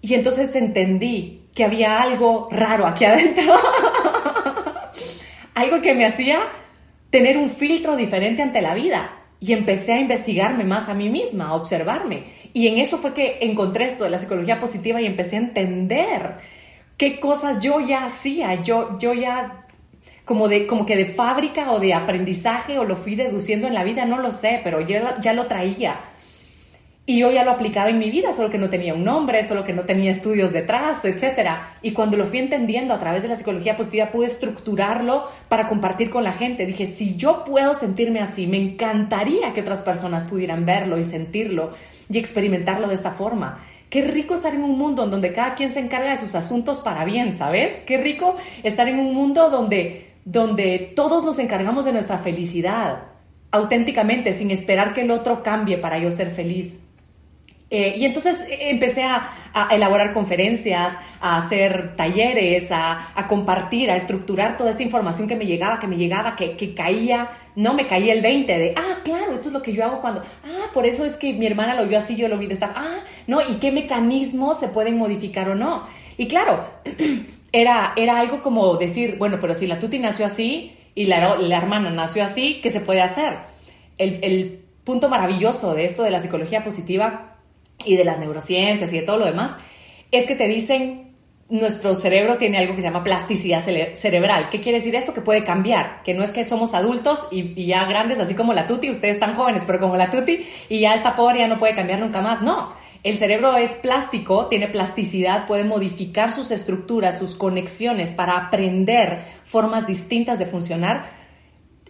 Y 0.00 0.14
entonces 0.14 0.54
entendí 0.54 1.42
que 1.54 1.64
había 1.64 2.00
algo 2.00 2.48
raro 2.50 2.86
aquí 2.86 3.04
adentro. 3.06 3.52
algo 5.54 5.82
que 5.82 5.94
me 5.94 6.06
hacía 6.06 6.38
tener 7.10 7.36
un 7.36 7.50
filtro 7.50 7.96
diferente 7.96 8.42
ante 8.42 8.62
la 8.62 8.74
vida. 8.74 9.10
Y 9.40 9.52
empecé 9.52 9.94
a 9.94 10.00
investigarme 10.00 10.64
más 10.64 10.88
a 10.88 10.94
mí 10.94 11.08
misma, 11.08 11.48
a 11.48 11.54
observarme. 11.54 12.26
Y 12.52 12.68
en 12.68 12.78
eso 12.78 12.98
fue 12.98 13.14
que 13.14 13.38
encontré 13.40 13.86
esto 13.86 14.04
de 14.04 14.10
la 14.10 14.18
psicología 14.18 14.60
positiva 14.60 15.00
y 15.00 15.06
empecé 15.06 15.36
a 15.36 15.40
entender 15.40 16.34
qué 16.96 17.18
cosas 17.18 17.62
yo 17.62 17.80
ya 17.80 18.04
hacía, 18.04 18.62
yo, 18.62 18.98
yo 18.98 19.14
ya 19.14 19.59
como, 20.24 20.48
de, 20.48 20.66
como 20.66 20.86
que 20.86 20.96
de 20.96 21.06
fábrica 21.06 21.72
o 21.72 21.80
de 21.80 21.94
aprendizaje 21.94 22.78
o 22.78 22.84
lo 22.84 22.96
fui 22.96 23.14
deduciendo 23.14 23.66
en 23.66 23.74
la 23.74 23.84
vida, 23.84 24.04
no 24.04 24.18
lo 24.18 24.32
sé, 24.32 24.60
pero 24.62 24.80
yo 24.80 24.98
ya 25.20 25.32
lo 25.32 25.46
traía. 25.46 26.00
Y 27.10 27.18
yo 27.18 27.32
ya 27.32 27.44
lo 27.44 27.50
aplicaba 27.50 27.90
en 27.90 27.98
mi 27.98 28.08
vida, 28.08 28.32
solo 28.32 28.50
que 28.50 28.58
no 28.58 28.70
tenía 28.70 28.94
un 28.94 29.02
nombre, 29.02 29.42
solo 29.42 29.64
que 29.64 29.72
no 29.72 29.82
tenía 29.82 30.12
estudios 30.12 30.52
detrás, 30.52 31.04
etc. 31.04 31.50
Y 31.82 31.90
cuando 31.90 32.16
lo 32.16 32.24
fui 32.26 32.38
entendiendo 32.38 32.94
a 32.94 33.00
través 33.00 33.22
de 33.22 33.28
la 33.28 33.34
psicología 33.34 33.76
positiva, 33.76 34.12
pude 34.12 34.28
estructurarlo 34.28 35.28
para 35.48 35.66
compartir 35.66 36.08
con 36.08 36.22
la 36.22 36.32
gente. 36.32 36.66
Dije, 36.66 36.86
si 36.86 37.16
yo 37.16 37.42
puedo 37.42 37.74
sentirme 37.74 38.20
así, 38.20 38.46
me 38.46 38.58
encantaría 38.58 39.52
que 39.52 39.62
otras 39.62 39.82
personas 39.82 40.22
pudieran 40.22 40.64
verlo 40.64 40.98
y 40.98 41.04
sentirlo 41.04 41.72
y 42.08 42.16
experimentarlo 42.16 42.86
de 42.86 42.94
esta 42.94 43.10
forma. 43.10 43.58
Qué 43.88 44.02
rico 44.02 44.34
estar 44.34 44.54
en 44.54 44.62
un 44.62 44.78
mundo 44.78 45.02
en 45.02 45.10
donde 45.10 45.32
cada 45.32 45.56
quien 45.56 45.72
se 45.72 45.80
encarga 45.80 46.12
de 46.12 46.18
sus 46.18 46.36
asuntos 46.36 46.80
para 46.80 47.04
bien, 47.04 47.34
¿sabes? 47.34 47.74
Qué 47.86 47.98
rico 47.98 48.36
estar 48.62 48.88
en 48.88 49.00
un 49.00 49.12
mundo 49.12 49.50
donde, 49.50 50.09
donde 50.24 50.92
todos 50.94 51.24
nos 51.24 51.38
encargamos 51.38 51.84
de 51.84 51.92
nuestra 51.92 52.18
felicidad, 52.18 53.04
auténticamente, 53.50 54.32
sin 54.32 54.50
esperar 54.50 54.94
que 54.94 55.02
el 55.02 55.10
otro 55.10 55.42
cambie 55.42 55.78
para 55.78 55.98
yo 55.98 56.10
ser 56.10 56.30
feliz. 56.30 56.84
Eh, 57.72 57.94
y 57.98 58.04
entonces 58.04 58.40
eh, 58.48 58.70
empecé 58.70 59.04
a, 59.04 59.30
elaborar 59.70 60.12
conferencias, 60.12 60.96
a 61.20 61.36
hacer 61.36 61.94
talleres, 61.96 62.70
a, 62.72 63.26
compartir, 63.28 63.90
a 63.90 63.96
estructurar 63.96 64.56
toda 64.56 64.70
esta 64.70 64.82
información 64.82 65.26
que 65.26 65.36
me 65.36 65.46
llegaba, 65.46 65.78
que 65.80 65.86
me 65.88 65.96
llegaba, 65.96 66.36
que, 66.36 66.56
que, 66.56 66.74
caía, 66.74 67.30
no 67.56 67.74
me 67.74 67.86
caía 67.86 68.12
el 68.12 68.22
20 68.22 68.58
de, 68.58 68.74
ah, 68.76 68.98
claro, 69.04 69.32
esto 69.32 69.48
es 69.48 69.52
lo 69.52 69.62
que 69.62 69.72
yo 69.72 69.84
hago 69.84 70.00
cuando, 70.00 70.20
ah, 70.20 70.70
por 70.72 70.86
eso 70.86 71.04
es 71.04 71.16
que 71.16 71.32
mi 71.32 71.46
hermana 71.46 71.74
lo 71.74 71.86
vio 71.86 71.98
así, 71.98 72.14
yo 72.14 72.28
lo 72.28 72.38
vi 72.38 72.46
de 72.46 72.54
esta, 72.54 72.72
ah, 72.76 73.00
no, 73.26 73.40
y 73.40 73.54
qué 73.54 73.72
mecanismos 73.72 74.58
se 74.58 74.68
pueden 74.68 74.96
modificar 74.98 75.48
o 75.48 75.54
no. 75.56 75.84
Y 76.16 76.28
claro, 76.28 76.64
era, 77.52 77.92
era 77.96 78.18
algo 78.18 78.42
como 78.42 78.76
decir, 78.76 79.16
bueno, 79.18 79.38
pero 79.40 79.54
si 79.54 79.66
la 79.66 79.78
tuti 79.78 79.98
nació 79.98 80.26
así 80.26 80.76
y 80.94 81.06
la, 81.06 81.36
la 81.36 81.56
hermana 81.56 81.90
nació 81.90 82.24
así, 82.24 82.60
¿qué 82.62 82.70
se 82.70 82.80
puede 82.80 83.00
hacer? 83.00 83.38
El, 83.98 84.18
el 84.22 84.64
punto 84.84 85.08
maravilloso 85.08 85.74
de 85.74 85.84
esto 85.84 86.02
de 86.02 86.10
la 86.10 86.20
psicología 86.20 86.62
positiva 86.62 87.36
y 87.84 87.96
de 87.96 88.04
las 88.04 88.18
neurociencias 88.18 88.92
y 88.92 89.00
de 89.00 89.06
todo 89.06 89.18
lo 89.18 89.26
demás, 89.26 89.56
es 90.10 90.26
que 90.26 90.34
te 90.34 90.48
dicen, 90.48 91.10
nuestro 91.50 91.96
cerebro 91.96 92.36
tiene 92.36 92.58
algo 92.58 92.74
que 92.74 92.80
se 92.80 92.88
llama 92.88 93.02
plasticidad 93.04 93.60
cerebral. 93.60 94.48
¿Qué 94.50 94.60
quiere 94.60 94.78
decir 94.78 94.94
esto? 94.94 95.12
Que 95.12 95.20
puede 95.20 95.44
cambiar, 95.44 96.02
que 96.04 96.14
no 96.14 96.22
es 96.22 96.30
que 96.30 96.44
somos 96.44 96.74
adultos 96.74 97.26
y, 97.32 97.66
ya 97.66 97.84
grandes, 97.86 98.20
así 98.20 98.34
como 98.34 98.52
la 98.52 98.66
tuti, 98.66 98.88
ustedes 98.88 99.16
están 99.16 99.34
jóvenes, 99.34 99.64
pero 99.66 99.80
como 99.80 99.96
la 99.96 100.10
tuti, 100.10 100.46
y 100.68 100.80
ya 100.80 100.94
está 100.94 101.16
pobre, 101.16 101.40
ya 101.40 101.48
no 101.48 101.58
puede 101.58 101.74
cambiar 101.74 101.98
nunca 101.98 102.22
más. 102.22 102.40
No, 102.40 102.72
el 103.02 103.16
cerebro 103.16 103.56
es 103.56 103.76
plástico, 103.76 104.46
tiene 104.46 104.68
plasticidad, 104.68 105.46
puede 105.46 105.64
modificar 105.64 106.32
sus 106.32 106.50
estructuras, 106.50 107.18
sus 107.18 107.34
conexiones 107.34 108.12
para 108.12 108.36
aprender 108.36 109.24
formas 109.44 109.86
distintas 109.86 110.38
de 110.38 110.46
funcionar, 110.46 111.10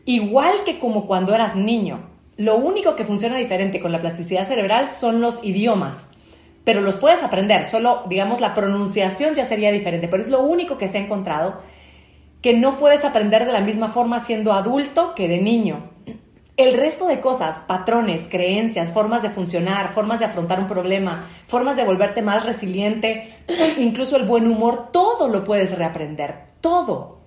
igual 0.05 0.63
que 0.65 0.79
como 0.79 1.07
cuando 1.07 1.35
eras 1.35 1.57
niño. 1.57 2.09
Lo 2.37 2.57
único 2.57 2.95
que 2.95 3.05
funciona 3.05 3.37
diferente 3.37 3.81
con 3.81 3.91
la 3.91 3.99
plasticidad 3.99 4.47
cerebral 4.47 4.91
son 4.91 5.21
los 5.21 5.43
idiomas, 5.43 6.11
pero 6.65 6.81
los 6.81 6.97
puedes 6.97 7.23
aprender, 7.25 7.65
solo 7.65 8.05
digamos 8.09 8.41
la 8.41 8.55
pronunciación 8.55 9.35
ya 9.35 9.45
sería 9.45 9.73
diferente, 9.73 10.07
pero 10.07 10.23
es 10.23 10.29
lo 10.29 10.41
único 10.41 10.79
que 10.79 10.87
se 10.87 10.99
ha 10.99 11.03
encontrado 11.03 11.61
que 12.41 12.55
no 12.55 12.79
puedes 12.79 13.05
aprender 13.05 13.45
de 13.45 13.53
la 13.53 13.61
misma 13.61 13.89
forma 13.89 14.23
siendo 14.25 14.53
adulto 14.53 15.15
que 15.15 15.29
de 15.29 15.39
niño. 15.39 15.91
El 16.61 16.75
resto 16.75 17.07
de 17.07 17.21
cosas, 17.21 17.61
patrones, 17.61 18.29
creencias, 18.31 18.93
formas 18.93 19.23
de 19.23 19.31
funcionar, 19.31 19.93
formas 19.93 20.19
de 20.19 20.27
afrontar 20.27 20.61
un 20.61 20.67
problema, 20.67 21.27
formas 21.47 21.77
de 21.77 21.85
volverte 21.85 22.23
más 22.23 22.45
resiliente, 22.45 23.35
incluso 23.79 24.17
el 24.17 24.25
buen 24.25 24.47
humor, 24.47 24.91
todo 24.93 25.29
lo 25.29 25.45
puedes 25.45 25.77
reaprender, 25.79 26.47
todo. 26.61 27.21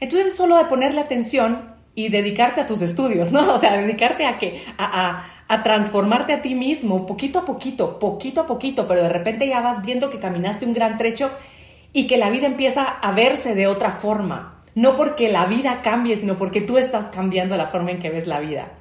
Entonces 0.00 0.28
es 0.28 0.36
solo 0.36 0.56
de 0.56 0.64
ponerle 0.64 1.00
atención 1.00 1.74
y 1.94 2.08
dedicarte 2.08 2.60
a 2.60 2.66
tus 2.66 2.80
estudios, 2.80 3.30
¿no? 3.30 3.54
O 3.54 3.58
sea, 3.58 3.76
dedicarte 3.76 4.24
a 4.26 4.38
que 4.38 4.64
a, 4.78 5.26
a 5.48 5.62
transformarte 5.62 6.32
a 6.32 6.40
ti 6.40 6.54
mismo, 6.54 7.04
poquito 7.04 7.40
a 7.40 7.44
poquito, 7.44 7.98
poquito 7.98 8.40
a 8.40 8.46
poquito, 8.46 8.88
pero 8.88 9.02
de 9.02 9.10
repente 9.10 9.46
ya 9.46 9.60
vas 9.60 9.84
viendo 9.84 10.08
que 10.08 10.18
caminaste 10.18 10.64
un 10.64 10.72
gran 10.72 10.96
trecho 10.96 11.30
y 11.92 12.06
que 12.06 12.16
la 12.16 12.30
vida 12.30 12.46
empieza 12.46 12.84
a 12.84 13.12
verse 13.12 13.54
de 13.54 13.66
otra 13.66 13.90
forma 13.90 14.61
no 14.74 14.96
porque 14.96 15.30
la 15.30 15.46
vida 15.46 15.82
cambie, 15.82 16.16
sino 16.16 16.36
porque 16.36 16.60
tú 16.60 16.78
estás 16.78 17.10
cambiando 17.10 17.56
la 17.56 17.66
forma 17.66 17.90
en 17.90 17.98
que 17.98 18.10
ves 18.10 18.26
la 18.26 18.40
vida. 18.40 18.72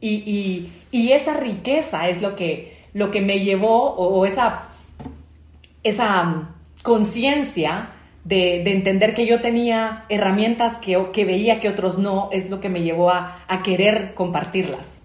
Y, 0.00 0.70
esa 0.92 1.34
riqueza 1.34 2.08
es 2.08 2.22
lo 2.22 2.36
que, 2.36 2.84
lo 2.94 3.10
que 3.10 3.20
me 3.20 3.40
llevó, 3.40 3.94
o, 3.94 4.24
esa, 4.24 4.68
esa 5.82 6.22
mm, 6.22 6.48
conciencia 6.82 7.90
de, 8.24 8.62
entender 8.70 9.14
que 9.14 9.26
yo 9.26 9.40
tenía 9.40 10.04
herramientas 10.08 10.76
que, 10.76 11.08
que, 11.12 11.24
veía 11.24 11.60
que 11.60 11.68
otros 11.68 11.98
no, 11.98 12.28
es 12.32 12.48
lo 12.48 12.60
que 12.60 12.68
me 12.68 12.82
llevó 12.82 13.10
a, 13.10 13.44
a 13.48 13.62
querer 13.62 14.14
compartirlas. 14.14 15.02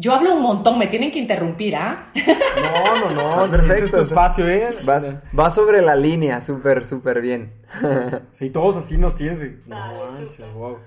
Yo 0.00 0.14
hablo 0.14 0.32
un 0.32 0.42
montón, 0.42 0.78
me 0.78 0.86
tienen 0.86 1.10
que 1.10 1.18
interrumpir, 1.18 1.74
¿ah? 1.74 2.12
No, 2.14 3.10
no, 3.10 3.46
no, 3.46 3.50
perfecto. 3.50 3.84
es 3.84 3.90
tu 3.90 4.00
espacio, 4.00 4.48
¿eh? 4.48 4.68
Va 4.86 5.50
sobre 5.50 5.82
la 5.82 5.96
línea, 5.96 6.40
súper, 6.40 6.86
súper 6.86 7.20
bien. 7.20 7.52
Sí, 8.32 8.50
todos 8.50 8.76
así 8.76 8.96
nos 8.96 9.16
tienes. 9.16 9.66
No, 9.66 9.76
wow. 10.54 10.78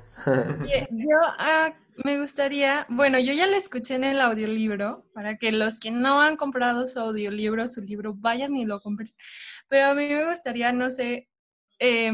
Yo 0.91 1.17
ah, 1.39 1.73
me 2.05 2.19
gustaría, 2.19 2.85
bueno, 2.87 3.19
yo 3.19 3.33
ya 3.33 3.47
lo 3.47 3.57
escuché 3.57 3.95
en 3.95 4.05
el 4.05 4.21
audiolibro, 4.21 5.03
para 5.13 5.37
que 5.37 5.51
los 5.51 5.79
que 5.79 5.91
no 5.91 6.21
han 6.21 6.37
comprado 6.37 6.87
su 6.87 6.99
audiolibro, 7.01 7.67
su 7.67 7.81
libro, 7.81 8.13
vayan 8.15 8.55
y 8.55 8.65
lo 8.65 8.79
compren. 8.79 9.09
Pero 9.67 9.87
a 9.87 9.93
mí 9.93 10.07
me 10.07 10.29
gustaría, 10.29 10.71
no 10.71 10.89
sé, 10.89 11.27
eh, 11.79 12.13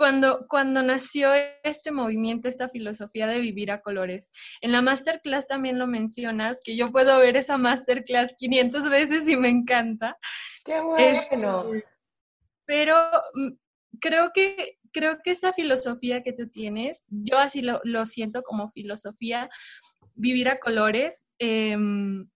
cuando, 0.00 0.46
cuando 0.48 0.82
nació 0.82 1.28
este 1.62 1.90
movimiento, 1.90 2.48
esta 2.48 2.70
filosofía 2.70 3.26
de 3.26 3.38
vivir 3.38 3.70
a 3.70 3.82
colores. 3.82 4.30
En 4.62 4.72
la 4.72 4.80
masterclass 4.80 5.46
también 5.46 5.78
lo 5.78 5.86
mencionas, 5.86 6.62
que 6.64 6.74
yo 6.74 6.90
puedo 6.90 7.20
ver 7.20 7.36
esa 7.36 7.58
masterclass 7.58 8.34
500 8.38 8.88
veces 8.88 9.28
y 9.28 9.36
me 9.36 9.50
encanta. 9.50 10.16
¡Qué 10.64 10.80
bueno! 10.80 11.70
pero 12.64 12.96
mm, 13.34 13.50
creo 14.00 14.30
que, 14.32 14.78
creo 14.90 15.18
que 15.22 15.32
esta 15.32 15.52
filosofía 15.52 16.22
que 16.22 16.32
tú 16.32 16.48
tienes, 16.48 17.04
yo 17.10 17.38
así 17.38 17.60
lo, 17.60 18.06
siento 18.06 18.42
como 18.42 18.70
filosofía, 18.70 19.50
vivir 20.14 20.48
a 20.48 20.60
colores, 20.60 21.24
em, 21.38 22.26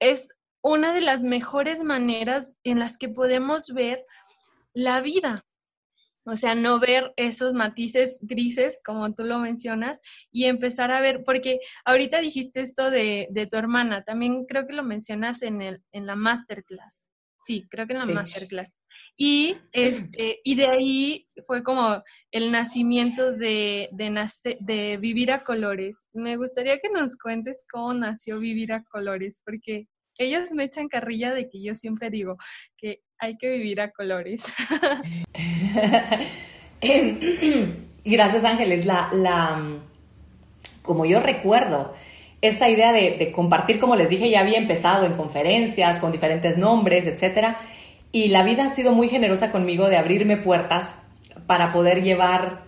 es 0.00 0.34
una 0.62 0.92
de 0.92 1.00
las 1.00 1.22
mejores 1.22 1.82
maneras 1.82 2.58
en 2.62 2.78
las 2.78 2.98
que 2.98 3.08
podemos 3.08 3.72
ver 3.72 4.04
la 4.74 5.00
vida. 5.00 5.46
O 6.28 6.36
sea, 6.36 6.54
no 6.54 6.78
ver 6.78 7.12
esos 7.16 7.54
matices 7.54 8.18
grises, 8.20 8.80
como 8.84 9.14
tú 9.14 9.24
lo 9.24 9.38
mencionas, 9.38 9.98
y 10.30 10.44
empezar 10.44 10.90
a 10.90 11.00
ver, 11.00 11.22
porque 11.24 11.58
ahorita 11.86 12.20
dijiste 12.20 12.60
esto 12.60 12.90
de, 12.90 13.48
tu 13.50 13.56
hermana, 13.56 14.04
también 14.04 14.44
creo 14.44 14.66
que 14.66 14.76
lo 14.76 14.84
mencionas 14.84 15.42
en, 15.42 15.62
el, 15.62 15.82
en 15.92 16.06
la 16.06 16.16
masterclass. 16.16 17.08
Sí, 17.42 17.66
creo 17.70 17.86
que 17.86 17.94
en 17.94 18.00
la 18.00 18.04
masterclass. 18.04 18.74
Y, 19.16 19.56
este, 19.72 20.38
y 20.44 20.54
de 20.54 20.66
ahí 20.68 21.26
fue 21.46 21.62
como 21.62 22.02
el 22.30 22.52
nacimiento 22.52 23.32
de, 23.32 23.88
de, 23.92 24.56
de 24.60 24.96
Vivir 24.98 25.32
a 25.32 25.42
Colores. 25.42 26.06
Me 26.12 26.36
gustaría 26.36 26.78
que 26.78 26.90
nos 26.90 27.16
cuentes 27.16 27.64
cómo 27.72 27.94
nació 27.94 28.38
Vivir 28.38 28.72
a 28.72 28.84
Colores, 28.84 29.40
porque 29.44 29.88
ellos 30.18 30.50
me 30.52 30.64
echan 30.64 30.88
carrilla 30.88 31.32
de 31.32 31.48
que 31.48 31.62
yo 31.62 31.74
siempre 31.74 32.10
digo 32.10 32.36
que 32.76 33.02
hay 33.18 33.36
que 33.36 33.48
vivir 33.50 33.80
a 33.80 33.90
colores. 33.90 34.44
Em, 36.80 37.18
gracias 38.04 38.44
Ángeles. 38.44 38.86
La, 38.86 39.08
la, 39.12 39.80
como 40.82 41.04
yo 41.04 41.20
recuerdo, 41.20 41.92
esta 42.40 42.68
idea 42.68 42.92
de, 42.92 43.32
compartir, 43.32 43.80
como 43.80 43.96
les 43.96 44.08
dije, 44.08 44.30
ya 44.30 44.40
había 44.40 44.58
empezado 44.58 45.06
en 45.06 45.14
conferencias 45.14 45.98
con 45.98 46.12
diferentes 46.12 46.56
nombres, 46.56 47.06
etc. 47.06 47.56
Y 48.12 48.28
la 48.28 48.44
vida 48.44 48.66
ha 48.66 48.70
sido 48.70 48.92
muy 48.92 49.08
generosa 49.08 49.50
conmigo 49.50 49.88
de 49.88 49.96
abrirme 49.96 50.36
puertas 50.36 51.02
para 51.46 51.72
poder 51.72 52.02
llevar 52.02 52.67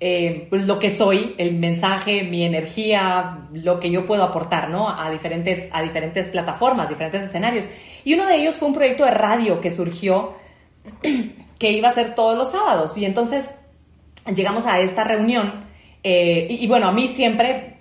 eh, 0.00 0.46
pues, 0.48 0.64
lo 0.66 0.78
que 0.78 0.90
soy, 0.90 1.34
el 1.38 1.54
mensaje, 1.54 2.22
mi 2.22 2.44
energía, 2.44 3.48
lo 3.52 3.80
que 3.80 3.90
yo 3.90 4.06
puedo 4.06 4.22
aportar, 4.22 4.70
¿no? 4.70 4.88
A 4.88 5.10
diferentes, 5.10 5.70
a 5.72 5.82
diferentes 5.82 6.28
plataformas, 6.28 6.88
diferentes 6.88 7.24
escenarios. 7.24 7.68
Y 8.04 8.14
uno 8.14 8.26
de 8.26 8.36
ellos 8.36 8.56
fue 8.56 8.68
un 8.68 8.74
proyecto 8.74 9.04
de 9.04 9.10
radio 9.10 9.60
que 9.60 9.70
surgió, 9.72 10.34
que 11.58 11.72
iba 11.72 11.88
a 11.88 11.92
ser 11.92 12.14
todos 12.14 12.38
los 12.38 12.52
sábados. 12.52 12.96
Y 12.96 13.04
entonces 13.04 13.66
llegamos 14.32 14.66
a 14.66 14.78
esta 14.78 15.02
reunión. 15.02 15.66
Eh, 16.04 16.46
y, 16.48 16.64
y 16.64 16.68
bueno, 16.68 16.86
a 16.86 16.92
mí 16.92 17.08
siempre, 17.08 17.78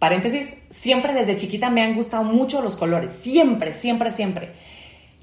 paréntesis, 0.00 0.56
siempre 0.70 1.12
desde 1.12 1.36
chiquita 1.36 1.70
me 1.70 1.82
han 1.82 1.94
gustado 1.94 2.24
mucho 2.24 2.60
los 2.60 2.74
colores. 2.74 3.14
Siempre, 3.14 3.72
siempre, 3.72 4.10
siempre. 4.10 4.52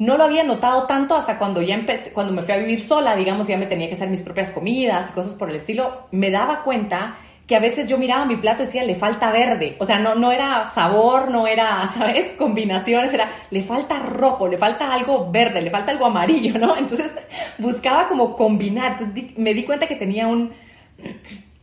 No 0.02 0.18
lo 0.18 0.24
había 0.24 0.44
notado 0.44 0.88
tanto 0.88 1.14
hasta 1.14 1.38
cuando 1.38 1.62
ya 1.62 1.76
empecé, 1.76 2.12
cuando 2.12 2.34
me 2.34 2.42
fui 2.42 2.56
a 2.56 2.58
vivir 2.58 2.82
sola, 2.82 3.16
digamos, 3.16 3.48
ya 3.48 3.56
me 3.56 3.68
tenía 3.68 3.88
que 3.88 3.94
hacer 3.94 4.10
mis 4.10 4.24
propias 4.24 4.50
comidas 4.50 5.12
y 5.12 5.14
cosas 5.14 5.36
por 5.36 5.52
el 5.52 5.58
estilo, 5.58 6.08
me 6.10 6.32
daba 6.32 6.64
cuenta 6.64 7.18
que 7.46 7.56
a 7.56 7.60
veces 7.60 7.88
yo 7.88 8.00
miraba 8.00 8.26
mi 8.26 8.36
plato 8.36 8.64
y 8.64 8.66
decía, 8.66 8.84
le 8.84 8.96
falta 8.96 9.32
verde. 9.32 9.76
O 9.80 9.86
sea, 9.86 10.00
no, 10.00 10.16
no 10.16 10.32
era 10.32 10.68
sabor, 10.70 11.30
no 11.30 11.46
era, 11.46 11.88
¿sabes? 11.94 12.32
Combinaciones, 12.32 13.14
era, 13.14 13.30
le 13.52 13.62
falta 13.62 14.00
rojo, 14.00 14.48
le 14.48 14.58
falta 14.58 14.92
algo 14.92 15.30
verde, 15.30 15.62
le 15.62 15.70
falta 15.70 15.92
algo 15.92 16.08
amarillo, 16.08 16.58
¿no? 16.58 16.76
Entonces 16.78 17.14
buscaba 17.60 18.08
como 18.08 18.36
combinar. 18.36 18.94
Entonces 18.94 19.38
me 19.38 19.54
di 19.54 19.66
cuenta 19.66 19.86
que 19.86 19.98
tenía 19.98 20.26
un, 20.26 20.52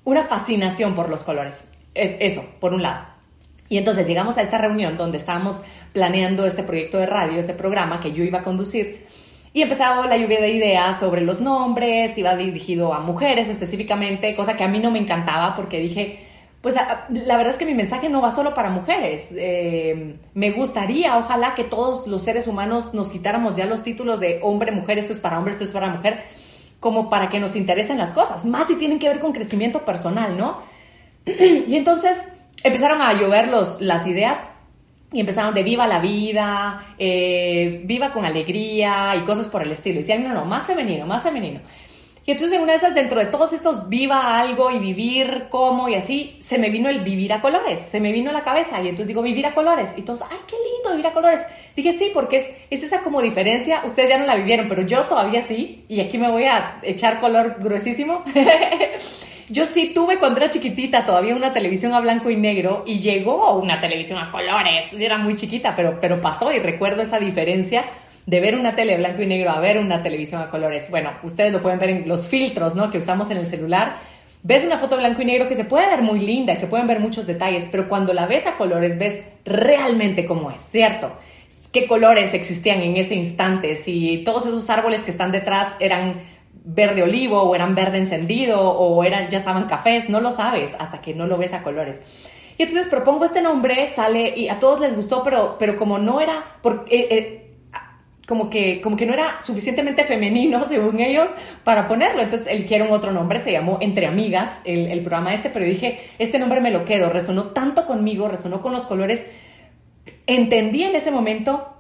una 0.05 0.23
fascinación 0.23 0.95
por 0.95 1.09
los 1.09 1.25
colores. 1.25 1.65
E, 1.93 2.19
eso, 2.21 2.45
por 2.61 2.73
un 2.73 2.83
lado. 2.83 3.08
Y 3.69 3.77
entonces 3.77 4.07
llegamos 4.07 4.39
a 4.39 4.43
esta 4.43 4.59
reunión 4.59 4.97
donde 4.97 5.19
estábamos 5.19 5.63
planeando 5.93 6.47
este 6.47 6.63
proyecto 6.63 6.99
de 6.99 7.07
radio, 7.07 7.39
este 7.39 7.55
programa 7.55 8.01
que 8.01 8.13
yo 8.13 8.25
iba 8.25 8.41
a 8.41 8.43
conducir. 8.43 9.07
Y 9.53 9.63
empezaba 9.63 10.07
la 10.07 10.17
lluvia 10.17 10.41
de 10.41 10.51
ideas 10.51 10.99
sobre 10.99 11.23
los 11.23 11.41
nombres, 11.41 12.17
iba 12.17 12.37
dirigido 12.37 12.95
a 12.95 13.01
mujeres 13.01 13.49
específicamente, 13.49 14.35
cosa 14.35 14.57
que 14.57 14.65
a 14.65 14.69
mí 14.69 14.79
no 14.79 14.91
me 14.91 14.99
encantaba 14.99 15.55
porque 15.55 15.81
dije, 15.81 16.21
pues 16.61 16.75
la 16.75 17.37
verdad 17.37 17.53
es 17.53 17.59
que 17.59 17.67
mi 17.67 17.75
mensaje 17.75 18.09
no 18.09 18.21
va 18.21 18.31
solo 18.31 18.55
para 18.55 18.71
mujeres. 18.71 19.33
Eh, 19.37 20.17
me 20.35 20.51
gustaría, 20.53 21.17
ojalá 21.17 21.55
que 21.55 21.65
todos 21.65 22.07
los 22.07 22.23
seres 22.23 22.47
humanos 22.47 22.95
nos 22.95 23.11
quitáramos 23.11 23.55
ya 23.55 23.67
los 23.67 23.83
títulos 23.83 24.21
de 24.21 24.41
hombre, 24.43 24.73
mujer, 24.73 24.99
esto 24.99 25.13
es 25.13 25.21
para 25.21 25.39
hombre, 25.39 25.53
esto 25.53 25.65
es 25.65 25.71
para 25.71 25.89
mujer, 25.89 26.23
como 26.81 27.09
para 27.09 27.29
que 27.29 27.41
nos 27.41 27.57
interesen 27.57 27.99
las 27.99 28.13
cosas, 28.13 28.45
más 28.45 28.69
si 28.69 28.77
tienen 28.77 28.99
que 28.99 29.09
ver 29.09 29.19
con 29.19 29.33
crecimiento 29.33 29.85
personal, 29.85 30.37
¿no? 30.37 30.59
y 31.27 31.75
entonces 31.77 32.25
empezaron 32.63 33.01
a 33.03 33.13
llover 33.15 33.49
los, 33.49 33.81
las 33.81 34.07
ideas 34.07 34.49
y 35.13 35.21
empezaron 35.21 35.55
de 35.55 35.63
viva 35.63 35.87
la 35.87 36.01
vida, 36.01 36.95
eh, 36.99 37.83
viva 37.85 38.13
con 38.13 38.25
alegría 38.25 39.15
y 39.17 39.21
cosas 39.21 39.49
por 39.49 39.63
el 39.63 39.73
estilo. 39.73 39.97
Y 39.97 39.99
decían, 40.01 40.23
no, 40.23 40.35
no, 40.35 40.45
más 40.45 40.67
femenino, 40.67 41.07
más 41.07 41.23
femenino. 41.23 41.61
Y 42.27 42.33
entonces 42.33 42.59
en 42.59 42.63
una 42.63 42.73
de 42.73 42.79
esas, 42.79 42.95
dentro 42.95 43.19
de 43.19 43.25
todos 43.25 43.55
estos 43.55 43.89
viva 43.89 44.39
algo 44.39 44.71
y 44.71 44.79
vivir 44.79 45.47
como 45.49 45.89
y 45.89 45.95
así, 45.95 46.37
se 46.41 46.59
me 46.59 46.69
vino 46.69 46.91
el 46.91 47.01
vivir 47.01 47.33
a 47.33 47.41
colores, 47.41 47.81
se 47.81 48.01
me 48.01 48.13
vino 48.13 48.29
a 48.29 48.35
la 48.35 48.43
cabeza. 48.43 48.83
Y 48.83 48.89
entonces 48.89 49.07
digo, 49.07 49.23
vivir 49.23 49.47
a 49.47 49.55
colores. 49.55 49.95
Y 49.97 50.03
todos, 50.03 50.21
ay, 50.21 50.37
qué 50.47 50.57
lindo 50.57 50.91
vivir 50.91 51.07
a 51.07 51.15
colores. 51.15 51.47
Dije, 51.75 51.95
sí, 51.95 52.11
porque 52.13 52.37
es, 52.37 52.51
es 52.69 52.83
esa 52.83 53.01
como 53.01 53.23
diferencia. 53.23 53.81
Ustedes 53.87 54.11
ya 54.11 54.19
no 54.19 54.27
la 54.27 54.37
vivieron, 54.37 54.69
pero 54.69 54.83
yo 54.83 55.05
todavía 55.05 55.43
sí. 55.43 55.87
Y 55.89 56.01
aquí 56.01 56.19
me 56.19 56.31
voy 56.31 56.45
a 56.45 56.81
echar 56.83 57.19
color 57.19 57.57
gruesísimo. 57.61 58.23
Yo 59.51 59.67
sí 59.67 59.93
tuve 59.95 60.19
cuando 60.19 60.41
era 60.41 60.51
chiquitita 60.51 61.07
todavía 61.07 61.35
una 61.35 61.53
televisión 61.53 61.95
a 61.95 62.01
blanco 62.01 62.29
y 62.31 62.37
negro 62.37 62.85
y 62.87 62.99
llegó 62.99 63.59
una 63.59 63.81
televisión 63.81 64.19
a 64.19 64.31
colores. 64.31 64.93
Era 64.93 65.17
muy 65.17 65.37
chiquita, 65.37 65.75
pero, 65.75 65.99
pero 66.01 66.21
pasó 66.21 66.53
y 66.53 66.59
recuerdo 66.59 67.03
esa 67.03 67.19
diferencia 67.19 67.85
de 68.27 68.41
ver 68.41 68.57
una 68.57 68.75
tele 68.75 68.99
blanco 68.99 69.23
y 69.23 69.27
negro 69.27 69.51
a 69.51 69.59
ver 69.59 69.79
una 69.79 70.03
televisión 70.03 70.43
a 70.43 70.51
colores. 70.51 70.91
Bueno, 70.91 71.13
ustedes 71.23 71.53
lo 71.53 71.63
pueden 71.63 71.79
ver 71.79 71.91
en 71.91 72.09
los 72.09 72.29
filtros 72.29 72.77
¿no? 72.77 72.91
que 72.91 72.99
usamos 72.99 73.31
en 73.31 73.39
el 73.39 73.47
celular. 73.47 73.97
Ves 74.43 74.65
una 74.65 74.79
foto 74.79 74.99
blanco 74.99 75.23
y 75.23 75.25
negro 75.25 75.49
que 75.49 75.57
se 75.57 75.65
puede 75.65 75.87
ver 75.87 76.03
muy 76.03 76.21
linda 76.21 76.53
y 76.53 76.57
se 76.59 76.67
pueden 76.67 76.87
ver 76.87 77.01
muchos 77.01 77.27
detalles, 77.27 77.67
pero 77.71 77.89
cuando 77.89 78.13
la 78.13 78.27
ves 78.27 78.47
a 78.47 78.57
colores 78.57 78.99
ves 78.99 79.31
realmente 79.45 80.27
cómo 80.27 80.51
es, 80.51 80.63
¿cierto? 80.63 81.13
qué 81.73 81.87
colores 81.87 82.35
existían 82.35 82.81
en 82.83 82.97
ese 82.97 83.15
instante, 83.15 83.77
si 83.77 84.23
todos 84.25 84.47
esos 84.47 84.69
árboles 84.71 85.03
que 85.03 85.11
están 85.11 85.33
detrás 85.33 85.75
eran 85.81 86.15
verde 86.71 87.03
olivo 87.03 87.41
o 87.41 87.55
eran 87.55 87.75
verde 87.75 87.97
encendido 87.97 88.61
o 88.61 89.03
eran, 89.03 89.29
ya 89.31 89.39
estaban 89.39 89.67
cafés, 89.67 90.11
no 90.11 90.21
lo 90.21 90.31
sabes 90.31 90.77
hasta 90.79 91.01
que 91.01 91.15
no 91.15 91.27
lo 91.27 91.39
ves 91.39 91.55
a 91.55 91.63
colores. 91.63 92.05
Y 92.59 92.63
entonces 92.65 92.87
propongo 92.89 93.25
este 93.25 93.41
nombre, 93.41 93.87
sale 93.89 94.35
y 94.37 94.49
a 94.49 94.59
todos 94.59 94.81
les 94.81 94.95
gustó, 94.95 95.23
pero, 95.23 95.57
pero 95.59 95.79
como 95.79 95.99
no 95.99 96.21
era, 96.21 96.45
porque, 96.61 96.95
eh, 96.95 97.09
eh, 97.11 97.45
como 98.27 98.51
que, 98.51 98.83
como 98.83 98.97
que 98.99 99.07
no 99.07 99.15
era 99.15 99.41
suficientemente 99.41 100.05
femenino, 100.05 100.63
según 100.69 101.01
ellos, 101.01 101.31
para 101.65 101.89
ponerlo. 101.89 102.21
Entonces 102.21 102.49
eligieron 102.49 102.91
otro 102.91 103.13
nombre, 103.13 103.41
se 103.41 103.53
llamó 103.53 103.79
Entre 103.81 104.07
Amigas, 104.07 104.61
el, 104.65 104.89
el 104.89 105.01
programa 105.01 105.33
este, 105.33 105.49
pero 105.49 105.65
dije, 105.65 105.99
este 106.19 106.39
nombre 106.39 106.61
me 106.61 106.71
lo 106.71 106.85
quedo, 106.85 107.09
resonó 107.09 107.45
tanto 107.45 107.87
conmigo, 107.87 108.29
resonó 108.29 108.61
con 108.61 108.73
los 108.73 108.85
colores. 108.85 109.25
Entendí 110.27 110.83
en 110.83 110.95
ese 110.95 111.11
momento 111.11 111.75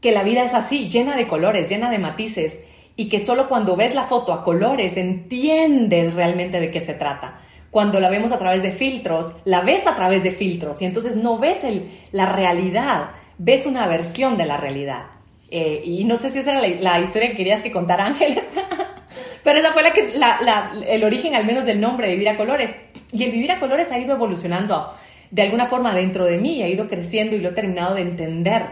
que 0.00 0.12
la 0.12 0.22
vida 0.22 0.42
es 0.42 0.54
así, 0.54 0.88
llena 0.88 1.16
de 1.16 1.26
colores, 1.26 1.68
llena 1.68 1.90
de 1.90 1.98
matices, 1.98 2.60
y 2.96 3.08
que 3.08 3.24
solo 3.24 3.48
cuando 3.48 3.76
ves 3.76 3.94
la 3.94 4.04
foto 4.04 4.32
a 4.32 4.42
colores 4.42 4.96
entiendes 4.96 6.14
realmente 6.14 6.60
de 6.60 6.70
qué 6.70 6.80
se 6.80 6.94
trata. 6.94 7.40
Cuando 7.70 8.00
la 8.00 8.08
vemos 8.08 8.32
a 8.32 8.38
través 8.38 8.62
de 8.62 8.72
filtros, 8.72 9.36
la 9.44 9.60
ves 9.60 9.86
a 9.86 9.94
través 9.94 10.22
de 10.22 10.30
filtros, 10.30 10.80
y 10.80 10.86
entonces 10.86 11.16
no 11.16 11.38
ves 11.38 11.62
el, 11.62 11.90
la 12.10 12.26
realidad, 12.26 13.10
ves 13.36 13.66
una 13.66 13.86
versión 13.86 14.38
de 14.38 14.46
la 14.46 14.56
realidad. 14.56 15.06
Eh, 15.50 15.82
y 15.84 16.04
no 16.04 16.16
sé 16.16 16.30
si 16.30 16.38
esa 16.38 16.52
era 16.52 16.60
la, 16.80 17.00
historia 17.00 17.30
que 17.30 17.36
querías 17.36 17.62
que 17.62 17.70
contara 17.70 18.06
Ángeles, 18.06 18.50
pero 19.44 19.58
esa 19.58 19.72
fue 19.72 19.82
la 19.82 19.92
que, 19.92 20.16
la, 20.16 20.72
el 20.88 21.04
origen 21.04 21.34
al 21.34 21.44
menos 21.44 21.66
del 21.66 21.80
nombre 21.80 22.06
de 22.06 22.14
Vivir 22.14 22.30
a 22.30 22.36
Colores. 22.38 22.76
Y 23.12 23.24
el 23.24 23.30
Vivir 23.30 23.52
a 23.52 23.60
Colores 23.60 23.92
ha 23.92 23.98
ido 23.98 24.14
evolucionando 24.14 24.94
de 25.30 25.42
alguna 25.42 25.66
forma 25.66 25.94
dentro 25.94 26.24
de 26.24 26.38
mí, 26.38 26.62
ha 26.62 26.68
ido 26.68 26.88
creciendo 26.88 27.36
y 27.36 27.40
lo 27.40 27.50
he 27.50 27.52
terminado 27.52 27.94
de 27.94 28.02
entender. 28.02 28.66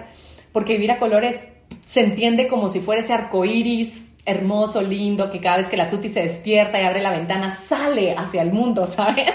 Porque 0.51 0.75
Vivir 0.75 0.93
a 0.93 0.99
Colores 0.99 1.49
se 1.85 2.01
entiende 2.01 2.49
como 2.49 2.71
si 2.71 2.81
fuera 2.81 3.03
ese 3.03 3.13
arco 3.13 3.45
iris 3.45 4.14
hermoso, 4.27 4.81
lindo, 4.81 5.31
que 5.31 5.41
cada 5.41 5.59
vez 5.59 5.69
que 5.69 5.77
la 5.77 5.91
tuti 5.91 6.09
se 6.09 6.23
despierta 6.23 6.81
y 6.81 6.85
abre 6.85 7.03
la 7.03 7.11
ventana 7.11 7.55
sale 7.55 8.15
hacia 8.17 8.43
el 8.43 8.53
mundo, 8.53 8.87
¿sabes? 8.87 9.35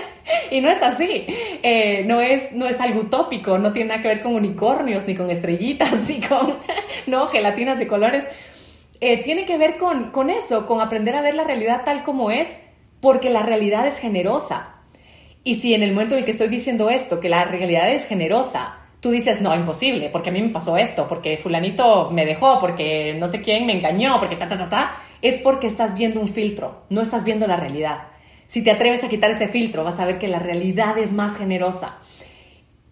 Y 0.52 0.62
no 0.62 0.70
es 0.70 0.82
así, 0.82 1.26
eh, 1.62 2.04
no, 2.06 2.22
es, 2.22 2.54
no 2.54 2.66
es 2.66 2.80
algo 2.80 3.02
utópico, 3.02 3.58
no 3.58 3.72
tiene 3.72 3.90
nada 3.90 4.02
que 4.02 4.08
ver 4.08 4.22
con 4.22 4.36
unicornios, 4.36 5.08
ni 5.08 5.16
con 5.16 5.30
estrellitas, 5.30 6.04
ni 6.08 6.20
con, 6.20 6.56
no, 7.08 7.28
gelatinas 7.28 7.78
de 7.80 7.88
colores. 7.88 8.26
Eh, 9.02 9.24
tiene 9.24 9.46
que 9.46 9.58
ver 9.58 9.78
con, 9.78 10.12
con 10.12 10.30
eso, 10.30 10.66
con 10.66 10.82
aprender 10.82 11.16
a 11.16 11.22
ver 11.22 11.36
la 11.36 11.46
realidad 11.46 11.84
tal 11.86 12.04
como 12.04 12.32
es, 12.32 12.62
porque 13.00 13.30
la 13.30 13.44
realidad 13.44 13.88
es 13.88 14.00
generosa. 14.00 14.76
Y 15.44 15.56
si 15.56 15.74
en 15.74 15.84
el 15.84 15.94
momento 15.94 16.16
en 16.16 16.20
el 16.20 16.26
que 16.26 16.32
estoy 16.32 16.50
diciendo 16.50 16.90
esto, 16.90 17.20
que 17.20 17.30
la 17.30 17.46
realidad 17.46 17.90
es 17.92 18.06
generosa, 18.06 18.79
tú 19.00 19.12
dices, 19.12 19.42
no, 19.42 19.56
imposible, 19.56 20.10
porque 20.10 20.30
a 20.30 20.34
mí 20.34 20.42
me 20.42 20.50
pasó 20.50 20.78
esto, 20.78 21.08
porque 21.08 21.38
fulanito 21.38 22.12
me 22.12 22.26
dejó, 22.26 22.60
porque 22.60 23.16
no 23.18 23.28
sé 23.28 23.42
quién 23.42 23.66
me 23.66 23.74
engañó, 23.74 24.20
porque 24.20 24.36
ta, 24.36 24.48
ta, 24.48 24.58
ta, 24.58 24.70
ta, 24.70 24.92
es 25.22 25.38
porque 25.38 25.68
estás 25.68 25.96
viendo 25.98 26.20
un 26.20 26.28
filtro, 26.28 26.84
no 26.90 27.02
estás 27.02 27.24
viendo 27.24 27.48
la 27.48 27.58
realidad. 27.58 28.08
Si 28.48 28.64
te 28.64 28.72
atreves 28.72 29.04
a 29.04 29.10
quitar 29.10 29.32
ese 29.32 29.48
filtro, 29.48 29.84
vas 29.84 30.00
a 30.00 30.06
ver 30.06 30.18
que 30.18 30.28
la 30.28 30.40
realidad 30.40 30.98
es 30.98 31.14
más 31.14 31.38
generosa. 31.38 32.00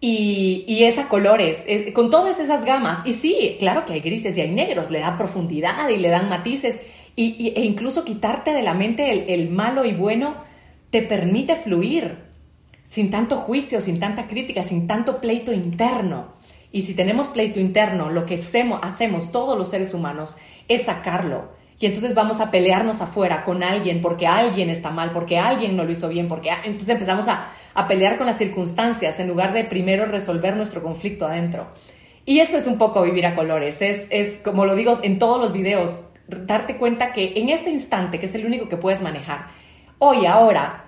Y, 0.00 0.64
y 0.68 0.84
es 0.84 0.98
a 0.98 1.08
colores, 1.08 1.64
eh, 1.66 1.92
con 1.92 2.10
todas 2.10 2.38
esas 2.38 2.64
gamas. 2.64 3.02
Y 3.04 3.14
sí, 3.14 3.56
claro 3.58 3.84
que 3.84 3.94
hay 3.94 4.00
grises 4.00 4.38
y 4.38 4.40
hay 4.40 4.50
negros, 4.50 4.92
le 4.92 5.00
dan 5.00 5.18
profundidad 5.18 5.88
y 5.88 5.96
le 5.96 6.08
dan 6.08 6.28
matices. 6.28 6.82
Y, 7.16 7.52
e 7.56 7.64
incluso 7.64 8.04
quitarte 8.04 8.52
de 8.52 8.62
la 8.62 8.74
mente 8.74 9.10
el, 9.10 9.24
el 9.28 9.50
malo 9.50 9.84
y 9.84 9.92
bueno 9.92 10.36
te 10.90 11.02
permite 11.02 11.56
fluir, 11.56 12.27
sin 12.88 13.10
tanto 13.10 13.36
juicio, 13.36 13.82
sin 13.82 14.00
tanta 14.00 14.26
crítica, 14.28 14.64
sin 14.64 14.86
tanto 14.86 15.20
pleito 15.20 15.52
interno. 15.52 16.32
Y 16.72 16.80
si 16.80 16.94
tenemos 16.94 17.28
pleito 17.28 17.60
interno, 17.60 18.08
lo 18.08 18.24
que 18.24 18.36
hacemos, 18.36 18.80
hacemos 18.82 19.30
todos 19.30 19.58
los 19.58 19.68
seres 19.68 19.92
humanos 19.92 20.36
es 20.68 20.84
sacarlo. 20.84 21.50
Y 21.78 21.84
entonces 21.84 22.14
vamos 22.14 22.40
a 22.40 22.50
pelearnos 22.50 23.02
afuera 23.02 23.44
con 23.44 23.62
alguien 23.62 24.00
porque 24.00 24.26
alguien 24.26 24.70
está 24.70 24.90
mal, 24.90 25.12
porque 25.12 25.38
alguien 25.38 25.76
no 25.76 25.84
lo 25.84 25.92
hizo 25.92 26.08
bien, 26.08 26.28
porque 26.28 26.48
entonces 26.64 26.88
empezamos 26.88 27.28
a, 27.28 27.50
a 27.74 27.86
pelear 27.86 28.16
con 28.16 28.26
las 28.26 28.38
circunstancias 28.38 29.20
en 29.20 29.28
lugar 29.28 29.52
de 29.52 29.64
primero 29.64 30.06
resolver 30.06 30.56
nuestro 30.56 30.82
conflicto 30.82 31.26
adentro. 31.26 31.68
Y 32.24 32.40
eso 32.40 32.56
es 32.56 32.66
un 32.66 32.78
poco 32.78 33.02
vivir 33.02 33.26
a 33.26 33.34
colores. 33.34 33.82
Es, 33.82 34.08
es, 34.10 34.38
como 34.38 34.64
lo 34.64 34.74
digo 34.74 35.00
en 35.02 35.18
todos 35.18 35.38
los 35.38 35.52
videos, 35.52 36.06
darte 36.26 36.78
cuenta 36.78 37.12
que 37.12 37.34
en 37.36 37.50
este 37.50 37.68
instante, 37.68 38.18
que 38.18 38.26
es 38.26 38.34
el 38.34 38.46
único 38.46 38.66
que 38.70 38.78
puedes 38.78 39.02
manejar, 39.02 39.48
hoy, 39.98 40.24
ahora, 40.24 40.86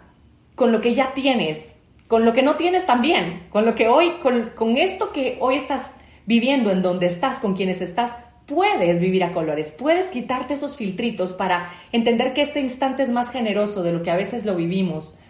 con 0.54 0.72
lo 0.72 0.80
que 0.80 0.94
ya 0.94 1.12
tienes, 1.12 1.79
con 2.10 2.24
lo 2.24 2.32
que 2.32 2.42
no 2.42 2.56
tienes 2.56 2.86
también, 2.86 3.46
con 3.50 3.64
lo 3.64 3.76
que 3.76 3.88
hoy, 3.88 4.14
con, 4.20 4.76
esto 4.76 5.12
que 5.12 5.38
hoy 5.38 5.54
estás 5.54 5.98
viviendo, 6.26 6.72
en 6.72 6.82
donde 6.82 7.06
estás, 7.06 7.38
con 7.38 7.54
quienes 7.54 7.80
estás, 7.80 8.16
puedes 8.46 8.98
vivir 8.98 9.22
a 9.22 9.30
colores, 9.30 9.70
puedes 9.70 10.10
quitarte 10.10 10.54
esos 10.54 10.74
filtritos 10.74 11.32
para 11.34 11.70
entender 11.92 12.34
que 12.34 12.42
este 12.42 12.58
instante 12.58 13.04
es 13.04 13.10
más 13.10 13.30
generoso 13.30 13.84
de 13.84 13.92
lo 13.92 14.02
que 14.02 14.10
a 14.10 14.16
veces 14.16 14.44
lo 14.44 14.56
vivimos, 14.56 15.20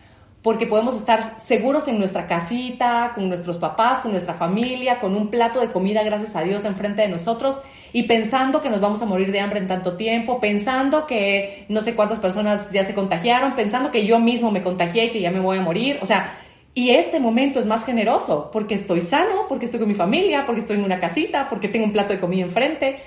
porque 0.41 0.67
podemos 0.67 0.97
estar 0.97 1.35
seguros 1.37 1.87
en 1.87 1.99
nuestra 1.99 2.27
casita, 2.27 3.13
con 3.15 3.29
nuestros 3.29 3.59
papás, 3.59 4.01
con 4.01 4.13
nuestra 4.13 4.33
familia, 4.33 5.01
con 5.01 5.15
un 5.15 5.29
plato 5.29 5.61
de 5.61 5.71
comida, 5.73 6.03
gracias 6.03 6.35
a 6.35 6.45
Dios, 6.45 6.65
enfrente 6.65 7.03
de 7.03 7.09
nosotros, 7.09 7.61
y 7.93 8.05
pensando 8.05 8.63
que 8.63 8.71
nos 8.71 8.81
vamos 8.81 9.03
a 9.03 9.05
morir 9.05 9.33
de 9.33 9.41
hambre 9.41 9.59
en 9.59 9.67
tanto 9.67 9.99
tiempo, 9.99 10.41
pensando 10.41 11.07
que 11.07 11.67
no 11.69 11.83
sé 11.83 11.95
cuántas 11.95 12.21
personas 12.21 12.73
ya 12.73 12.85
se 12.85 12.95
contagiaron, 12.95 13.55
pensando 13.55 13.91
que 13.91 14.07
yo 14.07 14.19
mismo 14.19 14.51
me 14.51 14.63
contagié 14.63 15.05
y 15.05 15.11
que 15.11 15.21
ya 15.21 15.31
me 15.31 15.41
voy 15.41 15.59
a 15.59 15.61
morir, 15.61 15.99
o 16.01 16.07
sea, 16.07 16.39
y 16.75 16.91
este 16.91 17.19
momento 17.19 17.59
es 17.59 17.67
más 17.67 17.85
generoso 17.85 18.51
porque 18.53 18.75
estoy 18.75 19.03
sano, 19.03 19.47
porque 19.49 19.65
estoy 19.65 19.81
con 19.81 19.89
mi 19.89 19.95
familia, 19.95 20.47
porque 20.47 20.61
estoy 20.61 20.77
en 20.77 20.85
una 20.85 21.01
casita, 21.01 21.49
porque 21.49 21.69
tengo 21.69 21.85
un 21.85 21.93
plato 21.93 22.13
de 22.13 22.21
comida 22.21 22.43
enfrente. 22.43 22.99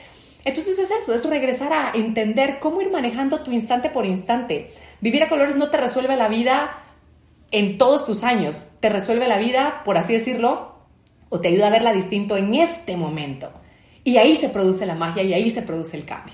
Entonces 0.44 0.78
es 0.78 0.92
eso, 0.92 1.14
es 1.14 1.24
regresar 1.26 1.72
a 1.72 1.92
entender 1.94 2.60
cómo 2.60 2.82
ir 2.82 2.92
manejando 2.92 3.40
tu 3.40 3.52
instante 3.52 3.90
por 3.90 4.06
instante. 4.06 4.72
Vivir 5.00 5.24
a 5.24 5.30
colores 5.30 5.56
no 5.56 5.70
te 5.70 5.78
resuelve 5.78 6.18
la 6.18 6.28
vida 6.28 6.84
en 7.52 7.78
todos 7.78 8.06
tus 8.06 8.24
años, 8.24 8.72
te 8.82 8.90
resuelve 8.90 9.28
la 9.28 9.38
vida, 9.38 9.82
por 9.86 9.98
así 9.98 10.14
decirlo, 10.14 10.76
o 11.30 11.40
te 11.40 11.48
ayuda 11.48 11.68
a 11.68 11.72
verla 11.72 11.94
distinto 11.94 12.36
en 12.36 12.56
este 12.56 12.98
momento. 12.98 13.52
Y 14.04 14.18
ahí 14.18 14.36
se 14.36 14.50
produce 14.50 14.86
la 14.86 14.96
magia 14.96 15.24
y 15.24 15.34
ahí 15.34 15.50
se 15.50 15.62
produce 15.62 15.96
el 15.96 16.04
cambio. 16.04 16.34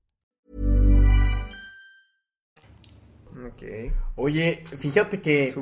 Oye, 4.15 4.63
fíjate 4.77 5.21
que 5.21 5.53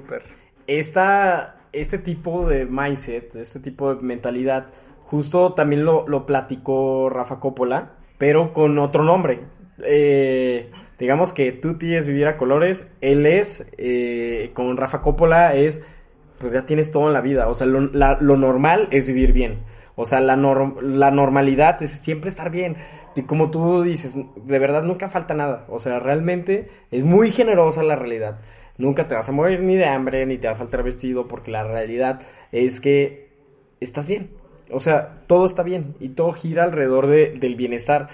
Esta, 0.67 1.61
este 1.71 1.97
tipo 1.97 2.47
de 2.47 2.65
mindset, 2.65 3.35
este 3.35 3.59
tipo 3.59 3.93
de 3.93 4.01
mentalidad, 4.01 4.67
justo 4.99 5.53
también 5.53 5.85
lo, 5.85 6.07
lo 6.07 6.25
platicó 6.25 7.09
Rafa 7.09 7.39
Coppola, 7.39 7.93
pero 8.17 8.53
con 8.53 8.77
otro 8.77 9.03
nombre. 9.03 9.41
Eh, 9.83 10.71
digamos 10.97 11.33
que 11.33 11.51
Tuti 11.51 11.95
es 11.95 12.07
vivir 12.07 12.27
a 12.27 12.37
colores, 12.37 12.91
él 13.01 13.25
es, 13.25 13.71
eh, 13.77 14.51
con 14.53 14.77
Rafa 14.77 15.01
Coppola 15.01 15.55
es, 15.55 15.83
pues 16.37 16.51
ya 16.53 16.65
tienes 16.65 16.91
todo 16.91 17.07
en 17.07 17.13
la 17.13 17.21
vida, 17.21 17.47
o 17.47 17.53
sea, 17.53 17.67
lo, 17.67 17.79
lo 17.81 18.37
normal 18.37 18.87
es 18.91 19.07
vivir 19.07 19.33
bien. 19.33 19.59
O 20.01 20.05
sea, 20.05 20.21
la, 20.21 20.37
la 20.37 21.11
normalidad 21.11 21.83
es 21.83 21.91
siempre 21.91 22.29
estar 22.29 22.49
bien. 22.51 22.77
Y 23.19 23.23
como 23.23 23.51
tú 23.51 23.83
dices, 23.83 24.17
de 24.35 24.59
verdad 24.59 24.83
nunca 24.83 25.09
falta 25.09 25.33
nada. 25.33 25.65
O 25.67 25.77
sea, 25.77 25.99
realmente 25.99 26.69
es 26.89 27.03
muy 27.03 27.31
generosa 27.31 27.83
la 27.83 27.97
realidad. 27.97 28.39
Nunca 28.77 29.07
te 29.07 29.15
vas 29.15 29.27
a 29.27 29.33
morir 29.33 29.59
ni 29.59 29.75
de 29.75 29.85
hambre, 29.85 30.25
ni 30.25 30.37
te 30.37 30.47
va 30.47 30.53
a 30.53 30.57
faltar 30.57 30.83
vestido, 30.83 31.27
porque 31.27 31.51
la 31.51 31.65
realidad 31.65 32.21
es 32.53 32.79
que 32.79 33.27
estás 33.81 34.07
bien. 34.07 34.29
O 34.71 34.79
sea, 34.79 35.21
todo 35.27 35.45
está 35.45 35.63
bien 35.63 35.95
y 35.99 36.09
todo 36.09 36.31
gira 36.31 36.63
alrededor 36.63 37.07
de, 37.07 37.31
del 37.31 37.57
bienestar. 37.57 38.07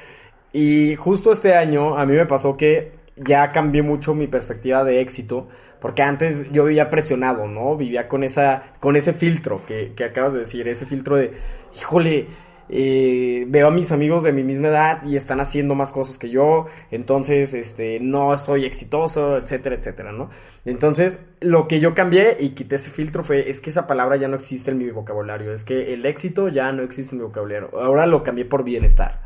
Y 0.54 0.96
justo 0.96 1.32
este 1.32 1.54
año 1.54 2.00
a 2.00 2.06
mí 2.08 2.14
me 2.14 2.26
pasó 2.26 2.58
que 2.58 2.94
ya 3.16 3.52
cambié 3.52 3.84
mucho 3.84 4.16
mi 4.16 4.26
perspectiva 4.26 4.84
de 4.84 5.02
éxito, 5.02 5.48
porque 5.80 6.02
antes 6.02 6.52
yo 6.52 6.66
vivía 6.66 6.90
presionado, 6.90 7.48
¿no? 7.48 7.78
Vivía 7.78 8.08
con 8.08 8.24
esa, 8.24 8.74
con 8.80 8.96
ese 8.96 9.14
filtro 9.14 9.64
que, 9.68 9.94
que 9.96 10.04
acabas 10.04 10.34
de 10.34 10.40
decir, 10.40 10.68
ese 10.68 10.88
filtro 10.88 11.16
de, 11.16 11.32
híjole, 11.78 12.26
eh, 12.70 13.46
veo 13.48 13.68
a 13.68 13.72
mis 13.72 13.92
amigos 13.92 14.24
de 14.24 14.32
mi 14.32 14.44
misma 14.44 14.70
edad 14.70 15.04
y 15.06 15.16
están 15.16 15.40
haciendo 15.40 15.76
más 15.76 15.92
cosas 15.92 16.18
que 16.18 16.30
yo, 16.30 16.66
entonces, 16.92 17.54
este, 17.54 18.00
no 18.00 18.34
estoy 18.34 18.66
exitoso, 18.66 19.38
etcétera, 19.38 19.76
etcétera, 19.76 20.12
¿no? 20.12 20.30
Entonces, 20.66 21.20
lo 21.42 21.68
que 21.68 21.80
yo 21.80 21.94
cambié 21.94 22.38
y 22.40 22.50
quité 22.50 22.76
ese 22.78 22.90
filtro 22.90 23.24
fue, 23.24 23.50
es 23.50 23.62
que 23.62 23.70
esa 23.70 23.88
palabra 23.88 24.16
ya 24.16 24.28
no 24.28 24.36
existe 24.36 24.72
en 24.72 24.78
mi 24.78 24.90
vocabulario, 24.90 25.54
es 25.54 25.64
que 25.64 25.94
el 25.94 26.06
éxito 26.06 26.50
ya 26.50 26.72
no 26.72 26.84
existe 26.84 27.16
en 27.16 27.22
mi 27.22 27.28
vocabulario, 27.28 27.70
ahora 27.80 28.06
lo 28.06 28.24
cambié 28.24 28.46
por 28.46 28.64
bienestar. 28.64 29.24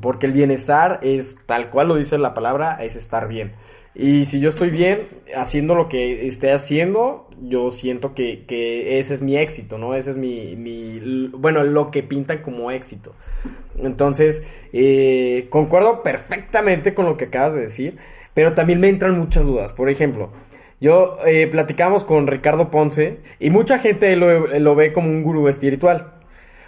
Porque 0.00 0.26
el 0.26 0.32
bienestar 0.32 0.98
es, 1.02 1.38
tal 1.46 1.70
cual 1.70 1.88
lo 1.88 1.94
dice 1.94 2.18
la 2.18 2.34
palabra, 2.34 2.76
es 2.82 2.96
estar 2.96 3.28
bien. 3.28 3.52
Y 3.94 4.26
si 4.26 4.40
yo 4.40 4.48
estoy 4.48 4.70
bien 4.70 5.00
haciendo 5.36 5.76
lo 5.76 5.88
que 5.88 6.26
esté 6.26 6.52
haciendo, 6.52 7.23
yo 7.48 7.70
siento 7.70 8.14
que, 8.14 8.44
que 8.46 8.98
ese 8.98 9.14
es 9.14 9.22
mi 9.22 9.36
éxito, 9.36 9.78
¿no? 9.78 9.94
Ese 9.94 10.10
es 10.10 10.16
mi, 10.16 10.56
mi, 10.56 11.28
bueno, 11.28 11.64
lo 11.64 11.90
que 11.90 12.02
pintan 12.02 12.38
como 12.38 12.70
éxito. 12.70 13.14
Entonces, 13.78 14.46
eh, 14.72 15.46
concuerdo 15.50 16.02
perfectamente 16.02 16.94
con 16.94 17.06
lo 17.06 17.16
que 17.16 17.26
acabas 17.26 17.54
de 17.54 17.62
decir, 17.62 17.96
pero 18.34 18.54
también 18.54 18.80
me 18.80 18.88
entran 18.88 19.18
muchas 19.18 19.46
dudas. 19.46 19.72
Por 19.72 19.88
ejemplo, 19.88 20.30
yo 20.80 21.18
eh, 21.26 21.46
platicamos 21.46 22.04
con 22.04 22.26
Ricardo 22.26 22.70
Ponce 22.70 23.18
y 23.38 23.50
mucha 23.50 23.78
gente 23.78 24.16
lo, 24.16 24.46
lo 24.46 24.74
ve 24.74 24.92
como 24.92 25.08
un 25.08 25.22
gurú 25.22 25.48
espiritual 25.48 26.14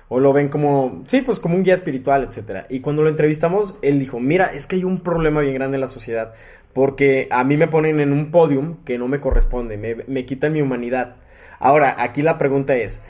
o 0.08 0.20
lo 0.20 0.32
ven 0.32 0.48
como, 0.48 1.02
sí, 1.06 1.20
pues 1.20 1.40
como 1.40 1.56
un 1.56 1.64
guía 1.64 1.74
espiritual, 1.74 2.24
etcétera. 2.24 2.66
Y 2.70 2.80
cuando 2.80 3.02
lo 3.02 3.08
entrevistamos, 3.08 3.78
él 3.82 3.98
dijo, 3.98 4.20
mira, 4.20 4.46
es 4.46 4.66
que 4.66 4.76
hay 4.76 4.84
un 4.84 5.00
problema 5.00 5.40
bien 5.40 5.54
grande 5.54 5.76
en 5.76 5.80
la 5.80 5.88
sociedad, 5.88 6.32
porque 6.76 7.26
a 7.30 7.42
mí 7.42 7.56
me 7.56 7.68
ponen 7.68 8.00
en 8.00 8.12
un 8.12 8.30
podium 8.30 8.84
que 8.84 8.98
no 8.98 9.08
me 9.08 9.18
corresponde, 9.18 9.78
me, 9.78 9.94
me 10.08 10.26
quitan 10.26 10.52
mi 10.52 10.60
humanidad. 10.60 11.16
Ahora, 11.58 11.96
aquí 11.98 12.20
la 12.20 12.36
pregunta 12.36 12.76
es, 12.76 13.02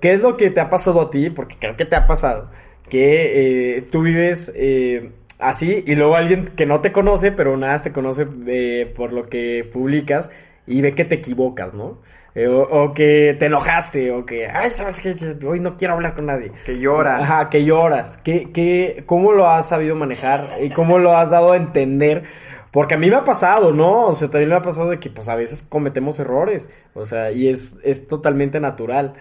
¿qué 0.00 0.12
es 0.12 0.20
lo 0.20 0.36
que 0.36 0.50
te 0.50 0.60
ha 0.60 0.70
pasado 0.70 1.00
a 1.00 1.10
ti? 1.10 1.28
Porque 1.28 1.56
creo 1.58 1.76
que 1.76 1.84
te 1.84 1.96
ha 1.96 2.06
pasado, 2.06 2.48
que 2.88 3.78
eh, 3.78 3.82
tú 3.82 4.02
vives... 4.02 4.52
Eh, 4.54 5.10
así 5.40 5.82
y 5.84 5.96
luego 5.96 6.14
alguien 6.14 6.44
que 6.44 6.66
no 6.66 6.80
te 6.80 6.92
conoce, 6.92 7.32
pero 7.32 7.56
nada 7.56 7.76
te 7.80 7.92
conoce 7.92 8.28
eh, 8.46 8.92
por 8.94 9.12
lo 9.12 9.28
que 9.28 9.68
publicas 9.72 10.30
y 10.68 10.80
ve 10.82 10.94
que 10.94 11.04
te 11.04 11.16
equivocas, 11.16 11.74
¿no? 11.74 11.98
Eh, 12.34 12.46
o, 12.48 12.92
que 12.92 13.36
te 13.38 13.46
enojaste, 13.46 14.10
o 14.10 14.24
que, 14.24 14.46
ay, 14.46 14.70
sabes 14.70 15.00
que 15.00 15.14
hoy 15.46 15.60
no 15.60 15.76
quiero 15.76 15.94
hablar 15.94 16.14
con 16.14 16.26
nadie. 16.26 16.50
Que 16.64 16.78
lloras. 16.78 17.20
Ajá, 17.20 17.50
que 17.50 17.64
lloras. 17.64 18.16
¿Qué, 18.16 18.50
qué, 18.52 19.02
¿Cómo 19.04 19.32
lo 19.32 19.48
has 19.48 19.68
sabido 19.68 19.96
manejar? 19.96 20.46
¿Y 20.62 20.70
cómo 20.70 20.98
lo 20.98 21.14
has 21.14 21.30
dado 21.30 21.52
a 21.52 21.56
entender? 21.58 22.24
Porque 22.72 22.94
a 22.94 22.98
mí 22.98 23.10
me 23.10 23.16
ha 23.16 23.24
pasado, 23.24 23.72
¿no? 23.72 24.06
O 24.06 24.14
sea, 24.14 24.28
también 24.30 24.48
me 24.48 24.56
ha 24.56 24.62
pasado 24.62 24.88
de 24.88 24.98
que, 24.98 25.10
pues, 25.10 25.28
a 25.28 25.36
veces 25.36 25.62
cometemos 25.68 26.18
errores. 26.18 26.70
O 26.94 27.04
sea, 27.04 27.30
y 27.30 27.48
es, 27.48 27.78
es 27.84 28.08
totalmente 28.08 28.58
natural. 28.60 29.12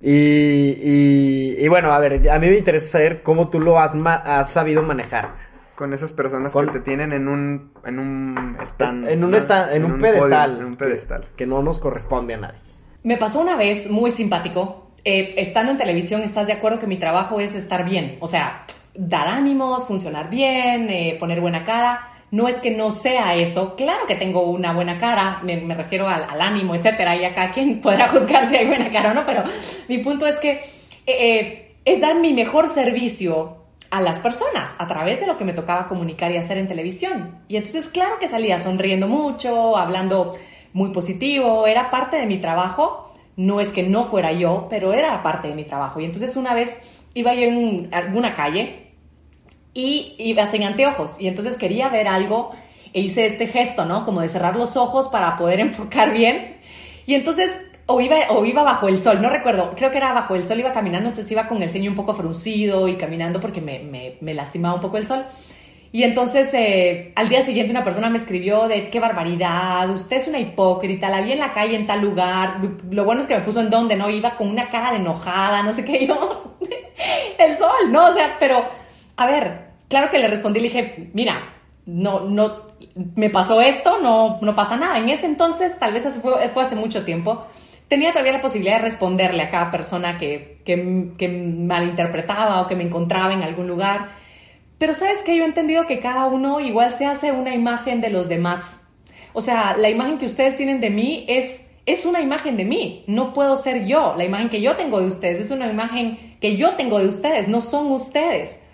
Y, 0.00 0.76
y, 0.80 1.56
y 1.58 1.68
bueno, 1.68 1.92
a 1.92 1.98
ver, 1.98 2.30
a 2.30 2.38
mí 2.38 2.46
me 2.48 2.58
interesa 2.58 2.98
saber 2.98 3.22
cómo 3.22 3.48
tú 3.48 3.60
lo 3.60 3.80
has, 3.80 3.94
has 3.94 4.52
sabido 4.52 4.82
manejar 4.82 5.48
con 5.78 5.92
esas 5.92 6.12
personas 6.12 6.52
que 6.52 6.66
te 6.66 6.80
tienen 6.80 7.12
en 7.12 7.28
un 7.28 7.70
en 7.84 8.00
un 8.00 8.56
stand, 8.62 9.08
en 9.08 9.22
un 9.22 9.32
en, 9.32 9.84
un, 9.84 10.00
pedestal, 10.00 10.58
en 10.58 10.64
un 10.64 10.76
pedestal 10.76 11.24
que, 11.36 11.46
no 11.46 11.62
nos 11.62 11.78
corresponde 11.78 12.34
a 12.34 12.38
nadie. 12.38 12.58
Me 13.04 13.16
pasó 13.16 13.40
una 13.40 13.56
vez 13.56 13.88
muy 13.88 14.10
simpático. 14.10 14.90
Eh, 15.04 15.34
estando 15.36 15.70
en 15.70 15.78
televisión, 15.78 16.22
estás 16.22 16.48
de 16.48 16.52
acuerdo 16.52 16.80
que 16.80 16.88
mi 16.88 16.96
trabajo 16.96 17.38
es 17.38 17.54
estar 17.54 17.84
bien, 17.84 18.18
o 18.20 18.26
sea, 18.26 18.66
dar 18.94 19.28
ánimos, 19.28 19.86
funcionar 19.86 20.28
bien, 20.28 20.90
eh, 20.90 21.16
poner 21.20 21.40
buena 21.40 21.64
cara. 21.64 22.17
No 22.30 22.46
es 22.46 22.60
que 22.60 22.70
no 22.70 22.90
sea 22.90 23.34
eso, 23.34 23.74
claro 23.74 24.06
que 24.06 24.14
tengo 24.14 24.42
una 24.42 24.72
buena 24.72 24.98
cara, 24.98 25.40
me, 25.42 25.74
refiero 25.74 26.08
al, 26.08 26.40
ánimo, 26.40 26.74
etcétera, 26.74 27.16
y 27.16 27.24
acá 27.24 27.50
quien 27.50 27.80
podrá 27.82 28.08
juzgar 28.08 28.48
si 28.48 28.56
hay 28.56 28.66
buena 28.66 28.90
cara 28.90 29.12
o 29.12 29.14
no, 29.14 29.24
pero 29.24 29.44
mi 29.88 29.98
punto 29.98 30.26
es 30.26 30.38
que 30.38 30.60
eh, 31.06 31.76
es 31.84 32.00
dar 32.00 32.16
mi 32.16 32.34
mejor 32.34 32.68
servicio 32.68 33.56
a 33.90 34.02
las 34.02 34.20
personas 34.20 34.74
a 34.78 34.86
través 34.86 35.20
de 35.20 35.26
lo 35.26 35.38
que 35.38 35.44
me 35.44 35.54
tocaba 35.54 35.86
comunicar 35.86 36.30
y 36.30 36.36
hacer 36.36 36.58
en 36.58 36.68
televisión. 36.68 37.38
Y 37.48 37.56
entonces, 37.56 37.88
claro 37.88 38.18
que 38.18 38.28
salía 38.28 38.58
sonriendo 38.58 39.08
mucho, 39.08 39.76
hablando 39.76 40.36
muy 40.72 40.90
positivo, 40.90 41.66
era 41.66 41.90
parte 41.90 42.18
de 42.18 42.26
mi 42.26 42.38
trabajo. 42.38 43.12
No 43.36 43.60
es 43.60 43.70
que 43.70 43.84
no 43.84 44.04
fuera 44.04 44.32
yo, 44.32 44.66
pero 44.68 44.92
era 44.92 45.22
parte 45.22 45.48
de 45.48 45.54
mi 45.54 45.64
trabajo. 45.64 46.00
Y 46.00 46.04
entonces 46.04 46.36
una 46.36 46.54
vez 46.54 46.82
iba 47.14 47.32
yo 47.34 47.42
en 47.42 47.88
alguna 47.92 48.34
calle 48.34 48.87
y 49.78 50.16
iba 50.18 50.50
sin 50.50 50.64
anteojos 50.64 51.14
y 51.20 51.28
entonces 51.28 51.56
quería 51.56 51.88
ver 51.88 52.08
algo 52.08 52.50
e 52.92 53.00
hice 53.00 53.26
este 53.26 53.46
gesto, 53.46 53.84
¿no? 53.84 54.04
Como 54.04 54.20
de 54.20 54.28
cerrar 54.28 54.56
los 54.56 54.76
ojos 54.76 55.06
para 55.06 55.36
poder 55.36 55.60
enfocar 55.68 56.12
bien. 56.12 56.56
Y 57.06 57.14
entonces 57.14 57.56
o 57.86 58.00
iba, 58.00 58.16
o 58.30 58.44
iba 58.44 58.64
bajo 58.64 58.88
el 58.88 59.00
sol, 59.00 59.22
no 59.22 59.30
recuerdo, 59.30 59.74
creo 59.76 59.92
que 59.92 59.98
era 59.98 60.12
bajo 60.12 60.34
el 60.34 60.44
sol, 60.44 60.58
iba 60.58 60.72
caminando, 60.72 61.08
entonces 61.10 61.30
iba 61.30 61.46
con 61.46 61.62
el 61.62 61.70
ceño 61.70 61.90
un 61.90 61.96
poco 61.96 62.12
fruncido 62.12 62.88
y 62.88 62.96
caminando 62.96 63.40
porque 63.40 63.60
me, 63.60 64.16
me, 64.20 64.34
lastimaba 64.34 64.74
un 64.74 64.80
poco 64.80 64.96
el 64.96 65.06
sol. 65.06 65.24
Y 65.92 66.02
entonces 66.02 66.52
eh, 66.54 67.12
al 67.14 67.28
día 67.28 67.42
siguiente 67.42 67.70
una 67.70 67.84
persona 67.84 68.10
me 68.10 68.18
escribió 68.18 68.66
de 68.66 68.90
qué 68.90 68.98
barbaridad, 68.98 69.88
usted 69.90 70.16
es 70.16 70.26
una 70.26 70.40
hipócrita, 70.40 71.08
la 71.08 71.20
vi 71.20 71.32
en 71.32 71.38
la 71.38 71.52
calle 71.52 71.76
en 71.76 71.86
tal 71.86 72.00
lugar, 72.00 72.58
lo 72.90 73.04
bueno 73.04 73.20
es 73.20 73.28
que 73.28 73.36
me 73.36 73.42
puso 73.42 73.60
en 73.60 73.70
donde, 73.70 73.94
¿no? 73.94 74.10
Iba 74.10 74.36
con 74.36 74.48
una 74.48 74.68
cara 74.70 74.90
de 74.90 74.96
enojada, 74.96 75.62
no 75.62 75.72
sé 75.72 75.84
qué, 75.84 76.04
yo, 76.08 76.56
el 77.38 77.56
sol, 77.56 77.92
¿no? 77.92 78.06
O 78.06 78.12
sea, 78.12 78.36
pero, 78.40 78.64
a 79.16 79.26
ver, 79.28 79.67
claro 79.88 80.10
que 80.10 80.18
le 80.18 80.28
respondí, 80.28 80.60
le 80.60 80.68
dije, 80.68 81.10
mira, 81.12 81.54
no, 81.86 82.20
no, 82.20 82.68
me 83.14 83.30
pasó 83.30 83.60
esto, 83.60 83.98
no, 84.00 84.38
no 84.42 84.54
pasa 84.54 84.76
nada. 84.76 84.98
En 84.98 85.08
ese 85.08 85.26
entonces, 85.26 85.78
tal 85.78 85.92
vez 85.92 86.06
fue, 86.20 86.62
hace 86.62 86.76
mucho 86.76 87.04
tiempo, 87.04 87.46
tenía 87.88 88.12
todavía 88.12 88.32
la 88.32 88.40
posibilidad 88.40 88.76
de 88.76 88.84
responderle 88.84 89.42
a 89.42 89.48
cada 89.48 89.70
persona 89.70 90.18
que, 90.18 90.60
que, 90.64 91.28
malinterpretaba 91.28 92.60
o 92.60 92.66
que 92.66 92.76
me 92.76 92.84
encontraba 92.84 93.32
en 93.32 93.42
algún 93.42 93.66
lugar. 93.66 94.10
Pero 94.76 94.94
sabes 94.94 95.22
que 95.22 95.36
yo 95.36 95.42
he 95.42 95.46
entendido 95.46 95.86
que 95.86 95.98
cada 95.98 96.26
uno 96.26 96.60
igual 96.60 96.94
se 96.94 97.06
hace 97.06 97.32
una 97.32 97.54
imagen 97.54 98.00
de 98.00 98.10
los 98.10 98.28
demás. 98.28 98.86
O 99.32 99.40
sea, 99.40 99.76
la 99.76 99.90
imagen 99.90 100.18
que 100.18 100.26
ustedes 100.26 100.56
tienen 100.56 100.80
de 100.80 100.90
mí 100.90 101.24
es, 101.28 101.66
es 101.86 102.06
una 102.06 102.20
imagen 102.20 102.56
de 102.56 102.64
mí. 102.64 103.04
No 103.06 103.32
puedo 103.32 103.56
ser 103.56 103.86
yo. 103.86 104.14
La 104.16 104.24
imagen 104.24 104.50
que 104.50 104.60
yo 104.60 104.76
tengo 104.76 105.00
de 105.00 105.06
ustedes 105.06 105.40
es 105.40 105.50
una 105.50 105.66
imagen 105.66 106.36
que 106.40 106.56
yo 106.56 106.72
tengo 106.72 106.98
de 106.98 107.08
ustedes. 107.08 107.48
No 107.48 107.60
son 107.60 107.90
ustedes. 107.90 108.67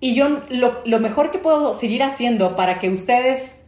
Y 0.00 0.14
yo 0.14 0.42
lo, 0.50 0.80
lo 0.84 1.00
mejor 1.00 1.30
que 1.30 1.38
puedo 1.38 1.74
seguir 1.74 2.02
haciendo 2.02 2.56
para 2.56 2.78
que 2.78 2.88
ustedes 2.90 3.64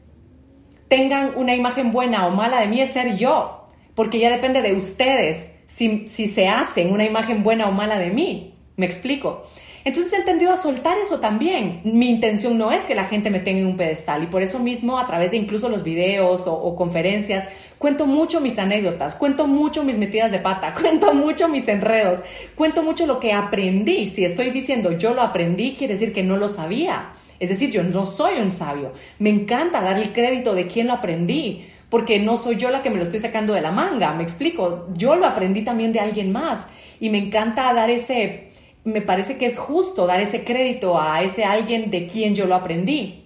tengan 0.89 1.33
una 1.37 1.55
imagen 1.55 1.93
buena 1.93 2.27
o 2.27 2.31
mala 2.31 2.61
de 2.61 2.67
mí 2.67 2.81
es 2.81 2.93
ser 2.93 3.17
yo 3.17 3.61
porque 4.01 4.19
ya 4.19 4.31
depende 4.31 4.63
de 4.63 4.75
ustedes 4.75 5.53
si, 5.67 6.07
se 6.07 6.49
hacen 6.49 6.91
una 6.91 7.05
imagen 7.05 7.43
buena 7.43 7.69
o 7.69 7.73
mala 7.73 7.99
de 7.99 8.11
mí. 8.11 8.55
¿Me 8.77 8.87
explico? 8.87 9.47
Entonces 9.85 10.13
he 10.13 10.17
entendido 10.17 10.53
a 10.53 10.57
soltar 10.57 10.99
eso 10.99 11.21
también. 11.21 11.81
Mi 11.85 12.09
intención 12.09 12.59
no 12.59 12.71
es 12.71 12.87
que 12.87 12.95
la 12.95 13.05
gente 13.05 13.31
me 13.31 13.41
tenga 13.41 13.61
en 13.61 13.67
un 13.67 13.77
pedestal 13.77 14.23
y 14.23 14.27
por 14.27 14.43
eso 14.43 14.59
mismo 14.59 14.99
a 14.99 15.07
través 15.07 15.31
de 15.31 15.39
incluso 15.39 15.69
los 15.69 15.83
videos 15.83 16.47
o, 16.47 16.77
conferencias 16.77 17.49
cuento 17.79 18.07
mucho 18.07 18.41
mis 18.41 18.59
anécdotas, 18.59 19.17
cuento 19.17 19.47
mucho 19.47 19.83
mis 19.85 19.97
metidas 19.97 20.31
de 20.31 20.39
pata, 20.39 20.75
cuento 20.81 21.15
mucho 21.15 21.49
mis 21.49 21.67
enredos, 21.69 22.23
cuento 22.55 22.83
mucho 22.83 23.07
lo 23.07 23.19
que 23.21 23.33
aprendí. 23.33 24.07
Si 24.09 24.25
estoy 24.25 24.51
diciendo 24.51 24.93
yo 24.93 25.15
lo 25.15 25.23
aprendí, 25.23 25.75
quiere 25.77 25.95
decir 25.95 26.13
que 26.13 26.23
no 26.23 26.37
lo 26.37 26.49
sabía. 26.49 27.13
Es 27.39 27.49
decir, 27.49 27.71
yo 27.71 27.83
no 27.83 28.05
soy 28.05 28.39
un 28.39 28.53
sabio. 28.53 28.93
Me 29.19 29.31
encanta 29.31 29.81
dar 29.81 29.97
el 29.97 30.13
crédito 30.13 30.55
de 30.55 30.67
quién 30.67 30.89
lo 30.89 30.93
aprendí 30.93 31.65
porque 31.91 32.21
no 32.21 32.37
soy 32.37 32.57
yo 32.57 32.71
la 32.71 32.83
que 32.83 32.89
me 32.89 32.97
lo 32.97 33.03
estoy 33.03 33.19
sacando 33.19 33.53
de 33.53 33.61
la 33.61 33.73
manga, 33.73 34.15
me 34.15 34.23
explico, 34.23 34.87
yo 34.97 35.17
lo 35.17 35.27
aprendí 35.27 35.63
también 35.63 35.93
de 35.93 36.01
alguien 36.01 36.31
más 36.33 36.69
y 37.01 37.11
me 37.11 37.19
encanta 37.19 37.73
dar 37.75 37.91
ese, 37.91 38.50
me 38.85 39.03
parece 39.03 39.37
que 39.37 39.47
es 39.47 39.59
justo 39.59 40.07
dar 40.07 40.21
ese 40.21 40.45
crédito 40.45 41.01
a 41.01 41.23
ese 41.23 41.45
alguien 41.45 41.91
de 41.91 42.07
quien 42.07 42.35
yo 42.35 42.47
lo 42.47 42.55
aprendí. 42.55 43.25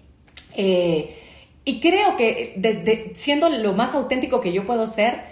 Eh, 0.57 1.17
y 1.65 1.81
creo 1.81 2.17
que 2.17 3.13
siendo 3.15 3.49
lo 3.49 3.73
más 3.73 3.95
auténtico 3.95 4.41
que 4.41 4.53
yo 4.53 4.65
puedo 4.67 4.87
ser, 4.87 5.23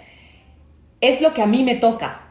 es 1.01 1.21
lo 1.21 1.33
que 1.33 1.41
a 1.41 1.45
mí 1.45 1.63
me 1.63 1.75
toca. 1.75 2.21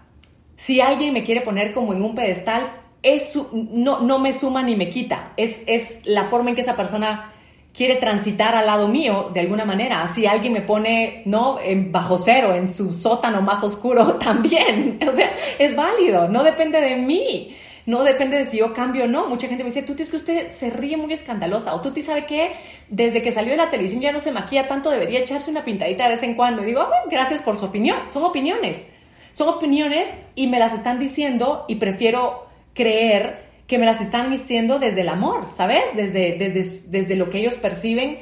Si 0.57 0.81
alguien 0.81 1.13
me 1.13 1.23
quiere 1.23 1.41
poner 1.41 1.73
como 1.73 1.93
en 1.93 2.03
un 2.03 2.15
pedestal, 2.15 2.73
es 3.03 3.39
no, 3.53 4.01
no 4.01 4.19
me 4.19 4.33
suma 4.33 4.63
ni 4.63 4.77
me 4.77 4.91
quita. 4.91 5.33
Es, 5.37 5.63
es 5.67 6.07
la 6.07 6.25
forma 6.25 6.51
en 6.51 6.57
que 6.57 6.63
esa 6.63 6.77
persona 6.77 7.33
quiere 7.75 7.97
transitar 7.97 8.55
al 8.55 8.67
lado 8.67 8.89
mío 8.89 9.31
de 9.33 9.41
alguna 9.41 9.65
manera. 9.65 10.07
Si 10.07 10.27
alguien 10.27 10.53
me 10.53 10.61
pone, 10.61 11.23
¿no? 11.25 11.59
En 11.61 11.91
bajo 11.93 12.19
cero, 12.19 12.55
en 12.55 12.69
su 12.69 12.93
sótano 12.93 13.43
más 13.43 13.63
oscuro, 13.63 14.15
también. 14.21 14.99
O 15.11 15.15
sea, 15.15 15.33
es 15.59 15.75
válido, 15.75 16.29
no 16.29 16.43
depende 16.43 16.81
de 16.81 16.97
mí. 16.97 17.57
No 17.85 18.05
depende 18.05 18.39
de 18.39 18.47
si 18.47 18.59
yo 18.59 18.73
cambio 18.73 19.05
o 19.05 19.07
no. 19.07 19.29
Mucha 19.29 19.49
gente 19.49 19.65
me 19.65 19.71
dice, 19.71 19.83
tú 19.83 19.95
es 19.99 20.11
que 20.11 20.17
usted 20.17 20.53
se 20.53 20.71
ríe 20.71 20.97
muy 20.97 21.13
escandalosa. 21.13 21.75
O 21.75 21.81
tú 21.81 21.93
sabe 22.01 22.27
que 22.27 22.53
desde 22.89 23.23
que 23.23 23.33
salió 23.33 23.51
de 23.51 23.57
la 23.57 23.71
televisión 23.71 24.01
ya 24.01 24.13
no 24.13 24.21
se 24.21 24.33
maquilla 24.33 24.69
tanto, 24.69 24.91
debería 24.91 25.21
echarse 25.21 25.51
una 25.51 25.65
pintadita 25.65 26.05
de 26.05 26.11
vez 26.11 26.23
en 26.23 26.35
cuando. 26.35 26.63
Y 26.63 26.67
digo, 26.67 26.81
ah, 26.83 26.91
gracias 27.11 27.43
por 27.43 27.57
su 27.57 27.65
opinión. 27.65 28.09
Son 28.09 28.23
opiniones. 28.23 28.89
Son 29.33 29.49
opiniones 29.49 30.23
y 30.35 30.47
me 30.47 30.59
las 30.59 30.75
están 30.75 30.99
diciendo 30.99 31.65
y 31.67 31.77
prefiero 31.77 32.47
creer 32.75 33.47
que 33.67 33.79
me 33.79 33.87
las 33.87 34.01
están 34.01 34.31
diciendo 34.31 34.79
desde 34.79 35.01
el 35.01 35.09
amor, 35.09 35.47
¿sabes? 35.51 35.83
Desde, 35.97 36.37
desde, 36.39 36.91
desde 36.91 37.17
lo 37.17 37.31
que 37.31 37.39
ellos 37.39 37.55
perciben 37.55 38.19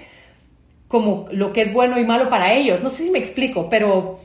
como 0.86 1.26
lo 1.30 1.52
que 1.52 1.62
es 1.62 1.72
bueno 1.72 1.98
y 1.98 2.04
malo 2.04 2.28
para 2.28 2.52
ellos. 2.54 2.80
No 2.80 2.90
sé 2.90 3.04
si 3.04 3.10
me 3.10 3.18
explico, 3.18 3.68
pero, 3.68 4.20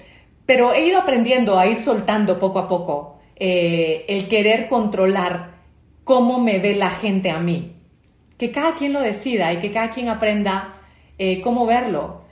pero 0.46 0.74
he 0.74 0.86
ido 0.86 1.00
aprendiendo 1.00 1.58
a 1.58 1.68
ir 1.68 1.82
soltando 1.82 2.40
poco 2.40 2.60
a 2.60 2.68
poco 2.68 3.15
eh, 3.36 4.06
el 4.08 4.28
querer 4.28 4.68
controlar 4.68 5.56
cómo 6.04 6.40
me 6.40 6.60
ve 6.60 6.76
la 6.76 6.90
gente 6.90 7.30
a 7.30 7.40
mí. 7.40 7.74
Que 8.38 8.52
cada 8.52 8.76
quien 8.76 8.94
lo 8.94 9.02
decida 9.02 9.54
y 9.54 9.58
que 9.58 9.72
cada 9.72 9.92
quien 9.92 10.10
aprenda 10.10 10.76
eh, 11.18 11.42
cómo 11.42 11.66
verlo. 11.66 12.24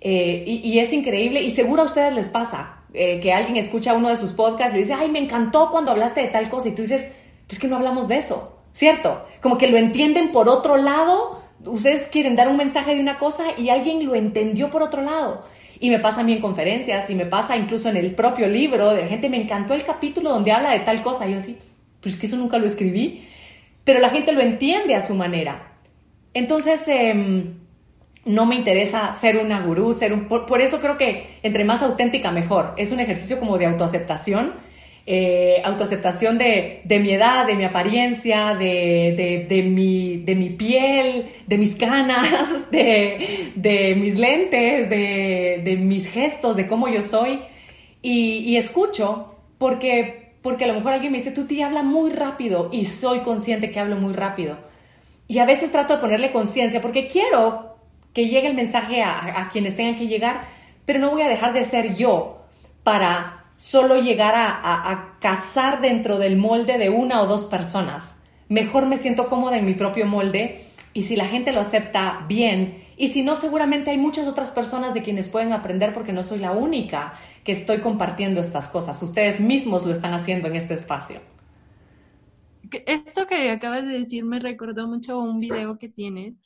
Eh, 0.00 0.44
y, 0.46 0.68
y, 0.68 0.80
es 0.80 0.92
increíble 0.92 1.42
y 1.42 1.50
seguro 1.50 1.82
a 1.82 1.84
ustedes 1.84 2.12
les 2.12 2.28
pasa 2.28 2.78
que 2.92 3.32
alguien 3.32 3.56
escucha 3.56 3.94
uno 3.94 4.10
de 4.10 4.16
sus 4.16 4.34
podcasts 4.34 4.74
y 4.74 4.80
dice, 4.80 4.92
ay, 4.92 5.08
me 5.08 5.18
encantó 5.18 5.70
cuando 5.70 5.92
hablaste 5.92 6.20
de 6.20 6.28
tal 6.28 6.50
cosa 6.50 6.68
y 6.68 6.72
tú 6.72 6.82
dices, 6.82 7.12
es 7.48 7.58
que 7.58 7.66
no 7.66 7.76
hablamos 7.76 8.06
de 8.06 8.18
eso, 8.18 8.60
¿cierto? 8.72 9.24
Como 9.40 9.56
que 9.56 9.68
lo 9.68 9.78
entienden 9.78 10.30
por 10.30 10.50
otro 10.50 10.76
lado 10.76 11.42
ustedes 11.66 12.06
quieren 12.08 12.36
dar 12.36 12.48
un 12.48 12.56
mensaje 12.56 12.94
de 12.94 13.00
una 13.00 13.18
cosa 13.18 13.44
y 13.56 13.68
alguien 13.68 14.04
lo 14.06 14.14
entendió 14.14 14.70
por 14.70 14.82
otro 14.82 15.02
lado. 15.02 15.44
Y 15.82 15.90
me 15.90 15.98
pasa 15.98 16.20
a 16.20 16.22
mí 16.22 16.32
en 16.32 16.40
conferencias 16.40 17.10
y 17.10 17.16
me 17.16 17.26
pasa 17.26 17.56
incluso 17.56 17.88
en 17.88 17.96
el 17.96 18.14
propio 18.14 18.46
libro 18.46 18.92
de 18.92 19.08
gente, 19.08 19.28
me 19.28 19.42
encantó 19.42 19.74
el 19.74 19.82
capítulo 19.82 20.30
donde 20.30 20.52
habla 20.52 20.70
de 20.70 20.78
tal 20.78 21.02
cosa. 21.02 21.26
Y 21.26 21.32
yo 21.32 21.38
así, 21.38 21.58
pues 22.00 22.14
que 22.14 22.26
eso 22.26 22.36
nunca 22.36 22.56
lo 22.58 22.68
escribí. 22.68 23.26
Pero 23.82 23.98
la 23.98 24.10
gente 24.10 24.30
lo 24.30 24.40
entiende 24.42 24.94
a 24.94 25.02
su 25.02 25.16
manera. 25.16 25.72
Entonces, 26.34 26.86
em, 26.86 27.54
no 28.24 28.46
me 28.46 28.54
interesa 28.54 29.12
ser 29.14 29.38
una 29.38 29.60
gurú, 29.60 29.92
ser 29.92 30.12
un... 30.12 30.28
Por, 30.28 30.60
eso 30.60 30.80
creo 30.80 30.96
que 30.96 31.40
entre 31.42 31.64
más 31.64 31.82
auténtica 31.82 32.30
mejor. 32.30 32.74
Es 32.76 32.92
un 32.92 33.00
ejercicio 33.00 33.40
como 33.40 33.58
de 33.58 33.66
autoaceptación. 33.66 34.52
Eh, 35.04 35.60
autoaceptación 35.64 36.38
de, 36.38 36.82
mi 36.88 37.10
edad, 37.10 37.44
de 37.44 37.56
mi 37.56 37.64
apariencia, 37.64 38.54
de, 38.54 39.46
de, 39.48 39.62
mi, 39.64 40.18
de 40.18 40.36
mi 40.36 40.50
piel, 40.50 41.26
de 41.44 41.58
mis 41.58 41.74
canas, 41.74 42.70
de, 42.70 43.96
mis 43.98 44.16
lentes, 44.16 44.88
de, 44.88 45.78
mis 45.80 46.06
gestos, 46.06 46.56
de 46.56 46.68
cómo 46.68 46.88
yo 46.88 47.02
soy. 47.02 47.40
Y, 48.00 48.56
escucho 48.56 49.34
porque, 49.58 50.34
porque 50.40 50.64
a 50.64 50.68
lo 50.68 50.74
mejor 50.74 50.92
alguien 50.92 51.10
me 51.10 51.18
dice, 51.18 51.32
tú 51.32 51.46
te 51.46 51.62
habla 51.64 51.82
muy 51.82 52.10
rápido 52.10 52.70
y 52.72 52.84
soy 52.84 53.20
consciente 53.20 53.72
que 53.72 53.80
hablo 53.80 53.96
muy 53.96 54.12
rápido. 54.12 54.58
Y 55.26 55.38
a 55.38 55.46
veces 55.46 55.72
trato 55.72 55.94
de 55.94 56.00
ponerle 56.00 56.30
conciencia 56.30 56.80
porque 56.80 57.08
quiero 57.08 57.76
que 58.12 58.28
llegue 58.28 58.46
el 58.46 58.54
mensaje 58.54 59.02
a, 59.02 59.48
quienes 59.52 59.74
tengan 59.74 59.96
que 59.96 60.06
llegar, 60.06 60.44
pero 60.84 61.00
no 61.00 61.10
voy 61.10 61.22
a 61.22 61.28
dejar 61.28 61.54
de 61.54 61.64
ser 61.64 61.94
yo 61.96 62.44
para 62.84 63.41
solo 63.56 64.00
llegar 64.00 64.34
a, 64.36 65.16
cazar 65.20 65.80
dentro 65.80 66.18
del 66.18 66.36
molde 66.36 66.78
de 66.78 66.90
una 66.90 67.22
o 67.22 67.26
dos 67.26 67.44
personas. 67.46 68.22
Mejor 68.48 68.86
me 68.86 68.96
siento 68.96 69.28
cómoda 69.28 69.56
en 69.56 69.64
mi 69.64 69.74
propio 69.74 70.06
molde 70.06 70.66
y 70.94 71.04
si 71.04 71.16
la 71.16 71.26
gente 71.26 71.52
lo 71.52 71.60
acepta 71.60 72.24
bien 72.28 72.82
y 72.96 73.08
si 73.08 73.22
no, 73.22 73.36
seguramente 73.36 73.90
hay 73.90 73.98
muchas 73.98 74.28
otras 74.28 74.50
personas 74.50 74.94
de 74.94 75.02
quienes 75.02 75.28
pueden 75.28 75.52
aprender 75.52 75.94
porque 75.94 76.12
no 76.12 76.22
soy 76.22 76.38
la 76.38 76.52
única 76.52 77.14
que 77.44 77.52
estoy 77.52 77.78
compartiendo 77.78 78.40
estas 78.40 78.68
cosas. 78.68 79.02
Ustedes 79.02 79.40
mismos 79.40 79.84
lo 79.84 79.92
están 79.92 80.14
haciendo 80.14 80.48
en 80.48 80.56
este 80.56 80.74
espacio. 80.74 81.20
Esto 82.86 83.26
que 83.26 83.50
acabas 83.50 83.84
de 83.84 83.98
decir 83.98 84.24
me 84.24 84.38
recordó 84.38 84.86
mucho 84.86 85.18
un 85.18 85.40
video 85.40 85.76
que 85.76 85.88
tienes 85.88 86.40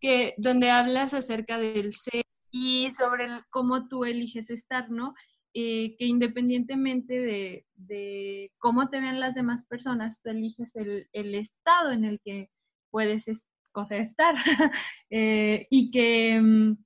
que 0.00 0.34
donde 0.36 0.70
hablas 0.70 1.14
acerca 1.14 1.58
del 1.58 1.92
ser 1.92 2.22
y 2.50 2.90
sobre 2.90 3.28
cómo 3.50 3.88
tú 3.88 4.04
eliges 4.04 4.50
estar, 4.50 4.90
¿no? 4.90 5.14
Eh, 5.60 5.96
que 5.98 6.04
independientemente 6.04 7.64
de, 7.74 8.52
cómo 8.58 8.90
te 8.90 9.00
ven 9.00 9.18
las 9.18 9.34
demás 9.34 9.66
personas, 9.66 10.22
tú 10.22 10.30
eliges 10.30 10.70
el, 10.76 11.34
estado 11.34 11.90
en 11.90 12.04
el 12.04 12.20
que 12.20 12.48
puedes 12.92 13.26
estar. 13.26 14.34
Eh, 15.10 15.66
y 15.68 15.90
que 15.90 16.40
mm, 16.40 16.76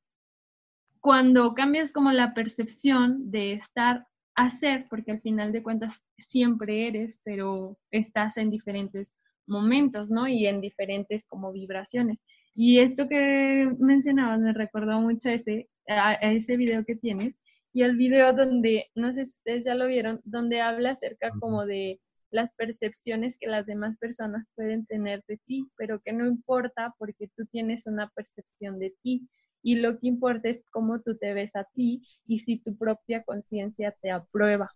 cuando 1.00 1.52
cambias 1.52 1.92
como 1.92 2.12
la 2.12 2.32
percepción 2.32 3.30
de 3.30 3.52
estar 3.52 4.06
a 4.36 4.48
ser, 4.48 4.86
porque 4.88 5.12
al 5.12 5.20
final 5.20 5.52
de 5.52 5.62
cuentas 5.62 6.06
siempre 6.16 6.86
eres, 6.88 7.20
pero 7.24 7.76
estás 7.90 8.38
en 8.38 8.48
diferentes 8.48 9.16
momentos, 9.46 10.10
¿no? 10.10 10.26
Y 10.28 10.46
en 10.46 10.62
diferentes 10.62 11.26
como 11.26 11.52
vibraciones. 11.52 12.22
Y 12.54 12.78
esto 12.78 13.06
que 13.06 13.70
mencionabas 13.78 14.40
me 14.40 14.54
recordó 14.54 14.98
mucho 15.02 15.28
a 15.28 15.34
ese, 15.34 15.68
a, 15.88 16.14
ese 16.14 16.56
video 16.56 16.86
que 16.86 16.96
tienes 16.96 17.38
y 17.72 17.82
el 17.82 17.96
video 17.96 18.32
donde, 18.32 18.90
no 18.94 19.12
sé 19.14 19.24
si 19.24 19.36
ustedes 19.36 19.64
ya 19.64 19.74
lo 19.74 19.86
vieron, 19.86 20.20
donde 20.24 20.60
habla 20.60 20.90
acerca 20.90 21.30
como 21.40 21.64
de 21.64 22.00
las 22.30 22.52
percepciones 22.54 23.36
que 23.38 23.46
las 23.46 23.66
demás 23.66 23.98
personas 23.98 24.46
pueden 24.54 24.86
tener 24.86 25.22
de 25.28 25.38
ti, 25.46 25.68
pero 25.76 26.00
que 26.00 26.12
no 26.12 26.26
importa 26.26 26.94
porque 26.98 27.28
tú 27.36 27.46
tienes 27.46 27.86
una 27.86 28.08
percepción 28.10 28.78
de 28.78 28.94
ti 29.02 29.28
y 29.62 29.76
lo 29.76 29.98
que 29.98 30.08
importa 30.08 30.48
es 30.48 30.64
cómo 30.70 31.00
tú 31.00 31.16
te 31.16 31.34
ves 31.34 31.54
a 31.56 31.64
ti 31.74 32.02
y 32.26 32.38
si 32.38 32.58
tu 32.58 32.76
propia 32.76 33.22
conciencia 33.22 33.94
te 34.00 34.10
aprueba. 34.10 34.70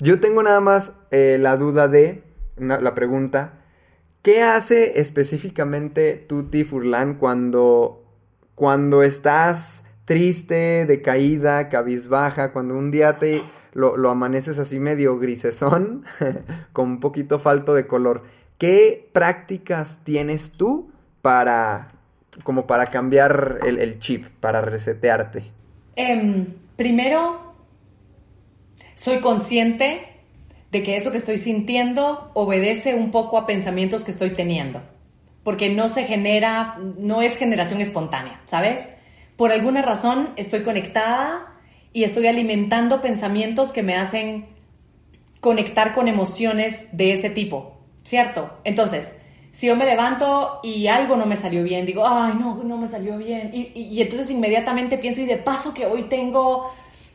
Yo 0.00 0.18
tengo 0.18 0.42
nada 0.42 0.60
más 0.60 0.98
eh, 1.10 1.38
la 1.38 1.56
duda 1.56 1.88
de, 1.88 2.24
la 2.56 2.94
pregunta, 2.94 3.60
¿Qué 4.24 4.40
hace 4.40 5.00
específicamente 5.00 6.14
Tuti 6.14 6.64
Furlan 6.64 7.18
cuando, 7.18 8.06
cuando 8.54 9.02
estás 9.02 9.83
triste, 10.04 10.86
decaída, 10.86 11.68
cabizbaja, 11.68 12.52
cuando 12.52 12.76
un 12.76 12.90
día 12.90 13.18
te 13.18 13.42
lo, 13.72 14.10
amaneces 14.10 14.58
así 14.58 14.78
medio 14.78 15.18
grisesón, 15.18 16.04
con 16.72 16.88
un 16.88 17.00
poquito 17.00 17.38
falto 17.38 17.74
de 17.74 17.86
color? 17.86 18.22
¿Qué 18.58 19.08
prácticas 19.12 20.00
tienes 20.04 20.52
tú 20.52 20.90
para, 21.22 21.92
como 22.44 22.66
para 22.66 22.86
cambiar 22.86 23.60
el, 23.66 23.98
chip, 23.98 24.26
para 24.40 24.60
resetearte? 24.60 25.44
Em, 25.96 26.54
primero, 26.76 27.54
soy 28.94 29.18
consciente 29.18 30.08
de 30.70 30.82
que 30.82 30.96
eso 30.96 31.10
que 31.10 31.18
estoy 31.18 31.38
sintiendo 31.38 32.30
obedece 32.34 32.94
un 32.94 33.10
poco 33.10 33.38
a 33.38 33.46
pensamientos 33.46 34.04
que 34.04 34.10
estoy 34.10 34.30
teniendo, 34.30 34.82
porque 35.42 35.70
no 35.70 35.88
se 35.88 36.04
genera, 36.04 36.78
no 36.98 37.22
es 37.22 37.36
generación 37.36 37.80
espontánea, 37.80 38.40
¿sabes? 38.44 38.90
Por 39.36 39.52
alguna 39.52 39.82
razón 39.82 40.30
estoy 40.36 40.62
conectada 40.62 41.54
y 41.92 42.04
estoy 42.04 42.26
alimentando 42.26 43.00
pensamientos 43.00 43.72
que 43.72 43.82
me 43.82 43.96
hacen 43.96 44.46
conectar 45.40 45.92
con 45.92 46.08
emociones 46.08 46.88
de 46.92 47.12
ese 47.12 47.30
tipo, 47.30 47.74
¿cierto? 48.02 48.50
Entonces, 48.64 49.20
si 49.52 49.66
yo 49.68 49.76
me 49.76 49.84
levanto 49.84 50.60
y 50.62 50.86
algo 50.86 51.16
no 51.16 51.26
me 51.26 51.36
salió 51.36 51.62
bien, 51.62 51.86
digo, 51.86 52.04
ay, 52.06 52.34
no, 52.40 52.62
no 52.64 52.78
me 52.78 52.88
salió 52.88 53.18
bien. 53.18 53.50
Y, 53.52 54.00
entonces 54.00 54.30
inmediatamente 54.30 54.98
pienso, 54.98 55.20
y 55.20 55.26
de 55.26 55.36
paso 55.36 55.74
que 55.74 55.86
hoy 55.86 56.04
tengo 56.04 56.72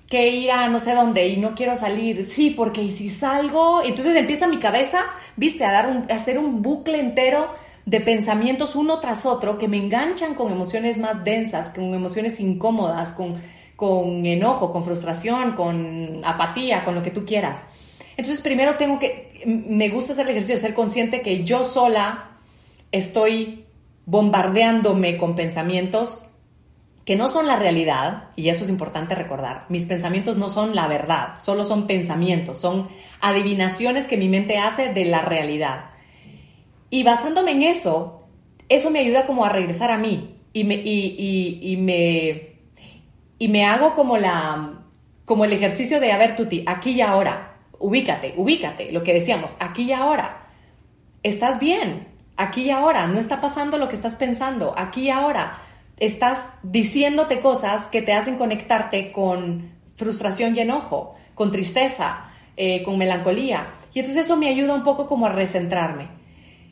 que 0.08 0.30
ir 0.30 0.52
a 0.52 0.68
no 0.70 0.80
sé 0.80 0.96
dónde 0.96 1.28
y 1.28 1.38
no 1.38 1.56
quiero 1.56 1.76
salir. 1.76 2.28
Sí, 2.30 2.52
porque 2.52 2.82
¿y 2.82 2.92
si 2.92 3.10
salgo? 3.10 3.82
Entonces 3.84 4.16
empieza 4.16 4.48
mi 4.48 4.58
cabeza, 4.58 5.04
viste, 5.36 5.66
a, 5.66 5.72
dar 5.72 5.88
un, 5.88 6.10
a 6.10 6.16
hacer 6.16 6.40
un 6.40 6.62
bucle 6.62 7.00
entero 7.00 7.50
de 7.86 8.02
pensamientos 8.02 8.76
uno 8.76 9.00
tras 9.00 9.26
otro 9.26 9.58
que 9.58 9.68
me 9.68 9.78
enganchan 9.78 10.36
con 10.36 10.52
emociones 10.52 10.98
más 10.98 11.24
densas, 11.24 11.70
con 11.72 11.94
emociones 11.94 12.40
incómodas, 12.40 13.14
con, 13.14 13.42
con 13.76 14.26
enojo, 14.26 14.72
con 14.72 14.84
frustración, 14.84 15.54
con 15.54 16.22
apatía, 16.24 16.86
con 16.86 16.96
lo 16.96 17.04
que 17.04 17.12
tú 17.12 17.26
quieras. 17.26 17.66
Entonces 18.18 18.42
primero 18.42 18.76
tengo 18.76 19.00
que, 19.00 19.44
me 19.46 19.90
gusta 19.90 20.14
hacer 20.14 20.26
el 20.26 20.32
ejercicio 20.32 20.56
de 20.56 20.62
ser 20.62 20.74
consciente 20.74 21.22
que 21.22 21.44
yo 21.44 21.64
sola 21.64 22.38
estoy 22.92 23.66
bombardeándome 24.06 25.18
con 25.18 25.36
pensamientos 25.36 26.26
que 27.10 27.16
no 27.16 27.28
son 27.28 27.48
la 27.48 27.56
realidad, 27.56 28.26
y 28.36 28.50
eso 28.50 28.64
es 28.64 28.70
importante 28.70 29.16
recordar, 29.16 29.66
mis 29.70 29.88
pensamientos 29.88 30.38
no 30.38 30.48
son 30.48 30.76
la 30.76 30.88
verdad, 30.88 31.40
solo 31.40 31.64
son 31.64 31.88
pensamientos, 31.88 32.60
son 32.60 32.88
adivinaciones 33.20 34.08
que 34.08 34.16
mi 34.16 34.30
mente 34.30 34.60
hace 34.60 34.94
de 34.94 35.06
la 35.06 35.22
realidad. 35.22 35.86
Y 36.90 37.04
basándome 37.04 37.52
en 37.52 37.64
eso, 37.64 38.28
eso 38.68 38.90
me 38.90 39.00
ayuda 39.00 39.26
como 39.26 39.46
a 39.46 39.50
regresar 39.50 39.92
a 39.92 39.98
mí. 39.98 40.36
Y 40.54 40.64
me, 40.64 40.76
y, 40.76 41.78
me, 41.78 42.56
y 43.38 43.48
me 43.48 43.66
hago 43.66 43.94
como, 43.94 44.18
la, 44.18 44.82
como 45.26 45.46
el 45.46 45.54
ejercicio 45.54 46.00
de, 46.00 46.12
a 46.12 46.18
ver, 46.18 46.36
Tuti, 46.36 46.64
aquí 46.66 46.92
y 46.92 47.02
ahora, 47.02 47.58
ubícate, 47.78 48.34
ubícate, 48.36 48.92
lo 48.92 49.04
que 49.04 49.14
decíamos, 49.14 49.56
aquí 49.60 49.84
y 49.84 49.92
ahora, 49.92 50.48
estás 51.22 51.60
bien, 51.60 52.08
aquí 52.36 52.64
y 52.64 52.70
ahora, 52.72 53.06
no 53.06 53.20
está 53.20 53.42
pasando 53.42 53.78
lo 53.78 53.90
que 53.90 53.96
estás 53.96 54.16
pensando, 54.16 54.74
aquí 54.78 55.04
y 55.04 55.10
ahora. 55.10 55.60
Estás 55.98 56.46
diciéndote 56.64 57.42
cosas 57.42 57.88
que 57.88 58.02
te 58.02 58.14
hacen 58.14 58.38
conectarte 58.38 59.12
con 59.12 59.70
frustración 59.98 60.56
y 60.56 60.62
enojo, 60.62 61.16
con 61.36 61.52
tristeza, 61.52 62.30
eh, 62.56 62.84
con 62.84 62.98
melancolía. 62.98 63.68
Y 63.94 64.00
entonces 64.00 64.26
eso 64.26 64.38
me 64.38 64.48
ayuda 64.48 64.74
un 64.74 64.84
poco 64.84 65.08
como 65.08 65.26
a 65.26 65.30
recentrarme. 65.30 66.19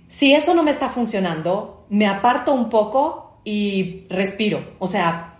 Si 0.08 0.34
eso 0.34 0.54
no 0.54 0.64
me 0.64 0.72
está 0.72 0.90
funcionando, 0.90 1.86
me 1.90 2.08
aparto 2.08 2.54
un 2.54 2.70
poco 2.70 3.40
y 3.44 4.04
respiro. 4.10 4.76
O 4.80 4.88
sea, 4.88 5.38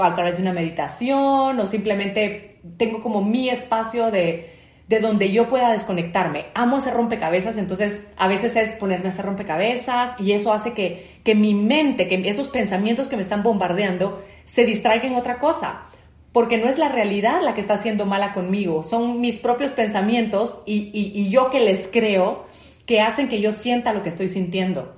a 0.00 0.14
través 0.14 0.36
de 0.36 0.42
una 0.42 0.52
meditación 0.52 1.58
o 1.58 1.66
simplemente 1.66 2.60
tengo 2.76 3.00
como 3.00 3.22
mi 3.22 3.48
espacio 3.48 4.10
de 4.10 4.54
de 4.88 5.00
donde 5.00 5.32
yo 5.32 5.48
pueda 5.48 5.72
desconectarme. 5.72 6.46
Amo 6.54 6.76
hacer 6.76 6.94
rompecabezas, 6.94 7.56
entonces 7.56 8.08
a 8.16 8.28
veces 8.28 8.54
es 8.56 8.72
ponerme 8.72 9.06
a 9.06 9.08
hacer 9.10 9.24
rompecabezas 9.24 10.20
y 10.20 10.32
eso 10.32 10.52
hace 10.52 10.74
que, 10.74 11.18
que 11.24 11.34
mi 11.34 11.54
mente, 11.54 12.06
que 12.06 12.28
esos 12.28 12.48
pensamientos 12.48 13.08
que 13.08 13.16
me 13.16 13.22
están 13.22 13.42
bombardeando, 13.42 14.22
se 14.44 14.66
distraigan 14.66 15.12
en 15.12 15.18
otra 15.18 15.38
cosa. 15.38 15.84
Porque 16.32 16.58
no 16.58 16.68
es 16.68 16.78
la 16.78 16.88
realidad 16.88 17.42
la 17.42 17.54
que 17.54 17.60
está 17.60 17.74
haciendo 17.74 18.06
mala 18.06 18.34
conmigo, 18.34 18.82
son 18.82 19.20
mis 19.20 19.38
propios 19.38 19.72
pensamientos 19.72 20.58
y, 20.66 20.90
y 20.92 21.30
yo 21.30 21.48
que 21.48 21.60
les 21.60 21.86
creo 21.86 22.44
que 22.86 23.00
hacen 23.00 23.28
que 23.28 23.40
yo 23.40 23.52
sienta 23.52 23.92
lo 23.92 24.02
que 24.02 24.08
estoy 24.08 24.28
sintiendo. 24.28 24.96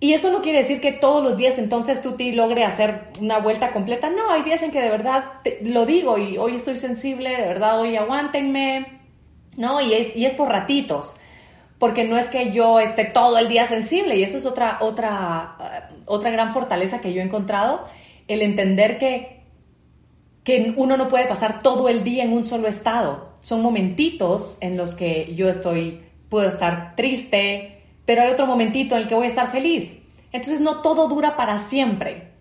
Y 0.00 0.14
eso 0.14 0.32
no 0.32 0.42
quiere 0.42 0.58
decir 0.58 0.80
que 0.80 0.90
todos 0.90 1.22
los 1.22 1.36
días 1.36 1.58
entonces 1.58 2.02
tú 2.02 2.16
te 2.16 2.32
logre 2.32 2.64
hacer 2.64 3.10
una 3.20 3.38
vuelta 3.38 3.72
completa. 3.72 4.10
No, 4.10 4.30
hay 4.30 4.42
días 4.42 4.62
en 4.62 4.72
que 4.72 4.80
de 4.80 4.90
verdad 4.90 5.24
lo 5.62 5.86
digo 5.86 6.18
y 6.18 6.38
hoy 6.38 6.56
estoy 6.56 6.76
sensible, 6.76 7.30
de 7.30 7.46
verdad 7.46 7.80
hoy 7.80 7.94
aguántenme, 7.96 9.00
¿no? 9.56 9.80
Y 9.80 9.94
es, 9.94 10.16
y 10.16 10.26
es 10.26 10.34
por 10.34 10.48
ratitos. 10.48 11.16
porque 11.82 12.04
no 12.04 12.16
es 12.16 12.28
que 12.28 12.52
yo 12.52 12.78
esté 12.78 13.04
todo 13.04 13.38
el 13.38 13.48
día 13.48 13.66
sensible 13.66 14.14
y 14.16 14.22
eso 14.22 14.36
es 14.36 14.46
otra, 14.46 14.78
otra, 14.82 15.56
eh, 15.60 15.94
otra 16.06 16.30
gran 16.30 16.52
fortaleza 16.52 17.00
que 17.00 17.12
yo 17.12 17.20
he 17.20 17.24
encontrado, 17.24 17.84
el 18.28 18.40
entender 18.40 18.98
que, 18.98 19.42
que 20.44 20.74
uno 20.76 20.96
no 20.96 21.08
puede 21.08 21.26
pasar 21.26 21.60
todo 21.60 21.88
el 21.88 22.04
día 22.04 22.22
en 22.22 22.34
un 22.34 22.44
solo 22.44 22.68
estado. 22.68 23.32
Son 23.40 23.62
momentitos 23.62 24.58
en 24.60 24.76
los 24.76 24.94
que 24.94 25.34
yo 25.34 25.48
estoy, 25.48 26.02
puedo 26.32 26.48
estar 26.48 26.96
triste, 26.96 27.82
pero 28.06 28.22
hay 28.22 28.30
otro 28.30 28.46
momentito 28.46 28.96
en 28.96 29.02
el 29.02 29.08
que 29.08 29.14
voy 29.14 29.26
a 29.26 29.28
estar 29.28 29.52
feliz. 29.52 29.98
Entonces 30.32 30.62
no 30.62 30.80
todo 30.80 31.06
dura 31.06 31.36
para 31.36 31.58
siempre. 31.58 32.32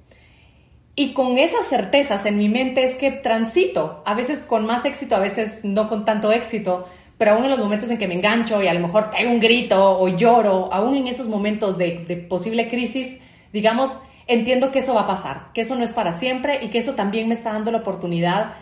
Y 0.95 1.11
con 1.11 1.37
esas 1.37 1.67
certezas 1.67 2.25
en 2.25 2.37
mi 2.37 2.47
mente 2.47 2.85
es 2.85 2.95
que 2.95 3.11
transito, 3.11 4.01
a 4.05 4.13
veces 4.13 4.43
con 4.43 4.65
más 4.65 4.85
éxito, 4.85 5.17
a 5.17 5.19
veces 5.19 5.65
no 5.65 5.89
con 5.89 6.05
tanto 6.05 6.31
éxito, 6.31 6.87
pero 7.17 7.31
aún 7.31 7.43
en 7.43 7.49
los 7.49 7.59
momentos 7.59 7.89
en 7.89 7.97
que 7.97 8.07
me 8.07 8.13
engancho 8.13 8.63
y 8.63 8.67
a 8.67 8.73
lo 8.73 8.79
mejor 8.79 9.11
pego 9.11 9.29
un 9.29 9.41
grito 9.41 9.99
o 9.99 10.07
lloro, 10.07 10.71
aún 10.71 10.95
en 10.95 11.07
esos 11.07 11.27
momentos 11.27 11.77
de, 11.77 12.25
posible 12.29 12.69
crisis, 12.69 13.19
digamos, 13.51 13.99
entiendo 14.25 14.71
que 14.71 14.79
eso 14.79 14.93
va 14.93 15.01
a 15.01 15.07
pasar, 15.07 15.47
que 15.53 15.61
eso 15.61 15.75
no 15.75 15.83
es 15.83 15.91
para 15.91 16.13
siempre 16.13 16.63
y 16.63 16.69
que 16.69 16.77
eso 16.77 16.93
también 16.93 17.27
me 17.27 17.33
está 17.33 17.51
dando 17.51 17.71
la 17.71 17.79
oportunidad 17.79 18.53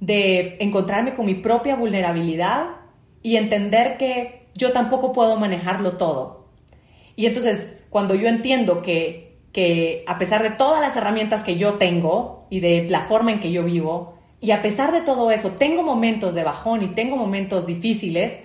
de 0.00 0.58
encontrarme 0.60 1.14
con 1.14 1.24
mi 1.24 1.34
propia 1.34 1.76
vulnerabilidad 1.76 2.66
y 3.22 3.36
entender 3.36 3.96
que 3.96 4.45
yo 4.56 4.72
tampoco 4.72 5.12
puedo 5.12 5.36
manejarlo 5.36 5.92
todo. 5.92 6.46
Y 7.16 7.26
entonces, 7.26 7.86
cuando 7.90 8.14
yo 8.14 8.28
entiendo 8.28 8.82
que, 8.82 9.38
que 9.52 10.04
a 10.06 10.18
pesar 10.18 10.42
de 10.42 10.50
todas 10.50 10.80
las 10.80 10.96
herramientas 10.96 11.44
que 11.44 11.56
yo 11.56 11.74
tengo 11.74 12.46
y 12.50 12.60
de 12.60 12.86
la 12.88 13.02
forma 13.02 13.32
en 13.32 13.40
que 13.40 13.50
yo 13.50 13.64
vivo, 13.64 14.18
y 14.40 14.50
a 14.50 14.62
pesar 14.62 14.92
de 14.92 15.00
todo 15.00 15.30
eso, 15.30 15.52
tengo 15.52 15.82
momentos 15.82 16.34
de 16.34 16.44
bajón 16.44 16.82
y 16.82 16.88
tengo 16.88 17.16
momentos 17.16 17.66
difíciles, 17.66 18.42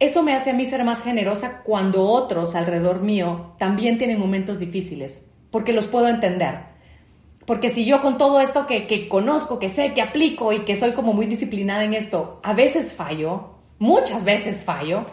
eso 0.00 0.22
me 0.22 0.34
hace 0.34 0.50
a 0.50 0.54
mí 0.54 0.64
ser 0.64 0.84
más 0.84 1.02
generosa 1.02 1.62
cuando 1.62 2.02
otros 2.02 2.56
alrededor 2.56 3.00
mío 3.00 3.54
también 3.58 3.96
tienen 3.96 4.18
momentos 4.18 4.58
difíciles, 4.58 5.30
porque 5.50 5.72
los 5.72 5.86
puedo 5.86 6.08
entender. 6.08 6.74
Porque 7.46 7.70
si 7.70 7.84
yo 7.84 8.00
con 8.02 8.18
todo 8.18 8.40
esto 8.40 8.66
que, 8.66 8.86
que 8.86 9.08
conozco, 9.08 9.58
que 9.58 9.68
sé, 9.68 9.92
que 9.92 10.02
aplico 10.02 10.52
y 10.52 10.60
que 10.60 10.76
soy 10.76 10.92
como 10.92 11.12
muy 11.12 11.26
disciplinada 11.26 11.84
en 11.84 11.94
esto, 11.94 12.40
a 12.42 12.54
veces 12.54 12.94
fallo, 12.94 13.50
muchas 13.78 14.24
veces 14.24 14.64
fallo, 14.64 15.06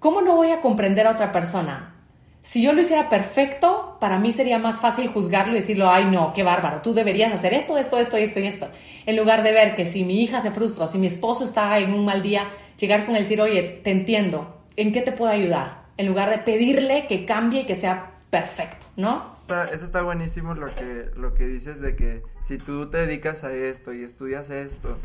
¿cómo 0.00 0.22
no 0.22 0.34
voy 0.34 0.50
a 0.50 0.60
comprender 0.60 1.06
a 1.06 1.12
otra 1.12 1.30
persona? 1.30 1.94
Si 2.42 2.62
yo 2.62 2.72
lo 2.72 2.80
hiciera 2.80 3.10
perfecto, 3.10 3.98
para 4.00 4.18
mí 4.18 4.32
sería 4.32 4.58
más 4.58 4.80
fácil 4.80 5.08
juzgarlo 5.08 5.52
y 5.52 5.56
decirlo, 5.56 5.90
ay 5.90 6.06
no, 6.06 6.32
qué 6.32 6.42
bárbaro, 6.42 6.80
tú 6.80 6.94
deberías 6.94 7.32
hacer 7.32 7.52
esto, 7.52 7.76
esto, 7.76 7.98
esto, 7.98 8.16
esto 8.16 8.40
y 8.40 8.46
esto. 8.46 8.68
En 9.04 9.16
lugar 9.16 9.42
de 9.42 9.52
ver 9.52 9.76
que 9.76 9.84
si 9.84 10.04
mi 10.04 10.22
hija 10.22 10.40
se 10.40 10.50
frustra, 10.50 10.88
si 10.88 10.98
mi 10.98 11.06
esposo 11.06 11.44
está 11.44 11.78
en 11.78 11.92
un 11.92 12.04
mal 12.04 12.22
día, 12.22 12.44
llegar 12.78 13.04
con 13.04 13.14
y 13.14 13.18
decir, 13.18 13.40
oye, 13.42 13.80
te 13.84 13.90
entiendo, 13.90 14.62
¿en 14.76 14.90
qué 14.90 15.02
te 15.02 15.12
puedo 15.12 15.30
ayudar? 15.30 15.82
En 15.98 16.06
lugar 16.06 16.30
de 16.30 16.38
pedirle 16.38 17.06
que 17.06 17.26
cambie 17.26 17.60
y 17.60 17.66
que 17.66 17.76
sea 17.76 18.14
perfecto, 18.30 18.86
¿no? 18.96 19.38
Eso 19.72 19.84
está 19.84 20.00
buenísimo 20.00 20.54
lo 20.54 20.74
que, 20.74 21.10
lo 21.16 21.34
que 21.34 21.46
dices 21.46 21.80
de 21.80 21.96
que 21.96 22.22
si 22.40 22.56
tú 22.56 22.88
te 22.88 22.98
dedicas 22.98 23.44
a 23.44 23.52
esto 23.52 23.92
y 23.92 24.04
estudias 24.04 24.48
esto, 24.48 24.96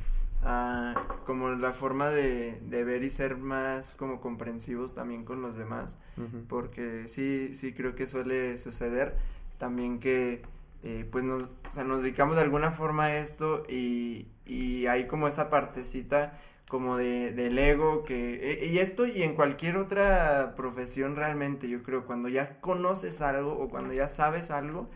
como 1.25 1.49
la 1.51 1.73
forma 1.73 2.09
de, 2.09 2.59
ver 2.69 3.03
y 3.03 3.09
ser 3.09 3.37
más 3.37 3.95
como 3.95 4.21
comprensivos 4.21 4.93
también 4.93 5.25
con 5.25 5.41
los 5.41 5.55
demás, 5.55 5.97
porque 6.47 7.07
sí, 7.07 7.51
sí 7.55 7.73
creo 7.73 7.95
que 7.95 8.07
suele 8.07 8.57
suceder 8.57 9.15
también 9.57 9.99
que 9.99 10.43
eh, 10.83 11.07
pues 11.11 11.23
nos, 11.23 11.43
o 11.43 11.71
sea, 11.71 11.83
nos 11.83 12.03
dedicamos 12.03 12.35
de 12.35 12.43
alguna 12.43 12.71
forma 12.71 13.05
a 13.05 13.17
esto 13.17 13.63
y, 13.67 14.27
y 14.45 14.85
hay 14.85 15.07
como 15.07 15.27
esa 15.27 15.49
partecita 15.49 16.39
como 16.67 16.97
de, 16.97 17.31
del 17.31 17.57
ego 17.57 18.03
que 18.03 18.51
e, 18.51 18.67
y 18.67 18.79
esto 18.79 19.05
y 19.05 19.23
en 19.23 19.35
cualquier 19.35 19.77
otra 19.77 20.53
profesión 20.55 21.15
realmente 21.15 21.67
yo 21.69 21.83
creo 21.83 22.05
cuando 22.05 22.27
ya 22.29 22.59
conoces 22.59 23.21
algo 23.21 23.53
o 23.57 23.69
cuando 23.69 23.93
ya 23.93 24.07
sabes 24.07 24.51
algo 24.51 24.89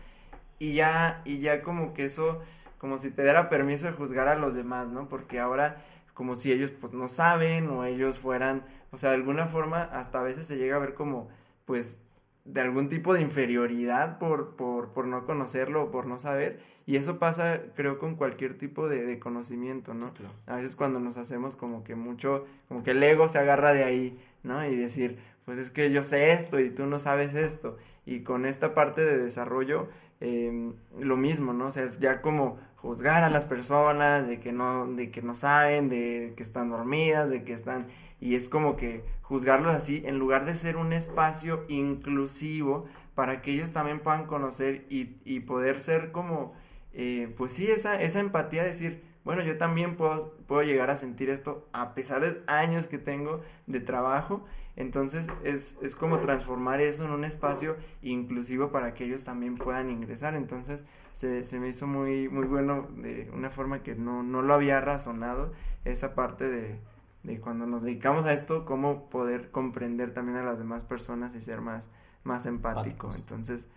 y 0.58 0.74
ya 0.74 1.22
y 1.24 1.38
ya 1.38 1.62
como 1.62 1.94
que 1.94 2.04
eso 2.04 2.40
como 2.80 2.98
si 2.98 3.10
te 3.10 3.22
diera 3.22 3.50
permiso 3.50 3.86
de 3.86 3.92
juzgar 3.92 4.26
a 4.28 4.36
los 4.36 4.54
demás, 4.54 4.90
¿no? 4.90 5.08
Porque 5.08 5.38
ahora 5.38 5.84
como 6.14 6.36
si 6.36 6.50
ellos 6.50 6.70
pues 6.70 6.92
no 6.92 7.08
saben 7.08 7.68
o 7.68 7.84
ellos 7.84 8.18
fueran, 8.18 8.64
o 8.90 8.96
sea, 8.96 9.10
de 9.10 9.16
alguna 9.16 9.46
forma 9.46 9.82
hasta 9.82 10.20
a 10.20 10.22
veces 10.22 10.46
se 10.46 10.56
llega 10.56 10.76
a 10.76 10.80
ver 10.80 10.94
como 10.94 11.28
pues 11.66 12.02
de 12.44 12.60
algún 12.60 12.88
tipo 12.88 13.14
de 13.14 13.20
inferioridad 13.20 14.18
por, 14.18 14.56
por, 14.56 14.92
por 14.92 15.06
no 15.06 15.24
conocerlo 15.24 15.84
o 15.84 15.90
por 15.90 16.06
no 16.06 16.18
saber. 16.18 16.60
Y 16.86 16.96
eso 16.96 17.18
pasa, 17.18 17.60
creo, 17.76 17.98
con 17.98 18.16
cualquier 18.16 18.58
tipo 18.58 18.88
de, 18.88 19.18
conocimiento, 19.18 19.94
¿no? 19.94 20.12
A 20.46 20.56
veces 20.56 20.74
cuando 20.74 20.98
nos 20.98 21.18
hacemos 21.18 21.54
como 21.54 21.84
que 21.84 21.94
mucho, 21.94 22.46
como 22.68 22.82
que 22.82 22.92
el 22.92 23.02
ego 23.02 23.28
se 23.28 23.38
agarra 23.38 23.72
de 23.72 23.84
ahí, 23.84 24.18
¿no? 24.42 24.64
Y 24.66 24.74
decir, 24.74 25.18
pues 25.44 25.58
es 25.58 25.70
que 25.70 25.92
yo 25.92 26.02
sé 26.02 26.32
esto 26.32 26.58
y 26.58 26.70
tú 26.70 26.86
no 26.86 26.98
sabes 26.98 27.34
esto. 27.34 27.76
Y 28.06 28.20
con 28.20 28.44
esta 28.44 28.74
parte 28.74 29.04
de 29.04 29.18
desarrollo, 29.18 29.88
eh, 30.20 30.72
lo 30.98 31.16
mismo, 31.16 31.52
¿no? 31.52 31.66
O 31.66 31.70
sea, 31.70 31.84
es 31.84 32.00
ya 32.00 32.20
como 32.22 32.58
juzgar 32.80 33.22
a 33.22 33.30
las 33.30 33.44
personas 33.44 34.26
de 34.26 34.40
que 34.40 34.52
no, 34.52 34.86
de 34.86 35.10
que 35.10 35.22
no 35.22 35.34
saben, 35.34 35.88
de 35.88 36.32
que 36.36 36.42
están 36.42 36.70
dormidas, 36.70 37.30
de 37.30 37.44
que 37.44 37.52
están, 37.52 37.88
y 38.20 38.34
es 38.34 38.48
como 38.48 38.76
que 38.76 39.04
juzgarlos 39.22 39.74
así 39.74 40.02
en 40.06 40.18
lugar 40.18 40.46
de 40.46 40.54
ser 40.54 40.76
un 40.76 40.92
espacio 40.92 41.64
inclusivo 41.68 42.86
para 43.14 43.42
que 43.42 43.52
ellos 43.52 43.72
también 43.72 44.00
puedan 44.00 44.26
conocer 44.26 44.86
y, 44.88 45.16
y 45.24 45.40
poder 45.40 45.80
ser 45.80 46.10
como, 46.10 46.54
eh, 46.94 47.32
pues 47.36 47.52
sí, 47.52 47.70
esa, 47.70 48.00
esa 48.00 48.20
empatía, 48.20 48.64
decir, 48.64 49.04
bueno, 49.24 49.42
yo 49.42 49.58
también 49.58 49.96
puedo, 49.96 50.34
puedo 50.46 50.62
llegar 50.62 50.88
a 50.88 50.96
sentir 50.96 51.28
esto 51.28 51.68
a 51.72 51.94
pesar 51.94 52.22
de 52.22 52.42
años 52.46 52.86
que 52.86 52.96
tengo 52.96 53.42
de 53.66 53.80
trabajo 53.80 54.44
entonces 54.76 55.26
es, 55.44 55.78
es 55.82 55.94
como 55.94 56.20
transformar 56.20 56.80
eso 56.80 57.04
en 57.04 57.10
un 57.10 57.24
espacio 57.24 57.76
inclusivo 58.02 58.70
para 58.70 58.94
que 58.94 59.04
ellos 59.04 59.24
también 59.24 59.54
puedan 59.56 59.90
ingresar. 59.90 60.34
Entonces 60.34 60.84
se, 61.12 61.44
se 61.44 61.58
me 61.58 61.68
hizo 61.68 61.86
muy, 61.86 62.28
muy 62.28 62.46
bueno 62.46 62.88
de 62.96 63.30
una 63.32 63.50
forma 63.50 63.82
que 63.82 63.94
no, 63.94 64.22
no 64.22 64.42
lo 64.42 64.54
había 64.54 64.80
razonado 64.80 65.52
esa 65.84 66.14
parte 66.14 66.48
de, 66.48 66.78
de 67.22 67.40
cuando 67.40 67.66
nos 67.66 67.82
dedicamos 67.82 68.24
a 68.24 68.32
esto, 68.32 68.64
cómo 68.64 69.10
poder 69.10 69.50
comprender 69.50 70.14
también 70.14 70.38
a 70.38 70.42
las 70.42 70.58
demás 70.58 70.84
personas 70.84 71.34
y 71.34 71.42
ser 71.42 71.60
más, 71.60 71.88
más 72.24 72.46
empático. 72.46 73.10
Entonces, 73.14 73.68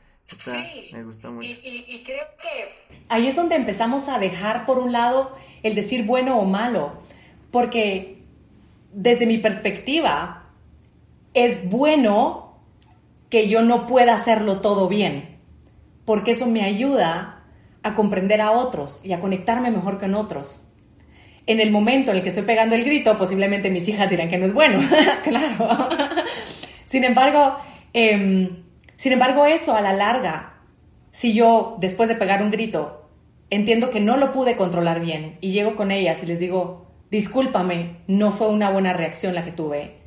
me 0.93 1.03
gusta 1.03 1.29
mucho. 1.29 1.47
Y, 1.47 1.85
y, 1.87 2.03
creo 2.03 2.25
que 2.41 3.01
ahí 3.09 3.27
es 3.27 3.35
donde 3.35 3.55
empezamos 3.55 4.07
a 4.07 4.19
dejar 4.19 4.65
por 4.65 4.79
un 4.79 4.91
lado 4.91 5.35
el 5.63 5.75
decir 5.75 6.05
bueno 6.05 6.39
o 6.39 6.45
malo, 6.45 6.93
porque 7.51 8.23
desde 8.93 9.25
mi 9.25 9.37
perspectiva, 9.37 10.42
es 11.33 11.69
bueno 11.69 12.59
que 13.29 13.49
yo 13.49 13.61
no 13.61 13.87
pueda 13.87 14.13
hacerlo 14.13 14.61
todo 14.61 14.87
bien, 14.87 15.39
porque 16.05 16.31
eso 16.31 16.47
me 16.47 16.63
ayuda 16.63 17.43
a 17.81 17.95
comprender 17.95 18.41
a 18.41 18.51
otros 18.51 19.03
y 19.03 19.13
a 19.13 19.19
conectarme 19.19 19.71
mejor 19.71 19.99
con 19.99 20.15
otros. 20.15 20.69
En 21.45 21.59
el 21.59 21.71
momento 21.71 22.11
en 22.11 22.17
el 22.17 22.23
que 22.23 22.29
estoy 22.29 22.43
pegando 22.43 22.75
el 22.75 22.85
grito, 22.85 23.17
posiblemente 23.17 23.69
mis 23.69 23.87
hijas 23.87 24.09
dirán 24.09 24.29
que 24.29 24.37
no 24.37 24.45
es 24.45 24.53
bueno, 24.53 24.79
claro. 25.23 25.89
sin 26.85 27.03
embargo, 27.03 27.57
em, 27.91 28.63
sin 28.95 29.13
embargo, 29.13 29.45
eso 29.45 29.75
a 29.75 29.81
la 29.81 29.93
larga, 29.93 30.61
si 31.11 31.33
yo 31.33 31.75
después 31.79 32.07
de 32.07 32.15
pegar 32.15 32.41
un 32.41 32.51
grito 32.51 33.09
entiendo 33.49 33.91
que 33.91 33.99
no 33.99 34.17
lo 34.17 34.31
pude 34.31 34.55
controlar 34.55 34.99
bien 34.99 35.37
y 35.39 35.51
llego 35.51 35.75
con 35.75 35.91
ellas 35.91 36.23
y 36.23 36.25
les 36.25 36.39
digo, 36.39 36.87
discúlpame, 37.11 37.97
no 38.07 38.31
fue 38.31 38.49
una 38.49 38.71
buena 38.71 38.93
reacción 38.93 39.35
la 39.35 39.45
que 39.45 39.51
tuve, 39.51 40.02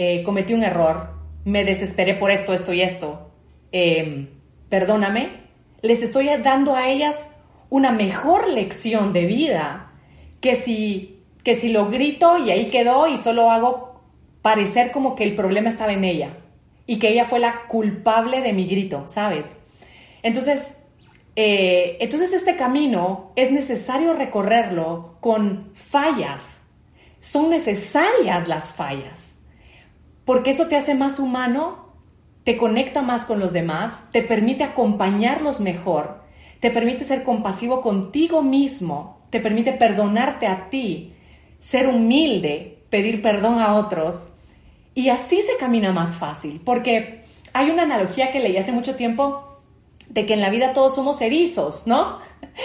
eh, 0.00 0.22
cometí 0.22 0.54
un 0.54 0.62
error, 0.62 1.10
me 1.44 1.64
desesperé 1.64 2.14
por 2.14 2.30
esto, 2.30 2.54
esto 2.54 2.72
y 2.72 2.82
esto, 2.82 3.32
em, 3.72 4.28
perdóname, 4.68 5.48
les 5.82 6.02
estoy 6.02 6.28
dando 6.40 6.76
a 6.76 6.88
ellas 6.88 7.32
una 7.68 7.90
mejor 7.90 8.48
lección 8.48 9.12
de 9.12 9.26
vida 9.26 9.90
que 10.40 10.54
si, 10.54 11.18
que 11.42 11.56
si 11.56 11.72
lo 11.72 11.90
grito 11.90 12.38
y 12.38 12.52
ahí 12.52 12.68
quedó 12.68 13.08
y 13.08 13.16
solo 13.16 13.50
hago 13.50 14.00
parecer 14.40 14.92
como 14.92 15.16
que 15.16 15.24
el 15.24 15.34
problema 15.34 15.68
estaba 15.68 15.92
en 15.92 16.04
ella 16.04 16.30
y 16.86 17.00
que 17.00 17.08
ella 17.08 17.24
fue 17.24 17.40
la 17.40 17.66
culpable 17.66 18.40
de 18.40 18.52
mi 18.52 18.68
grito, 18.68 19.02
¿sabes? 19.08 19.64
Entonces, 20.22 20.84
eh, 21.34 21.96
entonces 21.98 22.32
este 22.32 22.54
camino 22.54 23.32
es 23.34 23.50
necesario 23.50 24.12
recorrerlo 24.12 25.16
con 25.18 25.72
fallas. 25.74 26.62
Son 27.18 27.50
necesarias 27.50 28.46
las 28.46 28.72
fallas 28.72 29.37
porque 30.28 30.50
eso 30.50 30.66
te 30.66 30.76
hace 30.76 30.94
más 30.94 31.20
humano, 31.20 31.86
te 32.44 32.58
conecta 32.58 33.00
más 33.00 33.24
con 33.24 33.40
los 33.40 33.54
demás, 33.54 34.10
te 34.12 34.20
permite 34.20 34.62
acompañarlos 34.62 35.58
mejor, 35.58 36.22
te 36.60 36.70
permite 36.70 37.04
ser 37.04 37.22
compasivo 37.22 37.80
contigo 37.80 38.42
mismo, 38.42 39.22
te 39.30 39.40
permite 39.40 39.72
perdonarte 39.72 40.46
a 40.46 40.68
ti, 40.68 41.14
ser 41.60 41.86
humilde, 41.86 42.82
pedir 42.90 43.22
perdón 43.22 43.58
a 43.58 43.76
otros. 43.76 44.32
Y 44.94 45.08
así 45.08 45.40
se 45.40 45.56
camina 45.56 45.92
más 45.92 46.18
fácil, 46.18 46.60
porque 46.62 47.22
hay 47.54 47.70
una 47.70 47.84
analogía 47.84 48.30
que 48.30 48.40
leí 48.40 48.58
hace 48.58 48.72
mucho 48.72 48.96
tiempo 48.96 49.62
de 50.10 50.26
que 50.26 50.34
en 50.34 50.42
la 50.42 50.50
vida 50.50 50.74
todos 50.74 50.94
somos 50.94 51.22
erizos, 51.22 51.86
¿no? 51.86 52.18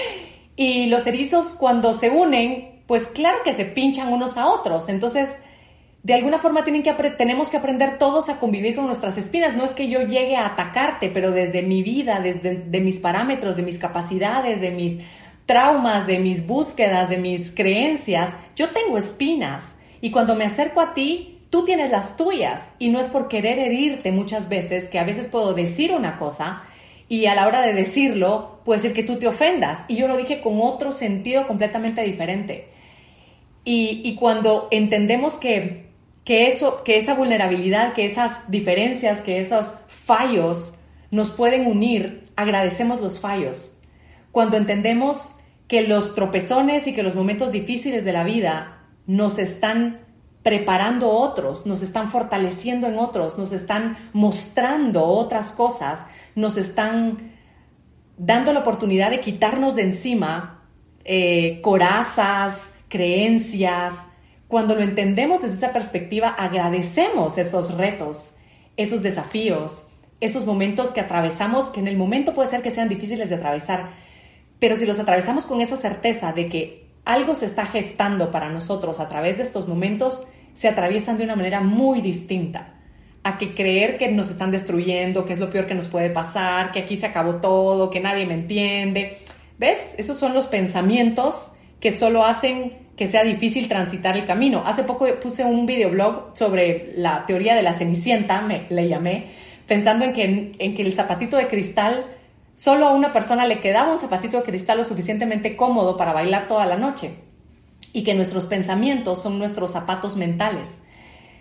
Y 0.57 0.88
los 0.88 1.07
erizos 1.07 1.53
cuando 1.53 1.93
se 1.93 2.09
unen, 2.09 2.82
pues 2.88 3.07
claro 3.07 3.38
que 3.45 3.53
se 3.53 3.64
pinchan 3.64 4.11
unos 4.11 4.36
a 4.36 4.47
otros. 4.47 4.89
Entonces, 4.89 5.39
de 6.03 6.13
alguna 6.13 6.37
forma 6.37 6.65
tienen 6.65 6.83
que 6.83 6.91
tenemos 7.17 7.49
que 7.49 7.55
aprender 7.55 7.97
todos 7.97 8.27
a 8.27 8.37
convivir 8.37 8.75
con 8.75 8.87
nuestras 8.87 9.17
espinas. 9.17 9.55
No 9.55 9.63
es 9.63 9.73
que 9.73 9.87
yo 9.87 10.01
llegue 10.01 10.35
a 10.35 10.47
atacarte, 10.47 11.09
pero 11.09 11.31
desde 11.31 11.61
mi 11.61 11.81
vida, 11.81 12.19
desde 12.19 12.55
de 12.55 12.81
mis 12.81 12.99
parámetros, 12.99 13.55
de 13.55 13.63
mis 13.63 13.79
capacidades, 13.79 14.59
de 14.59 14.71
mis 14.71 14.99
traumas, 15.45 16.05
de 16.05 16.19
mis 16.19 16.45
búsquedas, 16.45 17.09
de 17.09 17.17
mis 17.17 17.51
creencias, 17.51 18.35
yo 18.57 18.69
tengo 18.69 18.97
espinas. 18.97 19.77
Y 20.01 20.11
cuando 20.11 20.35
me 20.35 20.43
acerco 20.43 20.81
a 20.81 20.93
ti, 20.93 21.39
tú 21.49 21.63
tienes 21.63 21.89
las 21.89 22.17
tuyas. 22.17 22.71
Y 22.79 22.89
no 22.89 22.99
es 22.99 23.07
por 23.07 23.29
querer 23.29 23.57
herirte 23.57 24.11
muchas 24.11 24.49
veces, 24.49 24.89
que 24.89 24.99
a 24.99 25.05
veces 25.05 25.27
puedo 25.27 25.53
decir 25.53 25.93
una 25.93 26.19
cosa 26.19 26.63
y 27.07 27.27
a 27.27 27.35
la 27.35 27.47
hora 27.47 27.61
de 27.61 27.73
decirlo 27.73 28.59
puede 28.65 28.81
ser 28.81 28.93
que 28.93 29.03
tú 29.03 29.19
te 29.19 29.27
ofendas. 29.27 29.85
Y 29.87 29.95
yo 29.95 30.09
lo 30.09 30.17
dije 30.17 30.41
con 30.41 30.59
otro 30.59 30.91
sentido 30.91 31.47
completamente 31.47 32.01
diferente. 32.01 32.67
Y 33.65 34.17
cuando 34.19 34.67
entendemos 34.69 35.37
que 35.37 35.92
que, 36.24 36.47
eso, 36.47 36.84
que 36.84 36.97
esa 36.97 37.13
vulnerabilidad, 37.13 37.93
que 37.93 38.05
esas 38.05 38.49
diferencias, 38.49 39.21
que 39.21 39.39
esos 39.39 39.76
fallos 39.88 40.80
nos 41.11 41.32
pueden 41.32 41.67
unir, 41.67 42.30
agradecemos 42.36 43.01
los 43.01 43.19
fallos. 43.19 43.78
Cuando 44.32 44.57
entendemos 44.57 45.36
que 45.67 45.88
los 45.88 46.15
tropezones 46.15 46.88
y 46.88 46.93
que 46.93 47.03
los 47.03 47.15
momentos 47.15 47.51
difíciles 47.51 48.05
de 48.05 48.13
la 48.13 48.24
vida 48.24 48.80
nos 49.05 49.38
están 49.38 49.99
preparando 50.43 51.09
otros, 51.09 51.65
nos 51.65 51.82
están 51.82 52.09
fortaleciendo 52.09 52.88
en 52.88 52.97
otros, 52.97 53.38
nos 53.38 53.51
están 53.51 53.97
mostrando 54.11 55.05
otras 55.05 55.53
cosas, 55.53 56.07
nos 56.36 56.57
están 56.57 57.32
dando 58.17 58.53
la 58.53 58.59
oportunidad 58.59 59.09
de 59.09 59.21
quitarnos 59.21 59.76
de 59.76 59.84
encima 59.84 60.63
eh, 61.05 61.59
corazas, 61.61 62.74
creencias, 62.89 64.12
cuando 64.53 64.75
lo 64.75 64.83
entendemos 64.83 65.41
desde 65.41 65.55
esa 65.55 65.73
perspectiva, 65.73 66.27
agradecemos 66.27 67.39
esos 67.39 67.75
retos, 67.75 68.35
esos 68.77 69.01
desafíos, 69.01 69.87
esos 70.19 70.45
momentos 70.45 70.91
que 70.91 71.01
atravesamos, 71.01 71.69
que 71.69 71.79
en 71.79 71.87
el 71.87 71.97
momento 71.97 72.35
puede 72.35 72.49
ser 72.49 72.61
que 72.61 72.69
sean 72.69 72.87
difíciles 72.87 73.31
de 73.31 73.37
atravesar, 73.37 73.89
pero 74.59 74.75
si 74.75 74.85
los 74.85 74.99
atravesamos 74.99 75.47
con 75.47 75.59
esa 75.59 75.75
certeza 75.75 76.33
de 76.33 76.49
que 76.49 76.87
algo 77.03 77.33
se 77.33 77.47
está 77.47 77.65
gestando 77.65 78.29
para 78.29 78.49
nosotros 78.49 78.99
a 78.99 79.09
través 79.09 79.37
de 79.37 79.43
estos 79.43 79.67
momentos, 79.67 80.27
se 80.53 80.67
atraviesan 80.67 81.17
de 81.17 81.23
una 81.23 81.35
manera 81.35 81.59
muy 81.59 82.01
distinta 82.01 82.75
a 83.23 83.39
que 83.39 83.55
creer 83.55 83.97
que 83.97 84.11
nos 84.11 84.29
están 84.29 84.51
destruyendo, 84.51 85.25
que 85.25 85.33
es 85.33 85.39
lo 85.39 85.49
peor 85.49 85.65
que 85.65 85.73
nos 85.73 85.87
puede 85.87 86.11
pasar, 86.11 86.71
que 86.71 86.81
aquí 86.81 86.95
se 86.95 87.07
acabó 87.07 87.37
todo, 87.37 87.89
que 87.89 88.01
nadie 88.01 88.27
me 88.27 88.35
entiende. 88.35 89.17
¿Ves? 89.57 89.95
Esos 89.97 90.19
son 90.19 90.35
los 90.35 90.45
pensamientos 90.45 91.53
que 91.84 91.91
solo 91.91 92.23
hacen 92.23 92.88
que 92.95 93.07
sea 93.07 93.25
difícil 93.25 93.67
transitar 93.67 94.15
el 94.15 94.25
camino. 94.25 94.63
Hace 94.65 94.84
poco 94.84 95.05
puse 95.21 95.43
un 95.43 95.65
videoblog 95.65 96.29
sobre 96.31 96.93
la 96.95 97.25
teoría 97.25 97.55
de 97.55 97.61
la 97.61 97.73
cenicienta, 97.73 98.39
me 98.39 98.67
le 98.69 98.88
llamé, 98.88 99.25
pensando 99.67 100.05
en 100.05 100.13
que, 100.13 100.55
en 100.57 100.75
que 100.75 100.81
el 100.81 100.95
zapatito 100.95 101.36
de 101.36 101.49
cristal, 101.49 102.05
solo 102.53 102.88
a 102.88 102.91
una 102.91 103.11
persona 103.11 103.45
le 103.45 103.59
quedaba 103.59 103.91
un 103.91 103.99
zapatito 103.99 104.38
de 104.38 104.43
cristal 104.43 104.77
lo 104.77 104.86
suficientemente 104.86 105.57
cómodo 105.57 105.97
para 105.97 106.13
bailar 106.13 106.47
toda 106.47 106.65
la 106.67 106.77
noche. 106.77 107.15
Y 107.91 108.05
que 108.05 108.13
nuestros 108.13 108.45
pensamientos 108.45 109.21
son 109.21 109.38
nuestros 109.38 109.71
zapatos 109.71 110.15
mentales. 110.15 110.84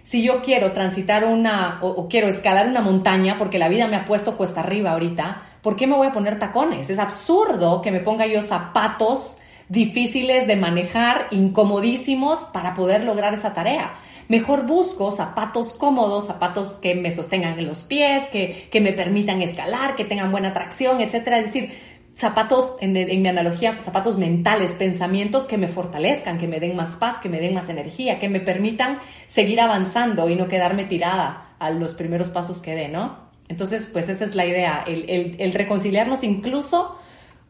Si 0.03 0.25
yo 0.25 0.43
quiero 0.43 0.73
transitar 0.73 1.25
una 1.25 1.79
o, 1.83 1.89
o 1.89 2.09
quiero 2.09 2.27
escalar 2.27 2.67
una 2.67 2.81
montaña 2.81 3.39
porque 3.39 3.61
la 3.61 3.69
vida 3.69 3.87
me 3.87 3.95
ha 3.95 4.07
puesto 4.07 4.37
cuesta 4.37 4.59
arriba 4.59 4.91
ahorita, 4.91 5.41
¿por 5.63 5.77
qué 5.77 5.87
me 5.87 5.95
voy 5.95 6.09
a 6.09 6.13
poner 6.13 6.41
tacones? 6.41 6.91
Es 6.91 6.99
absurdo 6.99 7.81
que 7.81 7.93
me 7.93 8.01
ponga 8.01 8.27
yo 8.27 8.43
zapatos 8.43 9.39
difíciles 9.69 10.47
de 10.47 10.57
manejar, 10.57 11.29
incomodísimos 11.31 12.45
para 12.45 12.75
poder 12.75 13.05
lograr 13.05 13.35
esa 13.35 13.55
tarea. 13.55 13.95
Mejor 14.29 14.67
busco 14.67 15.11
zapatos 15.11 15.75
cómodos, 15.75 16.27
zapatos 16.27 16.79
que 16.81 16.95
me 16.95 17.13
sostengan 17.13 17.59
en 17.59 17.67
los 17.67 17.85
pies, 17.85 18.29
que, 18.29 18.81
me 18.81 18.93
permitan 18.93 19.43
escalar, 19.43 19.95
que 19.97 20.05
tengan 20.05 20.31
buena 20.31 20.53
tracción, 20.53 21.01
etc. 21.01 21.15
Es 21.15 21.45
decir, 21.45 21.73
zapatos, 22.15 22.77
en, 22.81 22.93
mi 22.95 23.29
analogía, 23.29 23.79
zapatos 23.81 24.17
mentales, 24.17 24.75
pensamientos 24.75 25.45
que 25.45 25.59
me 25.59 25.69
fortalezcan, 25.69 26.39
que 26.39 26.49
me 26.49 26.61
den 26.61 26.77
más 26.77 26.97
paz, 26.97 27.19
que 27.19 27.29
me 27.29 27.41
den 27.41 27.53
más 27.53 27.69
energía, 27.69 28.19
que 28.19 28.29
me 28.29 28.41
permitan 28.41 28.99
seguir 29.27 29.61
avanzando 29.61 30.29
y 30.29 30.37
no 30.37 30.49
quedarme 30.49 30.85
tirada 30.85 31.55
a 31.59 31.71
los 31.71 31.95
primeros 31.95 32.31
pasos 32.31 32.61
que 32.61 32.75
dé, 32.75 32.89
¿no? 32.89 33.31
Entonces, 33.49 33.87
pues 33.93 34.09
esa 34.09 34.25
es 34.25 34.35
la 34.35 34.47
idea, 34.47 34.83
el, 34.87 35.37
el 35.39 35.53
reconciliarnos 35.53 36.23
incluso 36.25 36.97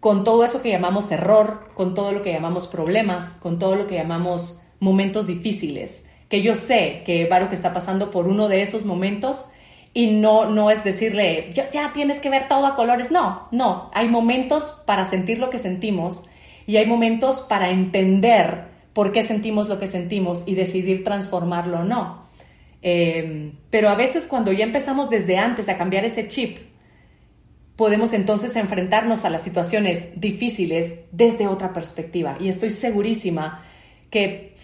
con 0.02 0.24
todo 0.24 0.44
eso 0.44 0.62
que 0.62 0.70
llamamos 0.70 1.12
error, 1.12 1.70
con 1.74 1.94
todo 1.94 2.10
lo 2.10 2.22
que 2.22 2.32
llamamos 2.32 2.66
problemas, 2.66 3.36
con 3.36 3.60
todo 3.60 3.76
lo 3.76 3.86
que 3.86 3.94
llamamos 3.94 4.60
momentos 4.80 5.28
difíciles, 5.28 6.10
que 6.28 6.42
yo 6.42 6.56
sé 6.56 7.02
que 7.06 7.28
Baruch 7.28 7.52
está 7.52 7.72
pasando 7.72 8.10
por 8.10 8.26
uno 8.26 8.48
de 8.48 8.62
esos 8.62 8.84
momentos 8.84 9.50
y 9.94 10.08
no, 10.08 10.46
no 10.46 10.72
es 10.72 10.82
decirle, 10.82 11.50
ya, 11.52 11.92
tienes 11.92 12.18
que 12.18 12.30
ver 12.30 12.48
todo 12.48 12.66
a 12.66 12.74
colores, 12.74 13.12
no, 13.12 13.46
no, 13.52 13.92
hay 13.94 14.08
momentos 14.08 14.82
para 14.88 15.04
sentir 15.04 15.38
lo 15.38 15.50
que 15.50 15.60
sentimos 15.60 16.24
y 16.66 16.78
hay 16.78 16.86
momentos 16.86 17.42
para 17.42 17.70
entender 17.70 18.70
por 18.94 19.12
qué 19.12 19.22
sentimos 19.22 19.68
lo 19.68 19.78
que 19.78 19.86
sentimos 19.86 20.42
y 20.46 20.56
decidir 20.56 21.04
transformarlo 21.04 21.78
o 21.78 21.84
no. 21.84 22.26
Eh, 22.82 23.52
pero 23.70 23.88
a 23.88 23.94
veces 23.94 24.26
cuando 24.26 24.50
ya 24.50 24.64
empezamos 24.64 25.10
desde 25.10 25.38
antes 25.38 25.68
a 25.68 25.78
cambiar 25.78 26.04
ese 26.04 26.26
chip, 26.26 26.71
podemos 27.82 28.12
entonces 28.12 28.54
enfrentarnos 28.54 29.24
a 29.24 29.28
las 29.30 29.42
situaciones 29.42 30.20
difíciles 30.20 31.00
desde 31.10 31.48
otra 31.48 31.72
perspectiva. 31.72 32.36
Y 32.38 32.48
estoy 32.48 32.70
segurísima 32.70 33.64
que, 34.08 34.54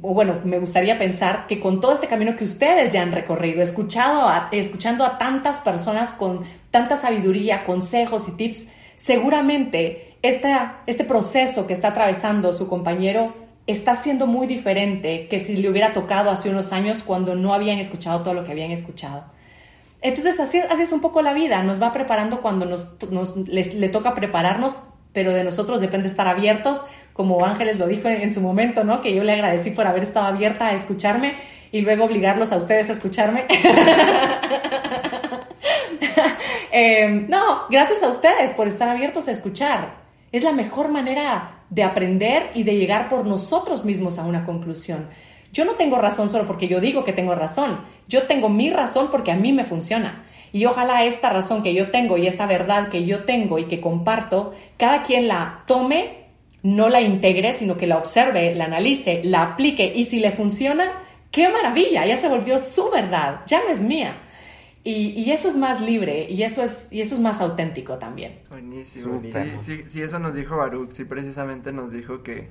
bueno, 0.00 0.40
me 0.42 0.58
gustaría 0.58 0.98
pensar 0.98 1.46
que 1.46 1.60
con 1.60 1.80
todo 1.80 1.92
este 1.92 2.08
camino 2.08 2.34
que 2.34 2.42
ustedes 2.42 2.92
ya 2.92 3.02
han 3.02 3.12
recorrido, 3.12 3.62
escuchado 3.62 4.28
escuchando 4.50 5.04
a 5.04 5.16
tantas 5.16 5.60
personas 5.60 6.10
con 6.10 6.40
tanta 6.72 6.96
sabiduría, 6.96 7.62
consejos 7.62 8.26
y 8.26 8.32
tips, 8.32 8.66
seguramente 8.96 10.16
este 10.22 11.04
proceso 11.04 11.68
que 11.68 11.72
está 11.72 11.86
atravesando 11.90 12.52
su 12.52 12.68
compañero 12.68 13.32
está 13.68 13.94
siendo 13.94 14.26
muy 14.26 14.48
diferente 14.48 15.28
que 15.28 15.38
si 15.38 15.56
le 15.56 15.70
hubiera 15.70 15.92
tocado 15.92 16.30
hace 16.30 16.50
unos 16.50 16.72
años 16.72 17.04
cuando 17.04 17.36
no 17.36 17.54
habían 17.54 17.78
escuchado 17.78 18.24
todo 18.24 18.34
lo 18.34 18.42
que 18.42 18.50
habían 18.50 18.72
escuchado. 18.72 19.35
Entonces 20.06 20.38
así, 20.38 20.58
es 20.58 20.92
un 20.92 21.00
poco 21.00 21.20
la 21.20 21.32
vida, 21.32 21.64
nos 21.64 21.82
va 21.82 21.92
preparando 21.92 22.40
cuando 22.40 22.64
nos, 22.64 23.36
le 23.48 23.88
toca 23.88 24.14
prepararnos, 24.14 24.82
pero 25.12 25.32
de 25.32 25.42
nosotros 25.42 25.80
depende 25.80 26.06
estar 26.06 26.28
abiertos, 26.28 26.84
como 27.12 27.44
Ángeles 27.44 27.76
lo 27.76 27.88
dijo 27.88 28.06
en, 28.06 28.32
su 28.32 28.40
momento, 28.40 28.84
¿no? 28.84 29.00
Que 29.00 29.12
yo 29.12 29.24
le 29.24 29.32
agradecí 29.32 29.72
por 29.72 29.84
haber 29.84 30.04
estado 30.04 30.26
abierta 30.26 30.68
a 30.68 30.74
escucharme 30.74 31.34
y 31.72 31.80
luego 31.80 32.04
obligarlos 32.04 32.52
a 32.52 32.56
ustedes 32.56 32.88
a 32.88 32.92
escucharme. 32.92 33.46
Em, 36.70 37.26
no, 37.28 37.62
gracias 37.70 38.02
a 38.02 38.08
ustedes 38.08 38.52
por 38.52 38.68
estar 38.68 38.86
abiertos 38.88 39.28
a 39.28 39.32
escuchar. 39.32 39.94
Es 40.30 40.44
la 40.44 40.52
mejor 40.52 40.90
manera 40.90 41.62
de 41.70 41.82
aprender 41.82 42.50
y 42.54 42.64
de 42.64 42.76
llegar 42.76 43.08
por 43.08 43.26
nosotros 43.26 43.84
mismos 43.84 44.18
a 44.18 44.24
una 44.24 44.44
conclusión. 44.44 45.08
Yo 45.56 45.64
no 45.64 45.72
tengo 45.76 45.96
razón 45.96 46.28
solo 46.28 46.46
porque 46.46 46.68
yo 46.68 46.82
digo 46.82 47.02
que 47.02 47.14
tengo 47.14 47.34
razón. 47.34 47.80
Yo 48.08 48.24
tengo 48.24 48.50
mi 48.50 48.68
razón 48.68 49.08
porque 49.10 49.32
a 49.32 49.36
mí 49.36 49.54
me 49.54 49.64
funciona. 49.64 50.26
Y 50.52 50.66
ojalá 50.66 51.06
esta 51.06 51.30
razón 51.30 51.62
que 51.62 51.72
yo 51.72 51.88
tengo 51.88 52.18
y 52.18 52.26
esta 52.26 52.44
verdad 52.44 52.90
que 52.90 53.06
yo 53.06 53.24
tengo 53.24 53.58
y 53.58 53.64
que 53.64 53.80
comparto, 53.80 54.54
cada 54.76 55.02
quien 55.02 55.28
la 55.28 55.64
tome, 55.66 56.26
no 56.62 56.90
la 56.90 57.00
integre, 57.00 57.54
sino 57.54 57.78
que 57.78 57.86
la 57.86 57.96
observe, 57.96 58.54
la 58.54 58.66
analice, 58.66 59.22
la 59.24 59.44
aplique 59.44 59.90
y 59.96 60.04
si 60.04 60.20
le 60.20 60.30
funciona, 60.30 60.92
qué 61.30 61.48
maravilla, 61.48 62.04
ya 62.04 62.18
se 62.18 62.28
volvió 62.28 62.60
su 62.60 62.90
verdad, 62.90 63.40
ya 63.46 63.62
no 63.64 63.70
es 63.70 63.82
mía. 63.82 64.14
Y, 64.84 65.30
eso 65.30 65.48
es 65.48 65.56
más 65.56 65.80
libre 65.80 66.26
y 66.28 66.42
eso 66.42 66.62
es, 66.62 66.92
y 66.92 67.00
eso 67.00 67.14
es 67.14 67.20
más 67.22 67.40
auténtico 67.40 67.96
también. 67.96 68.40
Buenísimo. 68.50 69.22
Sí, 69.24 69.32
sí, 69.58 69.84
sí, 69.88 70.02
eso 70.02 70.18
nos 70.18 70.34
dijo 70.34 70.58
Baruch, 70.58 70.90
sí, 70.90 71.06
precisamente 71.06 71.72
nos 71.72 71.92
dijo 71.92 72.22
que 72.22 72.50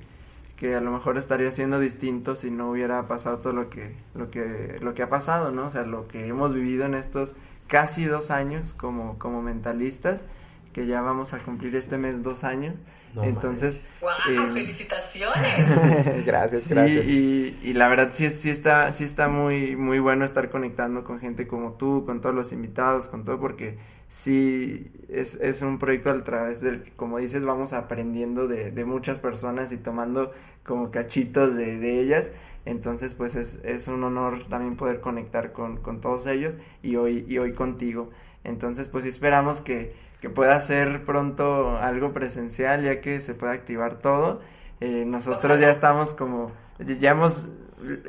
que 0.56 0.74
a 0.74 0.80
lo 0.80 0.90
mejor 0.90 1.18
estaría 1.18 1.50
siendo 1.52 1.78
distinto 1.78 2.34
si 2.34 2.50
no 2.50 2.70
hubiera 2.70 3.06
pasado 3.06 3.38
todo 3.38 3.52
lo 3.52 3.68
que, 3.68 3.94
lo 4.14 4.30
que, 4.30 4.78
lo 4.80 4.94
que 4.94 5.02
ha 5.02 5.10
pasado, 5.10 5.50
¿no? 5.50 5.66
O 5.66 5.70
sea, 5.70 5.82
lo 5.82 6.08
que 6.08 6.26
hemos 6.26 6.54
vivido 6.54 6.86
en 6.86 6.94
estos 6.94 7.36
casi 7.66 8.04
dos 8.06 8.30
años 8.30 8.72
como, 8.72 9.18
como 9.18 9.42
mentalistas, 9.42 10.24
que 10.72 10.86
ya 10.86 11.02
vamos 11.02 11.34
a 11.34 11.38
cumplir 11.38 11.76
este 11.76 11.98
mes 11.98 12.22
dos 12.22 12.44
años. 12.44 12.74
Entonces, 13.22 13.96
wow, 14.02 14.48
felicitaciones. 14.50 16.26
gracias, 16.26 16.68
gracias. 16.68 17.06
Y, 17.06 17.58
y, 17.62 17.72
la 17.72 17.88
verdad 17.88 18.10
sí, 18.12 18.28
sí 18.28 18.50
está, 18.50 18.92
sí 18.92 19.04
está 19.04 19.28
muy, 19.28 19.74
muy 19.74 20.00
bueno 20.00 20.26
estar 20.26 20.50
conectando 20.50 21.02
con 21.02 21.18
gente 21.18 21.46
como 21.46 21.72
tú, 21.72 22.04
con 22.04 22.20
todos 22.20 22.34
los 22.34 22.52
invitados, 22.52 23.08
con 23.08 23.24
todo, 23.24 23.40
porque 23.40 23.78
sí 24.08 24.90
es, 25.08 25.40
es 25.40 25.62
un 25.62 25.78
proyecto 25.78 26.10
a 26.10 26.24
través 26.24 26.60
del 26.60 26.82
que, 26.82 26.92
como 26.92 27.18
dices, 27.18 27.44
vamos 27.44 27.72
aprendiendo 27.72 28.46
de, 28.48 28.70
de 28.70 28.84
muchas 28.84 29.18
personas 29.18 29.72
y 29.72 29.78
tomando 29.78 30.32
como 30.64 30.90
cachitos 30.90 31.54
de, 31.54 31.78
de 31.78 32.00
ellas. 32.00 32.32
Entonces, 32.64 33.14
pues 33.14 33.36
es, 33.36 33.60
es, 33.64 33.86
un 33.86 34.02
honor 34.02 34.44
también 34.48 34.76
poder 34.76 35.00
conectar 35.00 35.52
con, 35.52 35.76
con, 35.76 36.00
todos 36.00 36.26
ellos 36.26 36.58
y 36.82 36.96
hoy, 36.96 37.24
y 37.28 37.38
hoy 37.38 37.52
contigo. 37.52 38.10
Entonces, 38.42 38.88
pues 38.88 39.04
esperamos 39.04 39.60
que, 39.60 39.94
que 40.20 40.28
pueda 40.30 40.58
ser 40.60 41.04
pronto 41.04 41.76
algo 41.78 42.12
presencial, 42.12 42.82
ya 42.82 43.00
que 43.00 43.20
se 43.20 43.34
pueda 43.34 43.52
activar 43.52 43.98
todo. 43.98 44.40
Eh, 44.80 45.04
nosotros 45.06 45.60
ya 45.60 45.70
estamos 45.70 46.12
como, 46.12 46.50
ya 46.78 47.12
hemos 47.12 47.48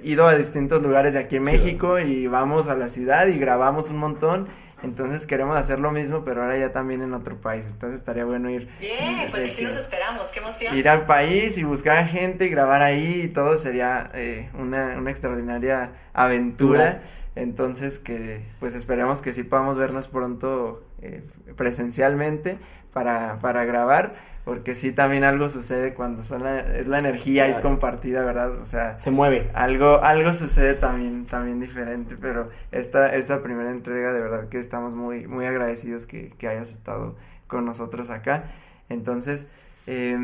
ido 0.02 0.26
a 0.26 0.36
distintos 0.36 0.82
lugares 0.82 1.14
de 1.14 1.20
aquí 1.20 1.36
en 1.36 1.44
México 1.44 2.00
y 2.00 2.28
vamos 2.28 2.68
a 2.68 2.76
la 2.76 2.90
ciudad 2.90 3.28
y 3.28 3.38
grabamos 3.38 3.92
un 3.92 3.98
montón. 3.98 4.48
Entonces 4.84 5.26
queremos 5.26 5.58
hacer 5.58 5.80
lo 5.80 5.92
mismo, 5.92 6.24
pero 6.24 6.44
ahora 6.44 6.58
ya 6.58 6.72
también 6.72 7.02
en 7.02 7.14
otro 7.14 7.38
país. 7.38 7.68
Entonces 7.72 8.00
estaría 8.00 8.26
bueno 8.26 8.50
ir. 8.50 8.70
Bien, 8.80 9.28
pues 9.32 9.52
aquí 9.52 9.64
nos 9.64 9.76
esperamos, 9.76 10.32
qué 10.32 10.40
emoción. 10.40 10.78
Ir 10.78 10.88
al 10.88 11.06
país 11.06 11.58
y 11.58 11.64
buscar 11.64 11.98
a 11.98 12.06
gente 12.06 12.46
y 12.46 12.50
grabar 12.50 12.82
ahí 12.82 13.22
y 13.24 13.28
todo 13.28 13.58
sería 13.58 14.12
eh, 14.14 14.50
una, 14.54 14.98
una 14.98 15.10
extraordinaria 15.10 15.92
aventura. 16.14 17.02
Entonces 17.36 18.00
que 18.00 18.42
pues 18.60 18.76
esperemos 18.76 19.22
que 19.22 19.34
sí 19.34 19.44
podamos 19.44 19.78
vernos 19.78 20.08
pronto 20.08 20.84
eh, 21.02 21.24
presencialmente 21.56 22.58
para, 22.94 23.40
para 23.40 23.64
grabar 23.66 24.16
porque 24.48 24.76
sí 24.76 24.94
también 24.94 25.26
algo 25.26 25.50
sucede 25.50 25.94
cuando 25.94 26.24
son 26.24 26.48
es 26.48 26.88
la 26.88 27.00
energía 27.00 27.44
ahí 27.44 27.62
compartida, 27.62 28.24
¿verdad? 28.24 28.52
O 28.54 28.64
sea, 28.64 28.96
se 28.96 29.12
mueve. 29.12 29.52
Algo 29.54 30.02
algo 30.02 30.34
sucede 30.34 30.74
también 30.74 31.26
también 31.26 31.60
diferente, 31.60 32.16
pero 32.16 32.50
esta 32.72 33.14
esta 33.14 33.44
primera 33.44 33.72
entrega 33.72 34.14
de 34.14 34.22
verdad 34.22 34.48
que 34.48 34.58
estamos 34.58 34.96
muy 34.96 35.28
muy 35.28 35.46
agradecidos 35.46 36.06
que, 36.06 36.30
que 36.38 36.48
hayas 36.48 36.72
estado 36.72 37.18
con 37.48 37.66
nosotros 37.66 38.10
acá. 38.10 38.46
Entonces, 38.88 39.48
eh, 39.86 40.18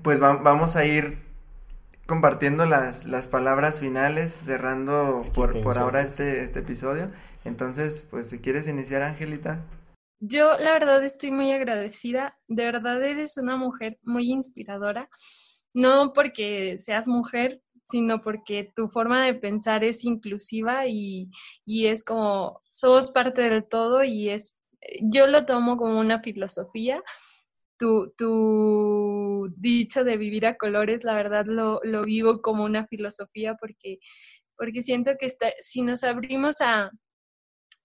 pues 0.00 0.18
vamos 0.18 0.74
a 0.76 0.86
ir 0.86 1.18
compartiendo 2.06 2.64
las, 2.64 3.04
las 3.04 3.28
palabras 3.28 3.80
finales, 3.80 4.32
cerrando 4.32 5.20
por, 5.34 5.60
por 5.60 5.76
ahora 5.76 6.00
este, 6.00 6.40
este 6.40 6.60
episodio. 6.60 7.10
Entonces, 7.44 8.02
pues 8.10 8.30
si 8.30 8.38
quieres 8.38 8.66
iniciar, 8.66 9.02
Angelita. 9.02 9.60
Yo 10.20 10.56
la 10.58 10.72
verdad 10.72 11.04
estoy 11.04 11.30
muy 11.30 11.52
agradecida, 11.52 12.38
de 12.48 12.64
verdad 12.64 13.02
eres 13.04 13.36
una 13.36 13.56
mujer 13.56 13.98
muy 14.02 14.32
inspiradora, 14.32 15.10
no 15.74 16.12
porque 16.14 16.78
seas 16.78 17.06
mujer, 17.06 17.62
sino 17.84 18.20
porque 18.20 18.72
tu 18.74 18.88
forma 18.88 19.24
de 19.24 19.34
pensar 19.34 19.84
es 19.84 20.04
inclusiva 20.04 20.86
y, 20.86 21.30
y 21.64 21.86
es 21.86 22.02
como, 22.02 22.62
sos 22.70 23.10
parte 23.10 23.42
del 23.42 23.68
todo 23.68 24.02
y 24.04 24.30
es, 24.30 24.60
yo 25.02 25.26
lo 25.26 25.44
tomo 25.46 25.76
como 25.76 26.00
una 26.00 26.22
filosofía. 26.22 27.02
Tu, 27.78 28.10
tu 28.16 29.52
dicho 29.58 30.02
de 30.02 30.16
vivir 30.16 30.46
a 30.46 30.56
colores, 30.56 31.04
la 31.04 31.14
verdad 31.14 31.44
lo, 31.44 31.80
lo 31.84 32.04
vivo 32.04 32.40
como 32.40 32.64
una 32.64 32.86
filosofía 32.86 33.54
porque, 33.60 33.98
porque 34.56 34.80
siento 34.80 35.12
que 35.18 35.26
está, 35.26 35.48
si 35.60 35.82
nos 35.82 36.02
abrimos 36.02 36.62
a, 36.62 36.90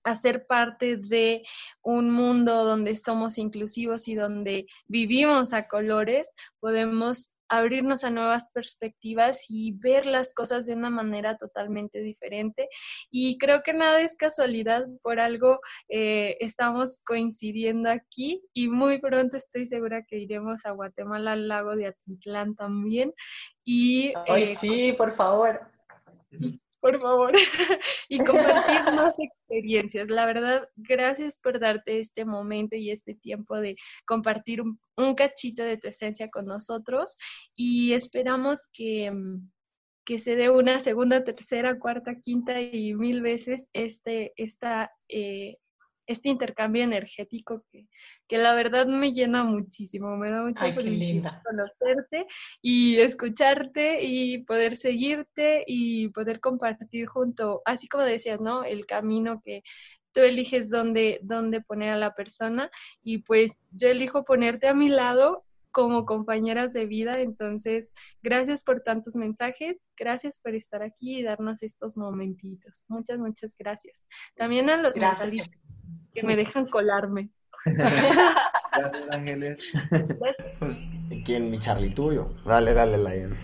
a 0.04 0.16
ser 0.16 0.46
parte 0.46 0.98
de 0.98 1.44
un 1.82 2.12
mundo 2.12 2.66
donde 2.66 2.96
somos 2.96 3.38
inclusivos 3.38 4.08
y 4.08 4.16
donde 4.16 4.68
vivimos 4.88 5.54
a 5.54 5.68
colores, 5.68 6.34
podemos 6.60 7.36
abrirnos 7.52 8.06
a 8.06 8.10
nuevas 8.10 8.50
perspectivas 8.54 9.48
y 9.50 9.74
ver 9.74 10.06
las 10.06 10.34
cosas 10.34 10.66
de 10.66 10.74
una 10.74 10.90
manera 10.90 11.36
totalmente 11.36 12.00
diferente. 12.00 12.70
Y 13.12 13.38
creo 13.38 13.62
que 13.62 13.74
nada 13.74 14.00
es 14.00 14.16
casualidad, 14.16 14.88
por 15.04 15.20
algo 15.20 15.60
eh, 15.90 16.38
estamos 16.40 17.02
coincidiendo 17.04 17.90
aquí 17.90 18.42
y 18.54 18.70
muy 18.70 19.02
pronto 19.02 19.36
estoy 19.36 19.66
segura 19.66 20.04
que 20.04 20.18
iremos 20.18 20.66
a 20.66 20.72
Guatemala, 20.72 21.34
al 21.34 21.50
lago 21.50 21.76
de 21.76 21.88
Atitlán 21.88 22.56
también. 22.56 23.14
Y, 23.66 24.14
Ay, 24.28 24.44
eh, 24.44 24.56
sí, 24.56 24.94
por 24.98 25.12
favor 25.12 25.60
por 26.82 27.00
favor, 27.00 27.32
y 28.10 28.18
compartir 28.18 28.82
más 28.96 29.14
experiencias. 29.18 30.10
La 30.10 30.26
verdad, 30.26 30.68
gracias 30.76 31.40
por 31.40 31.60
darte 31.60 32.00
este 32.00 32.26
momento 32.26 32.76
y 32.76 32.90
este 32.90 33.14
tiempo 33.14 33.58
de 33.58 33.76
compartir 34.06 34.62
un, 34.62 34.80
cachito 35.16 35.64
de 35.64 35.78
tu 35.78 35.88
esencia 35.88 36.30
con 36.30 36.46
nosotros 36.46 37.16
y 37.56 37.94
esperamos 37.94 38.60
que, 38.72 39.12
mm, 39.12 39.50
que 40.06 40.20
se 40.20 40.36
dé 40.36 40.50
una 40.50 40.80
segunda, 40.80 41.24
tercera, 41.24 41.80
cuarta, 41.80 42.20
quinta 42.22 42.62
y 42.62 42.94
mil 42.94 43.22
veces 43.22 43.70
este, 43.74 44.34
esta 44.36 44.92
eh, 45.08 45.58
este 46.12 46.30
intercambio 46.30 46.84
energético 46.84 47.64
que, 47.72 47.88
que 48.28 48.38
la 48.38 48.54
verdad 48.54 48.86
me 48.86 49.12
llena 49.12 49.44
muchísimo, 49.44 50.18
me 50.18 50.30
da 50.30 50.44
mucha 50.44 50.72
felicidad 50.74 51.42
conocerte 51.44 52.28
y 52.62 52.98
escucharte 52.98 54.04
y 54.04 54.44
poder 54.44 54.78
seguirte 54.78 55.64
y 55.66 56.10
poder 56.10 56.40
compartir 56.40 57.08
junto, 57.08 57.62
así 57.66 57.88
como 57.88 58.04
decías, 58.04 58.40
¿no? 58.40 58.64
El 58.64 58.86
camino 58.86 59.42
que 59.44 59.64
tú 60.14 60.22
eliges 60.22 60.70
dónde, 60.70 61.20
dónde 61.24 61.62
poner 61.62 61.92
a 61.92 61.98
la 61.98 62.14
persona 62.14 62.70
y 63.02 63.20
pues 63.20 63.60
yo 63.72 63.88
elijo 63.88 64.24
ponerte 64.24 64.68
a 64.68 64.74
mi 64.74 64.90
lado 64.90 65.46
como 65.72 66.06
compañeras 66.06 66.74
de 66.74 66.86
vida. 66.86 67.20
Entonces, 67.20 67.94
gracias 68.22 68.64
por 68.64 68.82
tantos 68.82 69.16
mensajes, 69.16 69.78
gracias 69.98 70.40
por 70.40 70.54
estar 70.56 70.84
aquí 70.84 71.20
y 71.20 71.24
darnos 71.24 71.64
estos 71.64 71.98
momentitos. 71.98 72.86
Muchas, 72.88 73.18
muchas 73.18 73.56
gracias. 73.58 74.08
También 74.36 74.70
a 74.70 74.78
los 74.78 74.94
gracias 74.94 75.50
que 76.14 76.24
me 76.24 76.36
dejan 76.36 76.66
colarme. 76.66 77.30
Gracias, 77.66 79.04
Ángeles. 79.12 79.60
Pues, 80.60 80.90
¿quién? 81.26 81.52
Mi 81.52 81.60
Charlie 81.60 81.90
tuyo. 81.90 82.34
Dale, 82.46 82.74
dale, 82.74 82.98
Lion. 82.98 83.36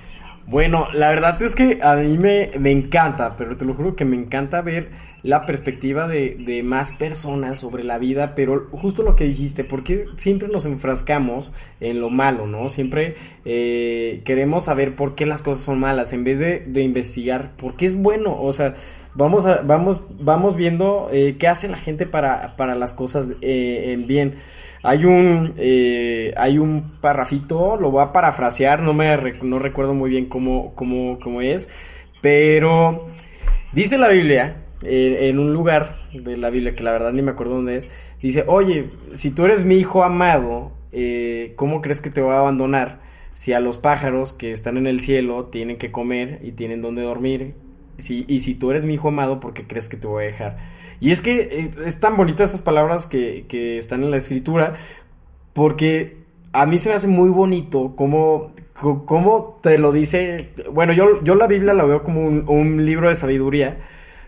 Bueno, 0.47 0.87
la 0.93 1.09
verdad 1.09 1.41
es 1.41 1.55
que 1.55 1.79
a 1.81 1.95
mí 1.97 2.17
me, 2.17 2.51
me, 2.57 2.71
encanta, 2.71 3.35
pero 3.35 3.57
te 3.57 3.65
lo 3.65 3.73
juro 3.73 3.97
que 3.97 4.05
me 4.05 4.15
encanta 4.15 4.61
ver 4.61 4.91
la 5.21 5.45
perspectiva 5.45 6.07
de, 6.07 6.37
de, 6.39 6.63
más 6.63 6.93
personas 6.93 7.59
sobre 7.59 7.83
la 7.83 7.97
vida, 7.97 8.33
pero 8.33 8.69
justo 8.71 9.03
lo 9.03 9.17
que 9.17 9.25
dijiste, 9.25 9.65
porque 9.65 10.05
siempre 10.15 10.47
nos 10.47 10.63
enfrascamos 10.63 11.51
en 11.81 11.99
lo 11.99 12.09
malo, 12.09 12.47
¿no? 12.47 12.69
Siempre 12.69 13.17
eh, 13.43 14.21
queremos 14.23 14.65
saber 14.65 14.95
por 14.95 15.15
qué 15.15 15.25
las 15.25 15.43
cosas 15.43 15.65
son 15.65 15.79
malas, 15.79 16.13
en 16.13 16.23
vez 16.23 16.39
de, 16.39 16.59
de 16.59 16.81
investigar 16.81 17.51
por 17.57 17.75
qué 17.75 17.85
es 17.85 17.97
bueno, 17.97 18.41
o 18.41 18.53
sea, 18.53 18.75
vamos, 19.17 19.45
a, 19.45 19.61
vamos, 19.63 20.03
vamos 20.19 20.55
viendo 20.55 21.09
eh, 21.11 21.35
qué 21.37 21.47
hace 21.47 21.67
la 21.67 21.77
gente 21.77 22.05
para, 22.05 22.55
para 22.55 22.75
las 22.75 22.93
cosas 22.93 23.33
eh, 23.41 23.91
en 23.91 24.07
bien. 24.07 24.35
Hay 24.83 25.05
un, 25.05 25.55
eh, 25.57 26.33
hay 26.37 26.59
un 26.59 26.99
parrafito, 27.01 27.77
lo 27.77 27.91
voy 27.91 28.03
a 28.03 28.13
parafrasear, 28.13 28.81
no, 28.81 28.93
me 28.93 29.17
no 29.41 29.59
recuerdo 29.59 29.93
muy 29.93 30.09
bien 30.09 30.27
cómo, 30.27 30.73
cómo, 30.75 31.19
cómo 31.19 31.41
es, 31.41 31.69
pero 32.21 33.07
dice 33.73 33.97
la 33.97 34.07
Biblia, 34.07 34.63
en 34.83 35.39
un 35.39 35.51
lugar 35.51 35.97
de 36.13 36.37
la 36.37 36.51
Biblia, 36.51 36.75
que 36.75 36.83
la 36.83 36.91
verdad 36.91 37.11
ni 37.11 37.23
me 37.23 37.31
acuerdo 37.31 37.55
dónde 37.55 37.75
es, 37.75 37.89
dice, 38.21 38.45
oye, 38.47 38.91
si 39.13 39.31
tú 39.31 39.45
eres 39.45 39.65
mi 39.65 39.75
hijo 39.77 40.03
amado, 40.03 40.71
¿cómo 41.55 41.81
crees 41.81 41.99
que 41.99 42.11
te 42.11 42.21
voy 42.21 42.35
a 42.35 42.39
abandonar? 42.39 43.01
Si 43.33 43.53
a 43.53 43.59
los 43.59 43.79
pájaros 43.79 44.31
que 44.31 44.51
están 44.51 44.77
en 44.77 44.85
el 44.85 44.99
cielo 44.99 45.45
tienen 45.45 45.77
que 45.77 45.91
comer 45.91 46.39
y 46.43 46.51
tienen 46.51 46.83
donde 46.83 47.01
dormir, 47.01 47.55
y 47.97 48.39
si 48.39 48.55
tú 48.55 48.71
eres 48.71 48.83
mi 48.83 48.93
hijo 48.93 49.09
amado, 49.09 49.39
¿por 49.39 49.53
qué 49.53 49.65
crees 49.65 49.89
que 49.89 49.97
te 49.97 50.07
voy 50.07 50.23
a 50.23 50.27
dejar? 50.27 50.57
Y 50.99 51.11
es 51.11 51.21
que 51.21 51.41
eh, 51.41 51.71
es, 51.85 51.99
tan 51.99 52.17
bonitas 52.17 52.49
esas 52.49 52.61
palabras 52.61 53.07
que, 53.07 53.45
que, 53.47 53.77
están 53.77 54.03
en 54.03 54.11
la 54.11 54.17
escritura, 54.17 54.73
porque 55.53 56.17
a 56.53 56.65
mí 56.65 56.77
se 56.77 56.89
me 56.89 56.95
hace 56.95 57.07
muy 57.07 57.29
bonito 57.29 57.95
cómo, 57.95 58.53
cómo 58.73 59.59
te 59.61 59.77
lo 59.77 59.91
dice. 59.91 60.51
Bueno, 60.71 60.93
yo, 60.93 61.23
yo 61.23 61.35
la 61.35 61.47
Biblia 61.47 61.73
la 61.73 61.85
veo 61.85 62.03
como 62.03 62.21
un, 62.25 62.85
libro 62.85 63.09
de 63.09 63.15
sabiduría. 63.15 63.79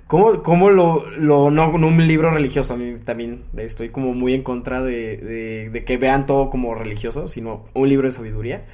¿Cómo, 0.07 0.41
cómo 0.41 0.71
lo, 0.71 1.07
lo, 1.11 1.51
no, 1.51 1.69
un 1.69 2.07
libro 2.07 2.31
religioso? 2.31 2.73
A 2.73 2.77
mí 2.77 2.95
también 3.03 3.43
estoy 3.57 3.89
como 3.89 4.13
muy 4.13 4.33
en 4.33 4.43
contra 4.43 4.81
de, 4.81 5.69
de 5.71 5.85
que 5.85 5.97
vean 5.97 6.25
todo 6.25 6.49
como 6.49 6.73
religioso, 6.73 7.27
sino 7.27 7.65
un 7.73 7.89
libro 7.89 8.07
de 8.07 8.11
sabiduría. 8.11 8.65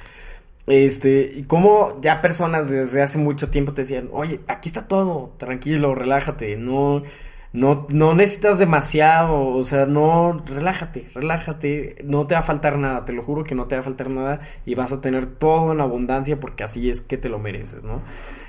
Este, 0.66 1.30
y 1.34 1.44
como 1.44 2.00
ya 2.00 2.20
personas 2.20 2.70
desde 2.70 3.02
hace 3.02 3.18
mucho 3.18 3.50
tiempo 3.50 3.72
te 3.72 3.82
decían, 3.82 4.08
oye, 4.12 4.40
aquí 4.48 4.68
está 4.68 4.88
todo, 4.88 5.32
tranquilo, 5.38 5.94
relájate, 5.94 6.56
no, 6.56 7.04
no, 7.52 7.86
no 7.90 8.14
necesitas 8.14 8.58
demasiado, 8.58 9.46
o 9.46 9.62
sea, 9.62 9.86
no, 9.86 10.42
relájate, 10.44 11.08
relájate, 11.14 11.96
no 12.04 12.26
te 12.26 12.34
va 12.34 12.40
a 12.40 12.42
faltar 12.42 12.78
nada, 12.78 13.04
te 13.04 13.12
lo 13.12 13.22
juro 13.22 13.44
que 13.44 13.54
no 13.54 13.66
te 13.66 13.76
va 13.76 13.80
a 13.80 13.84
faltar 13.84 14.10
nada 14.10 14.40
y 14.66 14.74
vas 14.74 14.90
a 14.90 15.00
tener 15.00 15.26
todo 15.26 15.72
en 15.72 15.80
abundancia 15.80 16.40
porque 16.40 16.64
así 16.64 16.90
es 16.90 17.00
que 17.00 17.16
te 17.16 17.28
lo 17.28 17.38
mereces, 17.38 17.84
¿no? 17.84 18.02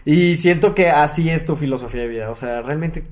Y 0.04 0.38
siento 0.38 0.74
que 0.74 0.90
así 0.90 1.30
es 1.30 1.46
tu 1.46 1.56
filosofía 1.56 2.02
de 2.02 2.08
vida, 2.08 2.32
o 2.32 2.36
sea, 2.36 2.64
realmente, 2.64 3.04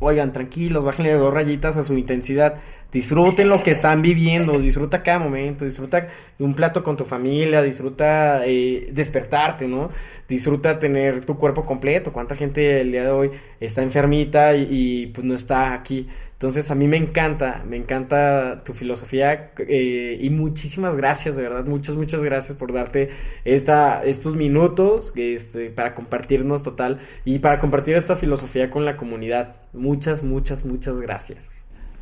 oigan, 0.00 0.32
tranquilos, 0.32 0.84
bájenle 0.84 1.12
dos 1.12 1.32
rayitas 1.32 1.76
a 1.76 1.84
su 1.84 1.96
intensidad, 1.96 2.56
Disfruten 2.92 3.48
lo 3.48 3.62
que 3.62 3.70
están 3.70 4.02
viviendo, 4.02 4.58
disfruta 4.58 5.02
cada 5.02 5.20
momento, 5.20 5.64
disfruta 5.64 6.08
un 6.40 6.54
plato 6.54 6.82
con 6.82 6.96
tu 6.96 7.04
familia, 7.04 7.62
disfruta 7.62 8.44
eh, 8.44 8.88
despertarte, 8.92 9.68
¿no? 9.68 9.90
Disfruta 10.28 10.78
tener 10.78 11.24
tu 11.24 11.36
cuerpo 11.36 11.64
completo. 11.64 12.12
¿Cuánta 12.12 12.34
gente 12.34 12.80
el 12.80 12.90
día 12.90 13.04
de 13.04 13.10
hoy 13.10 13.30
está 13.60 13.82
enfermita 13.82 14.56
y, 14.56 15.06
pues 15.14 15.24
no 15.24 15.34
está 15.34 15.72
aquí? 15.72 16.08
Entonces 16.32 16.70
a 16.70 16.74
mí 16.74 16.88
me 16.88 16.96
encanta, 16.96 17.62
me 17.68 17.76
encanta 17.76 18.64
tu 18.64 18.72
filosofía 18.72 19.52
eh, 19.58 20.18
y 20.20 20.30
muchísimas 20.30 20.96
gracias, 20.96 21.36
de 21.36 21.42
verdad, 21.42 21.66
muchas, 21.66 21.96
muchas 21.96 22.24
gracias 22.24 22.56
por 22.56 22.72
darte 22.72 23.10
esta, 23.44 24.02
estos 24.02 24.34
minutos 24.36 25.12
este, 25.16 25.70
para 25.70 25.94
compartirnos 25.94 26.62
total 26.62 26.98
y 27.24 27.38
para 27.40 27.60
compartir 27.60 27.94
esta 27.94 28.16
filosofía 28.16 28.70
con 28.70 28.84
la 28.84 28.96
comunidad. 28.96 29.56
Muchas, 29.74 30.22
muchas, 30.22 30.64
muchas 30.64 31.00
gracias. 31.00 31.59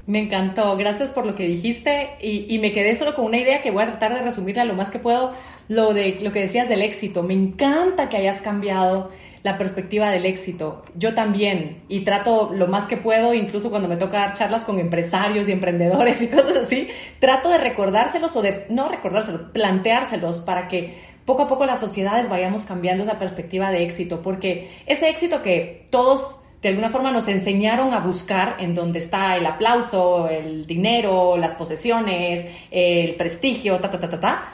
Me 0.08 0.20
encantó, 0.20 0.74
gracias 0.78 1.10
por 1.10 1.26
lo 1.26 1.34
que 1.34 1.46
dijiste 1.46 2.16
y, 2.22 2.58
me 2.60 2.72
quedé 2.72 2.94
solo 2.94 3.14
con 3.14 3.26
una 3.26 3.36
idea 3.36 3.60
que 3.60 3.70
voy 3.70 3.82
a 3.82 3.88
tratar 3.88 4.14
de 4.14 4.22
resumirla 4.22 4.64
lo 4.64 4.72
más 4.72 4.90
que 4.90 4.98
puedo, 4.98 5.34
lo 5.68 5.92
de 5.92 6.18
lo 6.22 6.32
que 6.32 6.40
decías 6.40 6.66
del 6.66 6.80
éxito. 6.80 7.22
Me 7.22 7.34
encanta 7.34 8.08
que 8.08 8.16
hayas 8.16 8.40
cambiado 8.40 9.10
la 9.42 9.58
perspectiva 9.58 10.08
del 10.10 10.24
éxito. 10.24 10.82
Yo 10.96 11.12
también, 11.12 11.82
y 11.90 12.04
trato 12.04 12.50
lo 12.54 12.68
más 12.68 12.86
que 12.86 12.96
puedo, 12.96 13.34
incluso 13.34 13.68
cuando 13.68 13.86
me 13.86 13.98
toca 13.98 14.20
dar 14.20 14.32
charlas 14.32 14.64
con 14.64 14.78
empresarios 14.78 15.46
y 15.46 15.52
emprendedores 15.52 16.22
y 16.22 16.28
cosas 16.28 16.56
así, 16.56 16.88
trato 17.18 17.50
de 17.50 17.58
recordárselos 17.58 18.34
o 18.34 18.40
de, 18.40 18.64
no 18.70 18.88
recordárselos, 18.88 19.50
planteárselos 19.52 20.40
para 20.40 20.68
que 20.68 20.94
poco 21.26 21.42
a 21.42 21.48
poco 21.48 21.66
las 21.66 21.80
sociedades 21.80 22.30
vayamos 22.30 22.64
cambiando 22.64 23.04
esa 23.04 23.18
perspectiva 23.18 23.70
de 23.70 23.82
éxito, 23.82 24.22
porque 24.22 24.70
ese 24.86 25.10
éxito 25.10 25.42
que 25.42 25.84
todos 25.90 26.44
de 26.60 26.68
alguna 26.68 26.90
forma 26.90 27.12
nos 27.12 27.28
enseñaron 27.28 27.94
a 27.94 28.00
buscar 28.00 28.56
en 28.58 28.74
donde 28.74 28.98
está 28.98 29.36
el 29.36 29.46
aplauso, 29.46 30.28
el 30.28 30.66
dinero, 30.66 31.36
las 31.36 31.54
posesiones, 31.54 32.46
el 32.70 33.14
prestigio, 33.14 33.78
ta, 33.78 33.90
ta, 33.90 34.00
ta, 34.00 34.08
ta, 34.08 34.20
ta. 34.20 34.52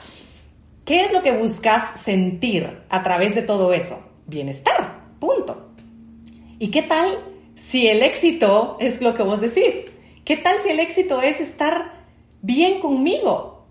¿Qué 0.84 1.06
es 1.06 1.12
lo 1.12 1.22
que 1.22 1.32
buscas 1.32 1.98
sentir 1.98 2.82
a 2.90 3.02
través 3.02 3.34
de 3.34 3.40
todo 3.40 3.72
eso? 3.72 4.06
Bienestar, 4.26 5.00
punto. 5.18 5.70
¿Y 6.58 6.68
qué 6.68 6.82
tal 6.82 7.18
si 7.54 7.88
el 7.88 8.02
éxito 8.02 8.76
es 8.80 9.00
lo 9.00 9.14
que 9.14 9.22
vos 9.22 9.40
decís? 9.40 9.86
¿Qué 10.26 10.36
tal 10.36 10.58
si 10.58 10.68
el 10.68 10.80
éxito 10.80 11.22
es 11.22 11.40
estar 11.40 12.04
bien 12.42 12.80
conmigo? 12.80 13.64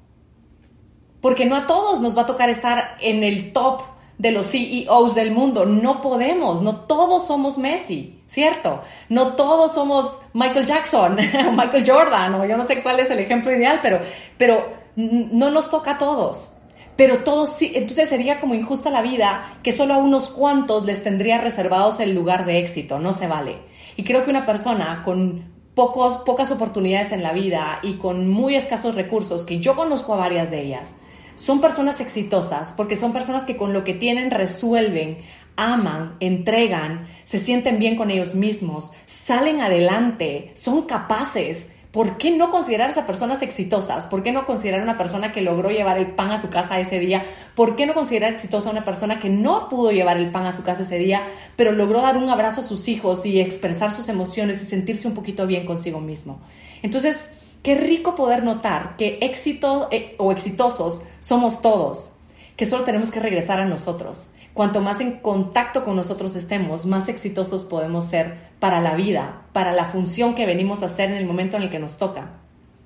Porque 1.21 1.45
no 1.45 1.55
a 1.55 1.67
todos 1.67 2.01
nos 2.01 2.17
va 2.17 2.23
a 2.23 2.25
tocar 2.25 2.49
estar 2.49 2.97
en 2.99 3.23
el 3.23 3.53
top 3.53 3.81
de 4.17 4.31
los 4.31 4.47
CEOs 4.47 5.15
del 5.15 5.31
mundo. 5.31 5.65
No 5.65 6.01
podemos, 6.01 6.61
no 6.61 6.81
todos 6.81 7.27
somos 7.27 7.57
Messi, 7.57 8.21
¿cierto? 8.27 8.81
No 9.09 9.33
todos 9.35 9.73
somos 9.73 10.19
Michael 10.33 10.65
Jackson, 10.65 11.15
Michael 11.55 11.83
Jordan, 11.85 12.35
o 12.35 12.45
yo 12.45 12.57
no 12.57 12.65
sé 12.65 12.81
cuál 12.81 12.99
es 12.99 13.09
el 13.09 13.19
ejemplo 13.19 13.51
ideal, 13.51 13.79
pero, 13.81 13.99
pero 14.37 14.65
no 14.95 15.49
nos 15.51 15.69
toca 15.69 15.91
a 15.91 15.97
todos. 15.97 16.59
Pero 16.95 17.19
todos 17.19 17.49
sí, 17.49 17.71
entonces 17.73 18.07
sería 18.07 18.39
como 18.39 18.53
injusta 18.53 18.91
la 18.91 19.01
vida 19.01 19.57
que 19.63 19.73
solo 19.73 19.95
a 19.95 19.97
unos 19.97 20.29
cuantos 20.29 20.85
les 20.85 21.03
tendría 21.03 21.39
reservados 21.39 21.99
el 21.99 22.13
lugar 22.13 22.45
de 22.45 22.59
éxito, 22.59 22.99
no 22.99 23.13
se 23.13 23.27
vale. 23.27 23.57
Y 23.95 24.03
creo 24.03 24.23
que 24.23 24.29
una 24.29 24.45
persona 24.45 25.01
con 25.03 25.51
pocos, 25.73 26.17
pocas 26.17 26.51
oportunidades 26.51 27.11
en 27.11 27.23
la 27.23 27.33
vida 27.33 27.79
y 27.81 27.93
con 27.93 28.29
muy 28.29 28.55
escasos 28.55 28.93
recursos, 28.93 29.43
que 29.43 29.59
yo 29.59 29.75
conozco 29.75 30.13
a 30.13 30.17
varias 30.17 30.51
de 30.51 30.61
ellas, 30.61 30.97
son 31.35 31.61
personas 31.61 31.99
exitosas 32.01 32.73
porque 32.73 32.97
son 32.97 33.13
personas 33.13 33.45
que 33.45 33.57
con 33.57 33.73
lo 33.73 33.83
que 33.83 33.93
tienen 33.93 34.31
resuelven, 34.31 35.17
aman, 35.55 36.15
entregan, 36.19 37.07
se 37.23 37.39
sienten 37.39 37.79
bien 37.79 37.95
con 37.95 38.11
ellos 38.11 38.35
mismos, 38.35 38.93
salen 39.05 39.61
adelante, 39.61 40.51
son 40.55 40.83
capaces. 40.83 41.69
¿Por 41.91 42.17
qué 42.17 42.31
no 42.31 42.49
considerar 42.49 42.97
a 42.97 43.05
personas 43.05 43.43
exitosas? 43.43 44.07
¿Por 44.07 44.23
qué 44.23 44.31
no 44.31 44.47
considerar 44.47 44.79
a 44.79 44.83
una 44.83 44.97
persona 44.97 45.31
que 45.31 45.41
logró 45.41 45.69
llevar 45.69 45.99
el 45.99 46.07
pan 46.07 46.31
a 46.31 46.39
su 46.39 46.49
casa 46.49 46.79
ese 46.79 46.97
día? 46.99 47.23
¿Por 47.55 47.75
qué 47.75 47.85
no 47.85 47.93
considerar 47.93 48.33
exitosa 48.33 48.69
a 48.69 48.71
una 48.71 48.83
persona 48.83 49.19
que 49.19 49.29
no 49.29 49.69
pudo 49.69 49.91
llevar 49.91 50.17
el 50.17 50.31
pan 50.31 50.47
a 50.47 50.53
su 50.53 50.63
casa 50.63 50.81
ese 50.81 50.97
día, 50.97 51.21
pero 51.55 51.71
logró 51.71 52.01
dar 52.01 52.17
un 52.17 52.31
abrazo 52.31 52.61
a 52.61 52.63
sus 52.63 52.87
hijos 52.87 53.27
y 53.27 53.39
expresar 53.39 53.93
sus 53.93 54.09
emociones 54.09 54.63
y 54.63 54.65
sentirse 54.65 55.07
un 55.07 55.13
poquito 55.13 55.45
bien 55.45 55.67
consigo 55.67 55.99
mismo? 55.99 56.41
Entonces, 56.81 57.29
Qué 57.63 57.75
rico 57.75 58.13
poder 58.13 58.43
notar 58.43 58.97
que 58.97 59.19
éxito 59.21 59.87
eh, 59.89 60.15
o 60.17 60.33
exitosos 60.33 61.05
somos 61.21 61.61
todos, 61.61 62.17
que 62.57 62.65
solo 62.65 62.83
tenemos 62.83 63.09
que 63.09 63.21
regresar 63.21 63.61
a 63.61 63.65
nosotros. 63.65 64.31
Cuanto 64.53 64.81
más 64.81 64.99
en 64.99 65.13
contacto 65.19 65.85
con 65.85 65.95
nosotros 65.95 66.35
estemos, 66.35 66.85
más 66.85 67.07
exitosos 67.07 67.63
podemos 67.63 68.05
ser 68.05 68.35
para 68.59 68.81
la 68.81 68.95
vida, 68.95 69.43
para 69.53 69.71
la 69.71 69.85
función 69.85 70.35
que 70.35 70.45
venimos 70.45 70.83
a 70.83 70.87
hacer 70.87 71.09
en 71.09 71.15
el 71.15 71.25
momento 71.25 71.55
en 71.55 71.63
el 71.63 71.69
que 71.69 71.79
nos 71.79 71.97
toca, 71.97 72.31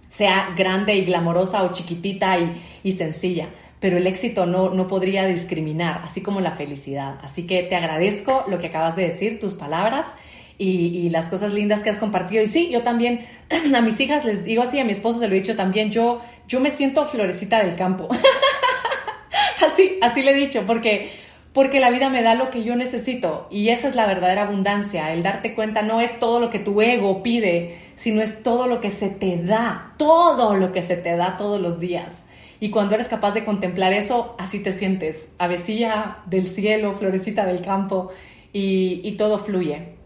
sea 0.10 0.54
grande 0.56 0.94
y 0.96 1.06
glamorosa 1.06 1.64
o 1.64 1.74
chiquitita 1.74 2.38
y, 2.38 2.62
y 2.84 2.92
sencilla. 2.92 3.50
Pero 3.80 3.98
el 3.98 4.06
éxito 4.06 4.46
no, 4.46 4.70
no 4.70 4.86
podría 4.86 5.26
discriminar, 5.26 6.02
así 6.04 6.22
como 6.22 6.40
la 6.40 6.52
felicidad. 6.52 7.18
Así 7.24 7.48
que 7.48 7.64
te 7.64 7.76
agradezco 7.76 8.46
lo 8.48 8.60
que 8.60 8.68
acabas 8.68 8.96
de 8.96 9.08
decir, 9.08 9.40
tus 9.40 9.56
palabras 9.56 10.14
y, 10.58 11.10
las 11.10 11.30
cosas 11.30 11.54
lindas 11.54 11.84
que 11.84 11.90
has 11.90 11.98
compartido. 11.98 12.44
Y 12.44 12.48
sí, 12.48 12.70
yo 12.72 12.84
también 12.84 13.26
a 13.76 13.82
mis 13.82 14.00
hijas 14.00 14.26
les 14.26 14.44
digo 14.44 14.64
así, 14.64 14.80
a 14.80 14.86
mi 14.86 14.92
esposo 14.92 15.20
se 15.20 15.28
lo 15.28 15.36
he 15.36 15.40
dicho 15.40 15.56
también, 15.56 15.92
yo, 15.92 16.22
yo 16.48 16.60
me 16.60 16.72
siento 16.72 17.06
florecita 17.06 17.64
del 17.64 17.76
campo. 17.76 18.08
así, 19.66 19.98
así 20.02 20.22
le 20.22 20.32
he 20.32 20.36
dicho, 20.36 20.64
porque, 20.66 21.12
porque 21.54 21.80
la 21.80 21.90
vida 21.90 22.10
me 22.10 22.24
da 22.24 22.36
lo 22.36 22.50
que 22.50 22.64
yo 22.64 22.76
necesito 22.76 23.48
y 23.52 23.70
esa 23.70 23.88
es 23.88 23.96
la 23.96 24.08
verdadera 24.08 24.44
abundancia. 24.44 25.14
El 25.14 25.24
darte 25.24 25.54
cuenta 25.54 25.82
no 25.82 26.02
es 26.02 26.20
todo 26.20 26.40
lo 26.40 26.50
que 26.50 26.60
tu 26.60 26.82
ego 26.82 27.22
pide, 27.24 27.78
sino 27.96 28.22
es 28.22 28.44
todo 28.44 28.68
lo 28.68 28.82
que 28.82 28.90
se 28.90 29.10
te 29.10 29.38
da, 29.38 29.94
todo 29.98 30.56
lo 30.56 30.72
que 30.72 30.82
se 30.82 30.98
te 30.98 31.16
da 31.16 31.38
todos 31.38 31.62
los 31.62 31.80
días. 31.80 32.26
Y 32.60 32.72
cuando 32.72 32.96
eres 32.96 33.08
capaz 33.08 33.36
de 33.36 33.46
contemplar 33.46 33.94
eso, 33.94 34.36
así 34.40 34.64
te 34.64 34.72
sientes, 34.72 35.28
avecilla 35.38 36.18
del 36.26 36.48
cielo, 36.48 36.94
florecita 36.94 37.46
del 37.46 37.62
campo, 37.62 38.10
y, 38.52 39.02
y 39.04 39.12
todo 39.12 39.38
fluye. 39.38 39.97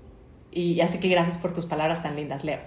Y 0.51 0.81
así 0.81 0.99
que 0.99 1.07
gracias 1.07 1.37
por 1.37 1.53
tus 1.53 1.65
palabras 1.65 2.03
tan 2.03 2.15
lindas, 2.15 2.43
Leo. 2.43 2.59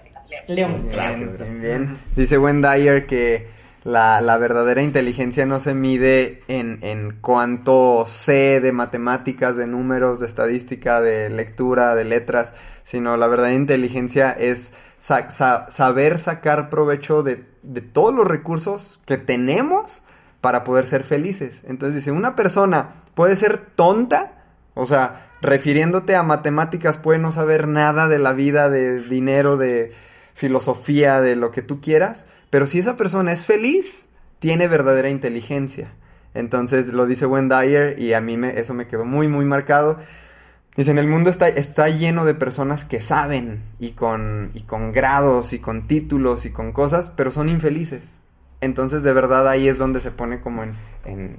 León. 0.49 0.89
gracias, 0.91 1.35
gracias. 1.35 1.61
Bien, 1.61 1.99
Dice 2.17 2.39
Dyer 2.39 3.07
que 3.07 3.47
la, 3.85 4.23
la, 4.23 4.39
verdadera 4.39 4.83
inteligencia 4.83 5.45
no 5.45 5.61
se 5.61 5.75
mide 5.75 6.41
en, 6.49 6.79
en 6.83 7.19
cuánto 7.21 8.05
sé 8.07 8.61
de 8.61 8.73
matemáticas, 8.73 9.57
de 9.57 9.67
números, 9.67 10.21
de 10.21 10.27
estadística, 10.27 11.03
de 11.03 11.29
lectura, 11.29 11.95
de 11.95 12.05
letras, 12.05 12.55
sino 12.83 13.19
la 13.19 13.27
verdadera 13.27 13.55
inteligencia 13.55 14.33
es 14.33 14.73
saber 14.99 16.19
sacar 16.19 16.71
provecho 16.71 17.23
de, 17.23 17.45
de 17.63 17.83
todos 17.83 18.15
los 18.15 18.27
recursos 18.27 19.01
que 19.05 19.19
tenemos 19.19 20.03
para 20.41 20.65
poder 20.65 20.87
ser 20.87 21.05
felices. 21.05 21.65
Entonces 21.67 21.97
dice, 21.97 22.11
una 22.11 22.37
persona 22.37 22.95
puede 23.15 23.37
ser 23.37 23.59
tonta, 23.59 24.44
o 24.75 24.87
sea, 24.87 25.31
refiriéndote 25.41 26.17
a 26.17 26.23
matemáticas, 26.23 26.99
puede 26.99 27.19
no 27.19 27.33
saber 27.33 27.69
nada 27.69 28.09
de 28.09 28.19
la 28.19 28.33
vida, 28.33 28.69
de 28.69 29.01
dinero, 29.01 29.57
de 29.57 29.93
filosofía, 30.35 31.21
de 31.21 31.37
lo 31.37 31.53
que 31.53 31.63
tú 31.63 31.81
quieras, 31.81 32.27
pero 32.51 32.67
si 32.67 32.81
esa 32.81 32.97
persona 32.97 33.33
es 33.33 33.45
feliz, 33.45 34.09
tiene 34.41 34.69
verdadera 34.69 35.09
inteligencia. 35.09 35.93
Entonces 36.35 36.93
lo 36.93 37.07
dice 37.07 37.27
Dyer 37.27 37.99
y 37.99 38.13
a 38.13 38.21
mí 38.21 38.37
me, 38.37 38.59
eso 38.59 38.75
me 38.75 38.89
quedó 38.89 39.05
muy, 39.05 39.29
muy 39.29 39.45
marcado. 39.45 39.99
Dice, 40.77 40.91
en 40.91 40.99
el 40.99 41.07
mundo 41.07 41.31
está, 41.31 41.49
está 41.49 41.89
lleno 41.89 42.25
de 42.25 42.35
personas 42.35 42.85
que 42.85 43.01
saben 43.01 43.63
y 43.79 43.93
con, 43.93 44.51
y 44.55 44.63
con 44.63 44.91
grados 44.91 45.53
y 45.53 45.61
con 45.61 45.87
títulos 45.87 46.47
y 46.47 46.51
con 46.51 46.73
cosas, 46.73 47.11
pero 47.11 47.31
son 47.31 47.49
infelices. 47.49 48.21
Entonces 48.61 49.05
de 49.05 49.13
verdad 49.13 49.49
ahí 49.49 49.69
es 49.69 49.79
donde 49.79 50.01
se 50.01 50.11
pone 50.11 50.41
como 50.41 50.65
en, 50.65 50.73
en 51.05 51.39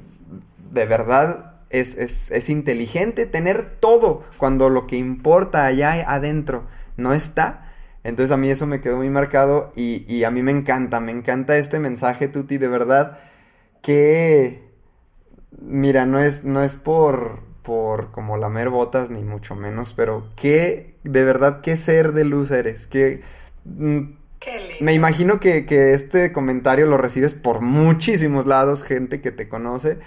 de 0.71 0.85
verdad 0.85 1.54
es, 1.79 2.49
inteligente 2.49 3.25
tener 3.25 3.77
todo 3.79 4.23
cuando 4.37 4.69
lo 4.69 4.87
que 4.87 4.95
importa 4.95 5.65
allá 5.65 5.93
adentro 6.07 6.65
no 6.97 7.13
está. 7.13 7.73
Entonces 8.03 8.31
a 8.31 8.37
mí 8.37 8.49
eso 8.49 8.67
me 8.67 8.81
quedó 8.81 8.97
muy 8.97 9.09
marcado 9.09 9.71
y, 9.75 10.23
a 10.23 10.31
mí 10.31 10.43
me 10.43 10.51
encanta, 10.51 10.99
me 10.99 11.11
encanta 11.11 11.57
este 11.57 11.79
mensaje, 11.79 12.27
Tuti, 12.27 12.57
de 12.57 12.67
verdad, 12.67 13.17
que, 13.81 14.63
mira, 15.59 16.05
no 16.05 16.19
es, 16.19 16.43
no 16.43 16.61
es 16.61 16.75
por, 16.75 17.39
por 17.63 18.11
como 18.11 18.37
lamer 18.37 18.69
botas, 18.69 19.09
ni 19.09 19.23
mucho 19.23 19.55
menos, 19.55 19.93
pero 19.93 20.29
que, 20.35 20.97
de 21.03 21.23
verdad, 21.23 21.61
qué 21.61 21.77
ser 21.77 22.13
de 22.13 22.25
luz 22.25 22.51
eres, 22.51 22.87
que... 22.87 23.21
Mm, 23.65 24.13
me 24.79 24.93
imagino 24.93 25.39
que, 25.39 25.65
que, 25.65 25.93
este 25.93 26.31
comentario 26.31 26.85
lo 26.85 26.97
recibes 26.97 27.33
por 27.33 27.61
muchísimos 27.61 28.45
lados, 28.45 28.83
gente 28.83 29.19
que 29.19 29.31
te 29.31 29.49
conoce. 29.49 29.97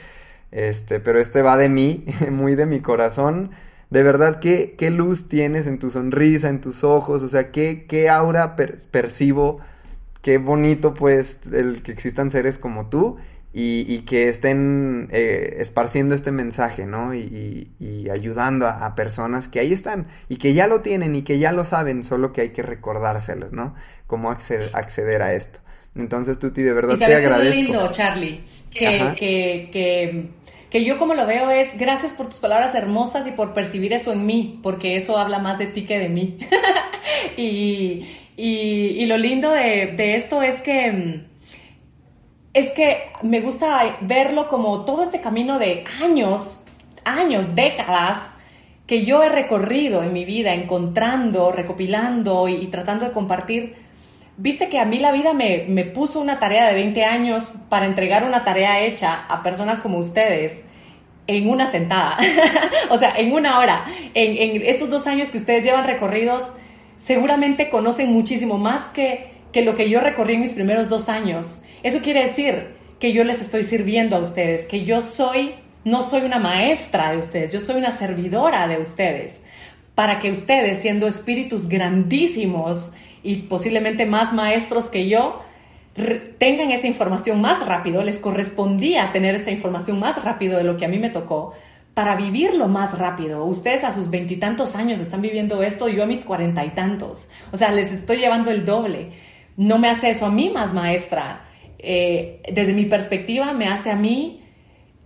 Este, 0.51 1.01
pero 1.01 1.21
este 1.21 1.43
va 1.43 1.57
de 1.57 1.69
mí, 1.69 2.07
muy 2.31 2.55
de 2.55 2.67
mi 2.67 2.81
corazón. 2.81 3.51
De 3.91 4.03
verdad, 4.03 4.39
¿qué, 4.41 4.75
qué 4.77 4.91
luz 4.91 5.29
tienes 5.29 5.67
en 5.67 5.79
tu 5.79 5.91
sonrisa, 5.91 6.49
en 6.49 6.61
tus 6.61 6.85
ojos? 6.85 7.23
O 7.23 7.29
sea, 7.29 7.51
qué, 7.51 7.87
qué 7.87 8.09
aura 8.09 8.57
percibo. 8.57 9.61
Qué 10.23 10.39
bonito, 10.39 10.95
pues, 10.95 11.41
el 11.53 11.83
que 11.83 11.93
existan 11.93 12.31
seres 12.31 12.59
como 12.59 12.89
tú 12.89 13.19
y, 13.53 14.01
que 14.01 14.29
estén 14.29 15.09
eh, 15.11 15.57
esparciendo 15.59 16.15
este 16.15 16.31
mensaje, 16.33 16.87
¿no? 16.87 17.15
Y, 17.15 17.71
ayudando 18.11 18.67
a, 18.67 18.95
personas 18.95 19.49
que 19.49 19.61
ahí 19.61 19.73
están 19.73 20.07
y 20.29 20.37
que 20.37 20.55
ya 20.55 20.67
lo 20.67 20.81
tienen 20.81 21.15
y 21.15 21.23
que 21.23 21.39
ya 21.39 21.53
lo 21.53 21.65
saben, 21.65 22.03
solo 22.03 22.33
que 22.33 22.43
hay 22.43 22.51
que 22.51 22.63
recordárselos, 22.63 23.53
¿no? 23.53 23.75
Cómo 24.07 24.31
acceder, 24.31 24.71
acceder 24.73 25.23
a 25.23 25.35
esto. 25.35 25.61
Entonces, 25.95 26.39
Tuti, 26.39 26.63
de 26.63 26.73
verdad 26.73 26.97
te 26.97 27.05
agradezco. 27.05 27.49
Es 27.49 27.57
lindo, 27.57 27.91
Charlie, 27.91 28.45
que, 28.71 29.69
que 29.73 30.39
que 30.71 30.85
yo 30.85 30.99
como 30.99 31.15
lo 31.15 31.27
veo 31.27 31.51
es 31.51 31.79
gracias 31.79 32.13
por 32.13 32.27
tus 32.27 32.41
palabras 32.41 32.75
hermosas 32.75 33.27
y 33.27 33.33
por 33.33 33.55
percibir 33.55 33.93
eso 33.93 34.13
en 34.13 34.27
mí, 34.27 34.61
porque 34.63 34.97
eso 34.97 35.17
habla 35.17 35.39
más 35.39 35.59
de 35.59 35.67
ti 35.67 35.83
que 35.83 35.99
de 35.99 36.09
mí. 36.09 36.39
y, 37.37 38.05
y, 38.37 39.07
lo 39.07 39.17
lindo 39.17 39.51
de, 39.51 39.95
de, 39.97 40.15
esto 40.15 40.43
es 40.43 40.61
que 40.61 41.25
es 42.53 42.73
que 42.73 43.11
me 43.23 43.41
gusta 43.41 43.99
verlo 44.01 44.49
como 44.49 44.85
todo 44.85 45.03
este 45.03 45.21
camino 45.21 45.59
de 45.59 45.85
años, 46.03 46.65
años, 47.05 47.47
décadas 47.55 48.33
que 48.87 49.05
yo 49.05 49.23
he 49.23 49.29
recorrido 49.29 50.03
en 50.03 50.13
mi 50.13 50.25
vida, 50.25 50.55
encontrando, 50.55 51.53
recopilando 51.53 52.49
y, 52.49 52.67
tratando 52.67 53.05
de 53.07 53.13
compartir. 53.13 53.88
Viste 54.41 54.69
que 54.69 54.79
a 54.79 54.85
mí 54.85 55.01
la 55.01 55.11
vida 55.11 55.35
me, 55.35 55.65
me, 55.69 55.85
puso 55.85 56.21
una 56.21 56.39
tarea 56.39 56.69
de 56.69 56.75
20 56.75 57.05
años 57.05 57.53
para 57.69 57.87
entregar 57.87 58.23
una 58.23 58.45
tarea 58.45 58.81
hecha 58.81 59.27
a 59.29 59.43
personas 59.43 59.81
como 59.81 59.99
ustedes 59.99 60.65
en 61.29 61.51
una 61.51 61.67
sentada, 61.67 62.17
o 62.91 62.97
sea, 62.99 63.15
en 63.17 63.33
una 63.33 63.59
hora. 63.59 63.85
En, 64.15 64.63
estos 64.63 64.89
dos 64.91 65.07
años 65.07 65.31
que 65.31 65.39
ustedes 65.39 65.63
llevan 65.63 65.87
recorridos, 65.87 66.55
seguramente 66.97 67.69
conocen 67.69 68.13
muchísimo 68.13 68.59
más 68.59 68.89
que, 68.89 69.33
que 69.53 69.63
lo 69.63 69.75
que 69.75 69.91
yo 69.91 70.01
recorrí 70.01 70.35
en 70.35 70.41
mis 70.41 70.55
primeros 70.55 70.89
dos 70.89 71.09
años. 71.09 71.61
Eso 71.83 72.01
quiere 72.01 72.23
decir 72.23 72.77
que 72.99 73.13
yo 73.13 73.25
les 73.25 73.41
estoy 73.41 73.63
sirviendo 73.63 74.17
a 74.17 74.21
ustedes, 74.21 74.67
que 74.67 74.85
yo 74.85 75.03
soy, 75.03 75.55
no 75.85 76.03
soy 76.03 76.23
una 76.23 76.39
maestra 76.39 77.13
de 77.13 77.19
ustedes, 77.19 77.53
yo 77.53 77.61
soy 77.61 77.77
una 77.77 77.93
servidora 77.93 78.67
de 78.67 78.79
ustedes, 78.79 79.43
para 79.95 80.21
que 80.21 80.31
ustedes, 80.31 80.81
siendo 80.81 81.09
espíritus 81.09 81.69
grandísimos 81.69 82.93
y 83.23 83.37
posiblemente 83.37 84.07
más 84.07 84.33
maestros 84.33 84.91
que 84.91 85.09
yo, 85.09 85.43
tengan 86.39 86.71
esa 86.71 86.87
información 86.87 87.41
más 87.41 87.67
rápido, 87.67 88.03
les 88.03 88.19
correspondía 88.19 89.11
tener 89.13 89.35
esta 89.35 89.51
información 89.51 89.99
más 89.99 90.23
rápido 90.23 90.57
de 90.57 90.65
lo 90.65 90.77
que 90.77 90.85
a 90.85 90.89
mí 90.89 90.99
me 90.99 91.11
tocó 91.11 91.55
para 91.95 92.15
vivirlo 92.15 92.69
más 92.69 92.97
rápido. 92.97 93.45
Ustedes 93.45 93.83
a 93.83 93.93
sus 93.93 94.09
veintitantos 94.09 94.77
años 94.77 95.01
están 95.01 95.21
viviendo 95.21 95.63
esto, 95.65 95.89
yo 95.89 96.05
a 96.05 96.07
mis 96.07 96.25
cuarenta 96.25 96.65
y 96.65 96.71
tantos. 96.71 97.27
O 97.51 97.57
sea, 97.57 97.73
les 97.73 97.91
estoy 97.91 98.19
llevando 98.19 98.53
el 98.53 98.65
doble. 98.65 99.11
No 99.57 99.79
me 99.79 99.89
hace 99.89 100.11
eso 100.11 100.27
a 100.27 100.31
mí 100.31 100.51
más 100.51 100.73
maestra. 100.73 101.45
Eh, 101.81 102.41
desde 102.53 102.73
mi 102.73 102.85
perspectiva, 102.85 103.53
me 103.53 103.67
hace 103.67 103.91
a 103.91 103.97
mí 103.97 104.45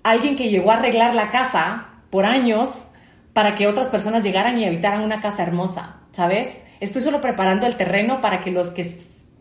alguien 0.02 0.36
que 0.36 0.50
llegó 0.50 0.70
a 0.70 0.74
arreglar 0.74 1.14
la 1.14 1.30
casa 1.30 2.02
por 2.10 2.26
años 2.26 2.88
para 3.32 3.54
que 3.54 3.66
otras 3.66 3.88
personas 3.88 4.22
llegaran 4.24 4.58
y 4.58 4.66
habitaran 4.66 5.00
una 5.00 5.22
casa 5.22 5.42
hermosa, 5.42 6.00
¿sabes? 6.10 6.64
Estoy 6.82 7.00
solo 7.00 7.20
preparando 7.20 7.68
el 7.68 7.76
terreno 7.76 8.20
para 8.20 8.40
que 8.40 8.50
los 8.50 8.70
que 8.70 8.84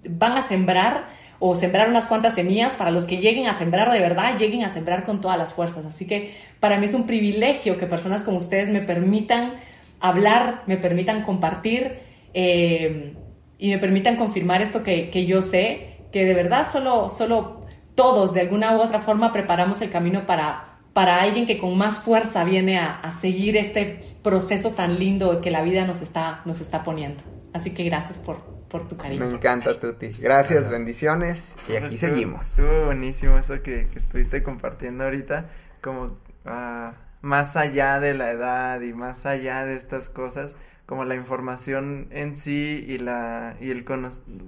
van 0.07 0.33
a 0.33 0.43
sembrar 0.43 1.09
o 1.39 1.55
sembrar 1.55 1.89
unas 1.89 2.05
cuantas 2.05 2.35
semillas 2.35 2.75
para 2.75 2.91
los 2.91 3.05
que 3.05 3.17
lleguen 3.17 3.47
a 3.47 3.55
sembrar 3.55 3.91
de 3.91 3.99
verdad, 3.99 4.37
lleguen 4.37 4.63
a 4.63 4.71
sembrar 4.71 5.05
con 5.05 5.21
todas 5.21 5.39
las 5.39 5.51
fuerzas. 5.51 5.83
Así 5.87 6.05
que 6.05 6.35
para 6.59 6.77
mí 6.77 6.85
es 6.85 6.93
un 6.93 7.07
privilegio 7.07 7.79
que 7.79 7.87
personas 7.87 8.21
como 8.21 8.37
ustedes 8.37 8.69
me 8.69 8.81
permitan 8.81 9.53
hablar, 9.99 10.61
me 10.67 10.77
permitan 10.77 11.23
compartir 11.23 12.01
eh, 12.35 13.15
y 13.57 13.69
me 13.69 13.79
permitan 13.79 14.17
confirmar 14.17 14.61
esto 14.61 14.83
que, 14.83 15.09
que, 15.09 15.25
yo 15.25 15.41
sé, 15.41 15.95
que 16.11 16.25
de 16.25 16.35
verdad 16.35 16.67
solo, 16.71 17.09
solo 17.09 17.65
todos 17.95 18.35
de 18.35 18.41
alguna 18.41 18.77
u 18.77 18.81
otra 18.81 18.99
forma 18.99 19.33
preparamos 19.33 19.81
el 19.81 19.89
camino 19.89 20.27
para, 20.27 20.70
para 20.93 21.21
alguien 21.21 21.45
que 21.45 21.57
con 21.57 21.77
más 21.77 21.99
fuerza 21.99 22.43
viene 22.43 22.77
a, 22.77 22.99
a 22.99 23.11
seguir 23.11 23.57
este 23.57 24.17
proceso 24.23 24.71
tan 24.71 24.99
lindo 24.99 25.41
que 25.41 25.51
la 25.51 25.61
vida 25.61 25.85
nos 25.85 26.01
está, 26.01 26.41
nos 26.45 26.61
está 26.61 26.83
poniendo. 26.83 27.23
Así 27.53 27.71
que 27.71 27.83
gracias 27.83 28.17
por, 28.17 28.41
por 28.71 28.87
tu 28.87 28.97
cariño. 28.97 29.25
Me 29.25 29.33
encanta, 29.33 29.79
Tuti. 29.79 30.09
Gracias, 30.19 30.69
bendiciones. 30.69 31.57
Y 31.67 31.75
aquí 31.75 31.97
seguimos. 31.97 32.59
Estuvo 32.59 32.85
buenísimo 32.85 33.37
eso 33.37 33.61
que, 33.61 33.87
estuviste 33.95 34.41
compartiendo 34.43 35.03
ahorita. 35.03 35.49
Como 35.81 36.17
ah, 36.45 36.93
más 37.21 37.57
allá 37.57 37.99
de 37.99 38.13
la 38.13 38.31
edad 38.31 38.81
y 38.81 38.93
más 38.93 39.25
allá 39.25 39.65
de 39.65 39.75
estas 39.75 40.09
cosas, 40.09 40.55
como 40.85 41.05
la 41.05 41.15
información 41.15 42.07
en 42.11 42.35
sí 42.35 42.85
y 42.87 42.97
la 42.97 43.55
y 43.59 43.71
el 43.71 43.85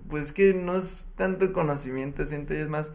pues 0.09 0.33
que 0.33 0.53
no 0.53 0.77
es 0.77 1.11
tanto 1.15 1.53
conocimiento, 1.53 2.25
siento 2.25 2.53
yo 2.53 2.61
es 2.61 2.69
más 2.69 2.91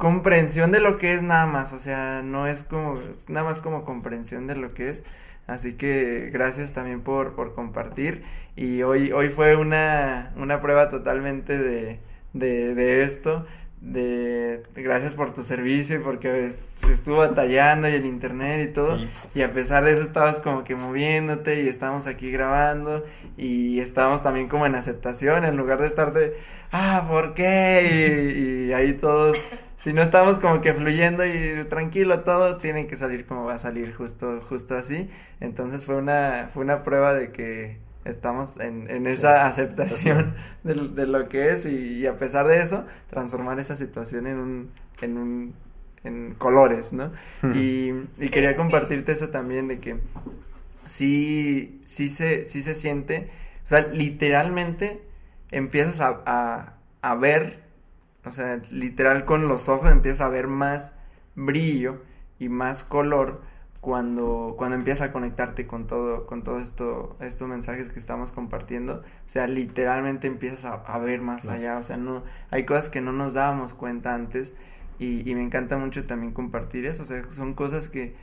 comprensión 0.00 0.72
de 0.72 0.80
lo 0.80 0.96
que 0.96 1.12
es 1.12 1.22
nada 1.22 1.44
más, 1.46 1.74
o 1.74 1.78
sea, 1.78 2.22
no 2.24 2.46
es 2.46 2.64
como 2.64 2.98
nada 3.28 3.46
más 3.46 3.60
como 3.60 3.84
comprensión 3.84 4.46
de 4.46 4.56
lo 4.56 4.72
que 4.72 4.88
es. 4.88 5.04
Así 5.46 5.74
que 5.74 6.30
gracias 6.32 6.72
también 6.72 7.02
por, 7.02 7.34
por 7.34 7.54
compartir. 7.54 8.24
Y 8.56 8.82
hoy, 8.82 9.12
hoy 9.12 9.28
fue 9.28 9.56
una, 9.56 10.32
una 10.36 10.60
prueba 10.62 10.88
totalmente 10.88 11.58
de, 11.58 12.00
de, 12.32 12.74
de 12.74 13.02
esto. 13.02 13.46
De, 13.82 14.62
gracias 14.74 15.14
por 15.14 15.34
tu 15.34 15.42
servicio 15.42 16.02
porque 16.02 16.50
se 16.74 16.92
estuvo 16.92 17.18
batallando 17.18 17.88
y 17.88 17.94
el 17.94 18.06
internet 18.06 18.70
y 18.70 18.72
todo 18.74 18.98
y 19.34 19.40
a 19.40 19.54
pesar 19.54 19.84
de 19.84 19.92
eso 19.94 20.02
estabas 20.02 20.38
como 20.40 20.64
que 20.64 20.74
moviéndote 20.74 21.62
y 21.62 21.68
estábamos 21.68 22.06
aquí 22.06 22.30
grabando 22.30 23.06
y 23.38 23.80
estábamos 23.80 24.22
también 24.22 24.48
como 24.48 24.66
en 24.66 24.74
aceptación 24.74 25.46
en 25.46 25.56
lugar 25.56 25.80
de 25.80 25.86
estar 25.86 26.12
de 26.12 26.36
ah 26.72 27.06
¿por 27.08 27.32
qué? 27.32 28.28
y, 28.36 28.68
y 28.68 28.72
ahí 28.74 28.92
todos 28.92 29.48
si 29.80 29.94
no 29.94 30.02
estamos 30.02 30.38
como 30.40 30.60
que 30.60 30.74
fluyendo 30.74 31.24
y 31.24 31.64
tranquilo 31.70 32.20
todo, 32.20 32.58
tiene 32.58 32.86
que 32.86 32.98
salir 32.98 33.24
como 33.24 33.46
va 33.46 33.54
a 33.54 33.58
salir, 33.58 33.94
justo, 33.94 34.42
justo 34.46 34.76
así. 34.76 35.08
Entonces 35.40 35.86
fue 35.86 35.96
una, 35.96 36.50
fue 36.52 36.64
una 36.64 36.82
prueba 36.82 37.14
de 37.14 37.32
que 37.32 37.78
estamos 38.04 38.60
en, 38.60 38.90
en 38.90 39.06
esa 39.06 39.46
aceptación 39.46 40.34
de, 40.64 40.74
de, 40.74 41.06
lo 41.06 41.30
que 41.30 41.54
es 41.54 41.64
y, 41.64 42.06
a 42.06 42.18
pesar 42.18 42.46
de 42.46 42.60
eso, 42.60 42.84
transformar 43.08 43.58
esa 43.58 43.74
situación 43.74 44.26
en 44.26 44.38
un, 44.38 44.70
en 45.00 45.16
un, 45.16 45.54
en 46.04 46.34
colores, 46.34 46.92
¿no? 46.92 47.10
y, 47.54 47.90
y 48.18 48.28
quería 48.28 48.56
compartirte 48.56 49.12
eso 49.12 49.30
también 49.30 49.68
de 49.68 49.80
que 49.80 49.96
sí, 50.84 51.80
sí 51.84 52.10
se, 52.10 52.44
sí 52.44 52.60
se 52.60 52.74
siente, 52.74 53.30
o 53.64 53.68
sea, 53.70 53.80
literalmente 53.80 55.00
empiezas 55.50 56.02
a, 56.02 56.20
a, 56.26 56.74
a 57.00 57.14
ver 57.14 57.69
o 58.24 58.30
sea, 58.30 58.60
literal 58.70 59.24
con 59.24 59.48
los 59.48 59.68
ojos 59.68 59.90
empieza 59.90 60.26
a 60.26 60.28
ver 60.28 60.46
más 60.48 60.94
brillo 61.34 62.02
y 62.38 62.48
más 62.48 62.82
color 62.82 63.42
cuando, 63.80 64.54
cuando 64.58 64.76
empieza 64.76 65.06
a 65.06 65.12
conectarte 65.12 65.66
con 65.66 65.86
todo, 65.86 66.26
con 66.26 66.42
todo 66.42 66.58
esto, 66.58 67.16
estos 67.20 67.48
mensajes 67.48 67.88
que 67.90 67.98
estamos 67.98 68.30
compartiendo. 68.30 68.96
O 68.96 69.28
sea, 69.28 69.46
literalmente 69.46 70.26
empiezas 70.26 70.64
a, 70.66 70.98
ver 70.98 71.22
más 71.22 71.48
allá. 71.48 71.78
O 71.78 71.82
sea, 71.82 71.96
no, 71.96 72.22
hay 72.50 72.66
cosas 72.66 72.90
que 72.90 73.00
no 73.00 73.12
nos 73.12 73.34
dábamos 73.34 73.72
cuenta 73.72 74.14
antes. 74.14 74.54
Y, 74.98 75.28
y 75.28 75.34
me 75.34 75.42
encanta 75.42 75.78
mucho 75.78 76.06
también 76.06 76.32
compartir 76.32 76.84
eso. 76.84 77.02
O 77.02 77.06
sea, 77.06 77.24
son 77.32 77.54
cosas 77.54 77.88
que 77.88 78.14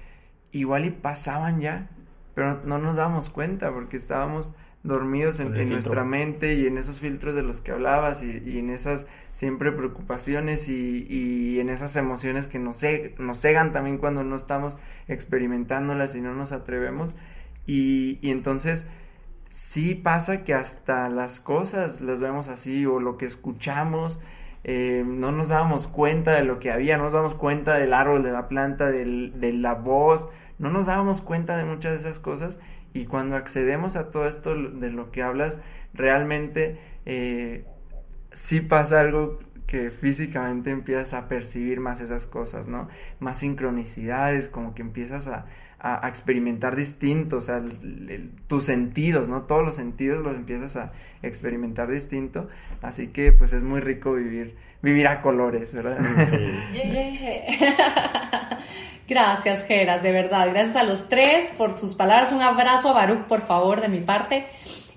igual 0.51 0.85
y 0.85 0.91
pasaban 0.91 1.59
ya, 1.59 1.89
pero 2.35 2.61
no, 2.63 2.77
nos 2.77 2.95
dábamos 2.95 3.29
cuenta 3.29 3.71
porque 3.71 3.97
estábamos 3.97 4.55
dormidos 4.87 5.39
en, 5.39 5.53
nuestra 5.69 6.03
mente 6.03 6.55
y 6.55 6.65
en 6.65 6.77
esos 6.77 6.99
filtros 6.99 7.35
de 7.35 7.43
los 7.43 7.61
que 7.61 7.71
hablabas 7.71 8.23
y, 8.23 8.41
y 8.45 8.59
en 8.59 8.69
esas 8.69 9.05
siempre 9.31 9.71
preocupaciones 9.71 10.67
y, 10.67 11.05
y 11.09 11.59
en 11.59 11.69
esas 11.69 11.95
emociones 11.95 12.47
que 12.47 12.57
nos, 12.57 12.81
nos 13.17 13.39
cegan 13.39 13.73
también 13.73 13.97
cuando 13.97 14.23
no 14.23 14.35
estamos 14.35 14.79
experimentándolas 15.07 16.15
y 16.15 16.21
no 16.21 16.33
nos 16.33 16.51
atrevemos. 16.51 17.15
Y, 17.65 18.17
y 18.21 18.31
entonces 18.31 18.85
sí 19.49 19.95
pasa 19.95 20.43
que 20.43 20.53
hasta 20.53 21.09
las 21.09 21.39
cosas 21.39 22.01
las 22.01 22.19
vemos 22.19 22.47
así 22.47 22.85
o 22.85 22.99
lo 22.99 23.17
que 23.17 23.25
escuchamos. 23.25 24.21
Eh, 24.63 25.03
no 25.05 25.31
nos 25.31 25.49
damos 25.49 25.87
cuenta 25.87 26.31
de 26.31 26.43
lo 26.43 26.59
que 26.59 26.71
había, 26.71 26.97
no 26.97 27.03
nos 27.03 27.13
damos 27.13 27.35
cuenta 27.35 27.75
del 27.75 27.93
árbol, 27.93 28.23
de 28.23 28.31
la 28.31 28.47
planta, 28.47 28.89
del, 28.89 29.39
de 29.39 29.53
la 29.53 29.75
voz, 29.75 30.29
no 30.57 30.71
nos 30.71 30.87
dábamos 30.87 31.21
cuenta 31.21 31.55
de 31.55 31.63
muchas 31.63 31.93
de 31.93 31.99
esas 31.99 32.19
cosas 32.19 32.59
y 32.97 33.05
cuando 33.05 33.35
accedemos 33.35 33.95
a 33.95 34.09
todo 34.09 34.27
esto 34.27 34.55
de 34.55 34.89
lo 34.89 35.11
que 35.11 35.21
hablas, 35.21 35.59
realmente 35.93 36.79
eh, 37.05 37.63
sí 38.31 38.61
pasa 38.61 39.01
algo 39.01 39.39
que 39.67 39.91
físicamente 39.91 40.71
empiezas 40.71 41.13
a 41.13 41.27
percibir 41.27 41.79
más 41.79 42.01
esas 42.01 42.25
cosas, 42.25 42.67
¿no? 42.67 42.87
Más 43.19 43.37
sincronicidades, 43.37 44.47
como 44.47 44.73
que 44.73 44.81
empiezas 44.81 45.27
a, 45.27 45.45
a, 45.79 46.07
experimentar 46.07 46.75
distintos, 46.75 47.43
o 47.43 47.47
sea, 47.47 47.61
tus 48.47 48.63
sentidos, 48.63 49.29
¿no? 49.29 49.43
Todos 49.43 49.63
los 49.63 49.75
sentidos 49.75 50.23
los 50.23 50.35
empiezas 50.35 50.75
a 50.77 50.93
experimentar 51.21 51.91
distinto, 51.91 52.49
así 52.81 53.09
que 53.09 53.31
pues 53.31 53.53
es 53.53 53.61
muy 53.61 53.79
rico 53.79 54.13
vivir, 54.13 54.55
vivir 54.81 55.07
a 55.07 55.21
colores, 55.21 55.71
¿verdad? 55.73 55.99
Sí. 56.25 56.37
Gracias, 59.07 59.65
Geras, 59.65 60.03
de 60.03 60.11
verdad. 60.11 60.49
Gracias 60.49 60.75
a 60.75 60.83
los 60.83 61.07
tres 61.07 61.49
por 61.57 61.77
sus 61.77 61.95
palabras. 61.95 62.31
Un 62.33 62.41
abrazo 62.41 62.89
a 62.89 62.93
Baruch, 62.93 63.25
por 63.25 63.41
favor, 63.41 63.79
de 63.79 63.87
mi 63.87 63.99
parte. 63.99 64.45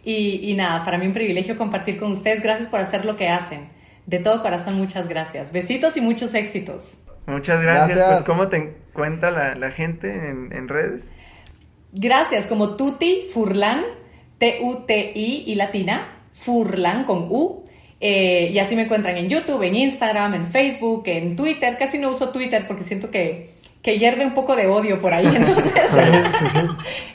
Y, 0.04 0.54
nada, 0.54 0.82
para 0.82 0.98
mí 0.98 1.06
un 1.06 1.12
privilegio 1.12 1.56
compartir 1.56 1.98
con 1.98 2.12
ustedes. 2.12 2.42
Gracias 2.42 2.68
por 2.68 2.80
hacer 2.80 3.04
lo 3.04 3.16
que 3.16 3.28
hacen. 3.28 3.68
De 4.06 4.18
todo 4.18 4.42
corazón, 4.42 4.74
muchas 4.74 5.08
gracias. 5.08 5.52
Besitos 5.52 5.96
y 5.96 6.00
muchos 6.00 6.34
éxitos. 6.34 6.98
Muchas 7.26 7.62
gracias. 7.62 8.02
Pues, 8.04 8.22
¿cómo 8.22 8.48
te 8.48 8.56
encuentra 8.56 9.54
la, 9.54 9.70
gente 9.70 10.30
en, 10.30 10.68
redes? 10.68 11.12
Gracias, 11.92 12.46
como 12.46 12.76
Tuti 12.76 13.26
Furlan, 13.32 13.84
T-U-T-I 14.38 15.44
y 15.46 15.54
latina, 15.54 16.24
Furlan 16.32 17.04
con 17.04 17.28
U. 17.30 17.66
Eh, 18.00 18.50
y 18.52 18.58
así 18.58 18.74
me 18.74 18.82
encuentran 18.82 19.18
en 19.18 19.28
YouTube, 19.28 19.62
en 19.62 19.76
Instagram, 19.76 20.34
en 20.34 20.46
Facebook, 20.46 21.02
en 21.06 21.36
Twitter. 21.36 21.76
Casi 21.78 21.98
no 21.98 22.10
uso 22.10 22.30
Twitter 22.30 22.66
porque 22.66 22.82
siento 22.82 23.10
que 23.10 23.59
que 23.82 23.98
hierve 23.98 24.26
un 24.26 24.34
poco 24.34 24.56
de 24.56 24.66
odio 24.66 24.98
por 24.98 25.14
ahí. 25.14 25.26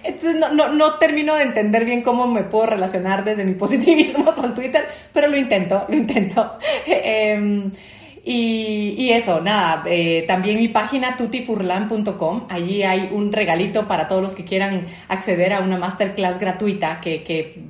Entonces, 0.04 0.36
no, 0.40 0.52
no, 0.52 0.74
no, 0.74 0.96
termino 0.96 1.36
de 1.36 1.44
entender 1.44 1.86
bien 1.86 2.02
cómo 2.02 2.28
me 2.28 2.44
puedo 2.44 2.66
relacionar 2.66 3.24
desde 3.24 3.44
mi 3.44 3.54
positivismo 3.54 4.34
con 4.36 4.56
Twitter, 4.56 4.86
pero 5.14 5.28
lo 5.28 5.38
intento, 5.38 5.86
lo 5.88 5.96
intento. 5.96 6.58
Em, 6.88 7.72
y, 8.24 8.96
y, 8.98 9.12
eso, 9.12 9.40
nada, 9.42 9.84
eh, 9.86 10.24
también 10.28 10.58
mi 10.58 10.68
página 10.68 11.16
tutifurlan.com, 11.16 12.46
allí 12.50 12.82
hay 12.82 13.10
un 13.12 13.32
regalito 13.32 13.88
para 13.88 14.08
todos 14.08 14.24
los 14.24 14.34
que 14.34 14.44
quieran 14.44 14.88
acceder 15.10 15.54
a 15.54 15.60
una 15.60 15.78
masterclass 15.78 16.40
gratuita 16.40 17.02
que, 17.02 17.24
que 17.24 17.66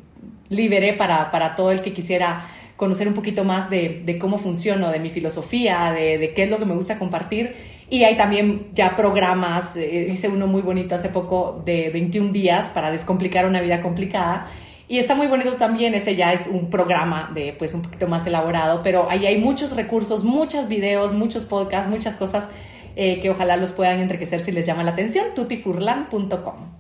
liberé 0.48 0.94
para, 0.94 1.30
para 1.30 1.56
todo 1.56 1.74
el 1.74 1.82
que 1.82 1.92
quisiera 1.92 2.48
conocer 2.78 3.10
un 3.10 3.14
poquito 3.14 3.44
más 3.44 3.70
de, 3.70 4.02
de 4.06 4.18
cómo 4.18 4.38
funciono, 4.38 4.92
de 4.92 5.00
mi 5.00 5.10
filosofía, 5.10 5.92
de, 5.92 6.18
de, 6.18 6.34
qué 6.34 6.44
es 6.44 6.50
lo 6.50 6.58
que 6.58 6.66
me 6.66 6.74
gusta 6.74 6.98
compartir 6.98 7.54
Y 7.90 8.04
hay 8.04 8.18
también 8.18 8.68
ya 8.72 8.96
programas, 8.96 9.76
eh, 9.76 10.10
hice 10.12 10.28
uno 10.28 10.48
muy 10.48 10.62
bonito 10.62 10.96
hace 10.96 11.10
poco 11.10 11.62
de 11.66 11.90
21 11.92 12.32
días 12.32 12.70
para 12.70 12.90
descomplicar 12.92 13.46
una 13.46 13.62
vida 13.62 13.82
complicada. 13.82 14.48
Y 14.88 15.00
está 15.00 15.16
muy 15.16 15.28
bonito 15.28 15.54
también, 15.54 15.96
ese 15.96 16.16
ya 16.16 16.34
es 16.34 16.48
un 16.48 16.70
programa 16.70 17.32
de 17.34 17.54
pues 17.58 17.74
un 17.74 17.82
poquito 17.82 18.08
más 18.08 18.26
elaborado, 18.28 18.82
pero 18.84 19.10
ahí 19.10 19.26
hay 19.26 19.40
muchos 19.40 19.76
recursos, 19.76 20.24
muchos 20.24 20.68
videos, 20.68 21.14
muchos 21.14 21.46
podcasts, 21.46 21.90
muchas 21.90 22.18
cosas 22.18 22.50
eh, 22.96 23.20
que 23.20 23.30
ojalá 23.30 23.58
los 23.58 23.72
puedan 23.72 24.00
enriquecer 24.00 24.40
si 24.40 24.52
les 24.52 24.66
llama 24.66 24.84
la 24.84 24.92
atención, 24.92 25.34
tutifurlan.com. 25.36 26.76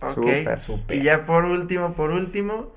Ok, 0.00 0.26
y 0.90 1.02
ya 1.02 1.26
por 1.26 1.44
último, 1.44 1.94
por 1.94 2.10
último, 2.10 2.68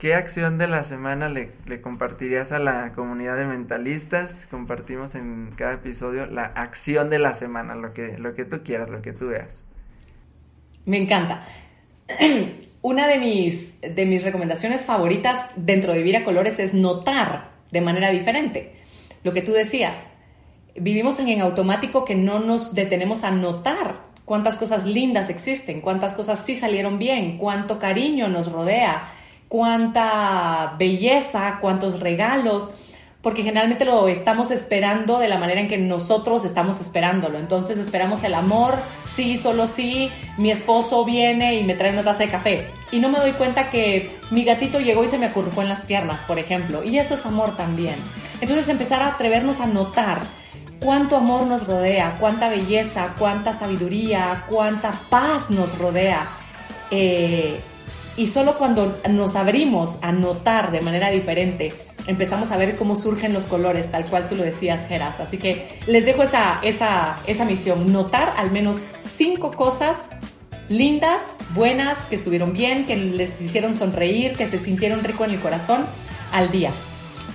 ¿qué 0.00 0.14
acción 0.14 0.56
de 0.56 0.66
la 0.66 0.82
semana 0.82 1.28
le, 1.28 1.52
compartirías 1.82 2.52
a 2.52 2.58
la 2.58 2.92
comunidad 2.94 3.36
de 3.36 3.44
mentalistas? 3.44 4.46
Compartimos 4.50 5.14
en 5.14 5.52
cada 5.54 5.74
episodio 5.74 6.26
la 6.26 6.44
acción 6.44 7.10
de 7.10 7.18
la 7.18 7.34
semana, 7.34 7.74
lo 7.74 7.92
que, 7.92 8.16
lo 8.18 8.34
que 8.34 8.46
tú 8.46 8.62
quieras, 8.64 8.88
lo 8.88 9.02
que 9.02 9.12
tú 9.12 9.28
veas. 9.28 9.62
Me 10.86 10.96
encanta. 10.96 11.42
Una 12.82 13.06
de 13.06 13.18
mis, 13.18 13.78
de 13.82 14.06
mis 14.06 14.24
recomendaciones 14.24 14.86
favoritas 14.86 15.50
dentro 15.54 15.92
de 15.92 15.98
Vivir 15.98 16.16
a 16.16 16.24
Colores 16.24 16.58
es 16.58 16.72
notar 16.72 17.50
de 17.70 17.82
manera 17.82 18.08
diferente. 18.08 18.76
Lo 19.22 19.34
que 19.34 19.42
tú 19.42 19.52
decías, 19.52 20.12
vivimos 20.74 21.18
tan 21.18 21.28
en 21.28 21.42
automático 21.42 22.06
que 22.06 22.14
no 22.14 22.40
nos 22.40 22.74
detenemos 22.74 23.22
a 23.22 23.32
notar 23.32 23.96
cuántas 24.24 24.56
cosas 24.56 24.86
lindas 24.86 25.28
existen, 25.28 25.82
cuántas 25.82 26.14
cosas 26.14 26.38
sí 26.38 26.54
salieron 26.54 26.98
bien, 26.98 27.36
cuánto 27.36 27.78
cariño 27.78 28.28
nos 28.28 28.50
rodea, 28.50 29.06
cuánta 29.50 30.76
belleza, 30.78 31.58
cuántos 31.60 31.98
regalos, 31.98 32.70
porque 33.20 33.42
generalmente 33.42 33.84
lo 33.84 34.06
estamos 34.06 34.52
esperando 34.52 35.18
de 35.18 35.26
la 35.26 35.38
manera 35.38 35.60
en 35.60 35.66
que 35.66 35.76
nosotros 35.76 36.44
estamos 36.44 36.80
esperándolo. 36.80 37.36
Entonces 37.36 37.76
esperamos 37.76 38.22
el 38.22 38.34
amor, 38.34 38.76
sí, 39.12 39.36
solo 39.36 39.66
sí, 39.66 40.08
mi 40.38 40.52
esposo 40.52 41.04
viene 41.04 41.56
y 41.56 41.64
me 41.64 41.74
trae 41.74 41.92
una 41.92 42.04
taza 42.04 42.22
de 42.22 42.30
café. 42.30 42.68
Y 42.92 43.00
no 43.00 43.08
me 43.08 43.18
doy 43.18 43.32
cuenta 43.32 43.70
que 43.70 44.16
mi 44.30 44.44
gatito 44.44 44.78
llegó 44.78 45.02
y 45.02 45.08
se 45.08 45.18
me 45.18 45.26
acurrucó 45.26 45.62
en 45.62 45.68
las 45.68 45.82
piernas, 45.82 46.22
por 46.22 46.38
ejemplo. 46.38 46.84
Y 46.84 46.98
eso 46.98 47.14
es 47.14 47.26
amor 47.26 47.56
también. 47.56 47.96
Entonces 48.40 48.68
empezar 48.68 49.02
a 49.02 49.08
atrevernos 49.08 49.58
a 49.58 49.66
notar 49.66 50.20
cuánto 50.80 51.16
amor 51.16 51.48
nos 51.48 51.66
rodea, 51.66 52.18
cuánta 52.20 52.48
belleza, 52.48 53.16
cuánta 53.18 53.52
sabiduría, 53.52 54.44
cuánta 54.48 54.92
paz 55.10 55.50
nos 55.50 55.76
rodea. 55.76 56.24
Eh, 56.92 57.60
y 58.20 58.26
solo 58.26 58.58
cuando 58.58 59.00
nos 59.08 59.34
abrimos 59.34 59.96
a 60.02 60.12
notar 60.12 60.72
de 60.72 60.82
manera 60.82 61.08
diferente, 61.08 61.72
empezamos 62.06 62.50
a 62.50 62.58
ver 62.58 62.76
cómo 62.76 62.94
surgen 62.94 63.32
los 63.32 63.46
colores, 63.46 63.90
tal 63.90 64.04
cual 64.04 64.28
tú 64.28 64.36
lo 64.36 64.42
decías, 64.42 64.86
Geras. 64.86 65.20
Así 65.20 65.38
que 65.38 65.80
les 65.86 66.04
dejo 66.04 66.22
esa, 66.22 66.60
esa, 66.62 67.16
esa 67.26 67.46
misión, 67.46 67.94
notar 67.94 68.34
al 68.36 68.50
menos 68.50 68.84
cinco 69.00 69.52
cosas 69.52 70.10
lindas, 70.68 71.34
buenas, 71.54 72.04
que 72.04 72.16
estuvieron 72.16 72.52
bien, 72.52 72.84
que 72.84 72.94
les 72.96 73.40
hicieron 73.40 73.74
sonreír, 73.74 74.36
que 74.36 74.46
se 74.46 74.58
sintieron 74.58 75.02
rico 75.02 75.24
en 75.24 75.30
el 75.30 75.40
corazón 75.40 75.86
al 76.30 76.50
día 76.50 76.72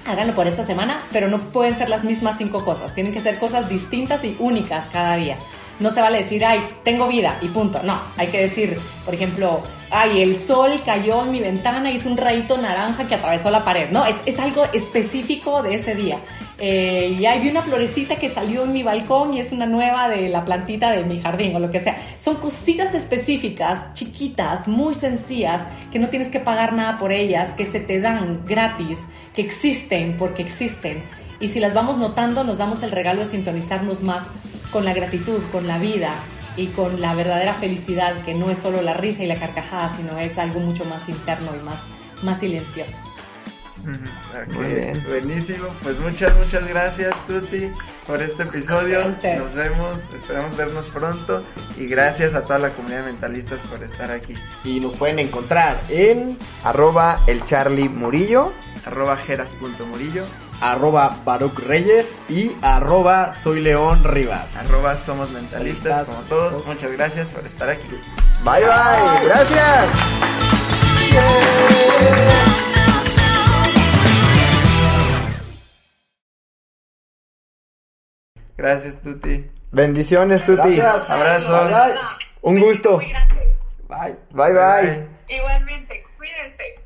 háganlo 0.08 0.36
por 0.36 0.48
esta 0.48 0.64
semana, 0.64 1.02
pero 1.12 1.28
no 1.28 1.40
pueden 1.40 1.74
ser 1.74 1.90
las 1.90 2.04
mismas 2.04 2.38
cinco 2.38 2.64
cosas. 2.64 2.94
Tienen 2.94 3.12
que 3.12 3.22
ser 3.22 3.40
cosas 3.40 3.68
distintas 3.68 4.24
y 4.24 4.36
únicas 4.40 4.88
cada 4.90 5.16
día. 5.16 5.40
No 5.80 5.92
se 5.92 6.02
vale 6.02 6.20
decir, 6.20 6.44
ay, 6.46 6.62
tengo 6.84 7.08
vida 7.08 7.38
y 7.42 7.50
punto. 7.50 7.82
No, 7.84 8.00
hay 8.16 8.28
que 8.28 8.42
decir, 8.42 8.80
por 9.04 9.14
ejemplo, 9.14 9.62
ay, 9.90 10.22
el 10.22 10.38
sol 10.38 10.72
cayó 10.86 11.24
en 11.24 11.32
mi 11.32 11.42
ventana 11.42 11.92
y 11.92 11.96
hizo 11.96 12.10
un 12.10 12.16
rayito 12.16 12.58
naranja 12.58 13.08
que 13.08 13.16
atravesó 13.16 13.50
la 13.50 13.64
pared. 13.66 13.90
No, 13.92 14.06
es, 14.06 14.40
algo 14.40 14.64
específico 14.74 15.64
de 15.64 15.76
ese 15.76 15.96
día. 15.96 16.20
Eh, 16.58 17.18
y 17.20 17.26
ahí 17.26 17.42
vi 17.42 17.50
una 17.50 17.62
florecita 17.62 18.16
que 18.16 18.30
salió 18.30 18.64
en 18.64 18.72
mi 18.72 18.84
balcón 18.84 19.34
y 19.34 19.42
es 19.42 19.52
una 19.52 19.66
nueva 19.66 20.08
de 20.08 20.30
la 20.30 20.46
plantita 20.46 20.92
de 20.92 21.04
mi 21.04 21.20
jardín 21.20 21.54
o 21.56 21.60
lo 21.60 21.70
que 21.70 21.82
sea. 21.82 21.98
Son 22.20 22.36
cositas 22.36 22.94
específicas, 22.94 23.94
chiquitas, 23.94 24.70
muy 24.70 24.94
sencillas, 24.94 25.64
que 25.92 26.00
no 26.00 26.08
tienes 26.08 26.30
que 26.30 26.40
pagar 26.40 26.72
nada 26.72 26.98
por 26.98 27.12
ellas, 27.12 27.54
que 27.54 27.66
se 27.66 27.82
te 27.82 28.00
dan 28.00 28.46
gratis, 28.46 29.00
que 29.34 29.42
existen 29.42 30.16
porque 30.18 30.42
existen. 30.42 31.04
Y 31.42 31.50
si 31.50 31.60
las 31.60 31.74
vamos 31.74 31.98
notando, 31.98 32.46
nos 32.46 32.58
damos 32.58 32.82
el 32.84 32.92
regalo 32.92 33.20
de 33.20 33.28
sintonizarnos 33.28 34.04
más 34.04 34.32
con 34.72 34.86
la 34.86 34.94
gratitud, 34.94 35.42
con 35.52 35.68
la 35.68 35.78
vida 35.78 36.14
y 36.58 36.68
con 36.68 37.02
la 37.02 37.14
verdadera 37.14 37.54
felicidad, 37.54 38.24
que 38.24 38.34
no 38.34 38.50
es 38.50 38.58
solo 38.58 38.82
la 38.82 38.94
risa 38.94 39.24
y 39.24 39.28
la 39.28 39.36
carcajada, 39.36 39.90
sino 39.90 40.18
es 40.20 40.38
algo 40.38 40.60
mucho 40.60 40.86
más 40.86 41.10
interno 41.10 41.52
y 41.60 41.64
más, 41.64 41.84
más 42.24 42.40
silencioso. 42.40 43.00
Muy 44.54 44.74
bien. 44.74 45.04
Buenísimo. 45.08 45.68
Pues 45.84 46.00
muchas, 46.00 46.36
muchas 46.38 46.68
gracias, 46.68 47.16
Tuti, 47.28 47.72
por 48.08 48.22
este 48.22 48.44
episodio. 48.44 49.04
Nos 49.04 49.54
vemos, 49.54 50.10
esperamos 50.16 50.58
vernos 50.58 50.90
pronto. 50.90 51.44
Y 51.78 51.86
gracias 51.86 52.34
a 52.34 52.44
toda 52.44 52.60
la 52.60 52.70
comunidad 52.70 53.06
de 53.06 53.12
mentalistas 53.12 53.62
por 53.64 53.84
estar 53.84 54.12
aquí. 54.12 54.34
Y 54.64 54.80
nos 54.80 54.96
pueden 54.96 55.20
encontrar 55.20 55.80
en 55.90 56.38
arroba 56.64 57.22
el 57.28 57.44
Charlie 57.46 57.90
Murillo, 57.90 58.54
arroba 58.86 59.18
jeras.murillo, 59.18 60.26
arroba 60.62 61.18
Baruch 61.24 61.60
Reyes 61.60 62.18
y 62.30 62.56
arroba 62.62 63.34
Soy 63.34 63.60
León 63.62 64.04
Rivas. 64.04 64.58
Arroba 64.58 64.98
Somos 64.98 65.30
Mentalistas, 65.32 66.08
como 66.08 66.22
todos. 66.24 66.66
Muchas 66.66 66.92
gracias 66.92 67.30
por 67.30 67.46
estar 67.46 67.70
aquí. 67.70 67.88
Bye, 68.44 68.62
bye. 68.62 69.26
Gracias. 69.26 69.86
Gracias, 78.58 79.02
Tuti. 79.02 79.50
Bendiciones, 79.72 80.46
Tuti. 80.46 80.76
Gracias. 80.78 81.10
Abrazo. 81.10 81.70
Un 82.42 82.60
gusto. 82.60 83.00
Bye. 83.00 84.16
Bye, 84.32 84.54
bye. 84.54 85.08
Igualmente, 85.28 86.06
cuídense. 86.18 86.80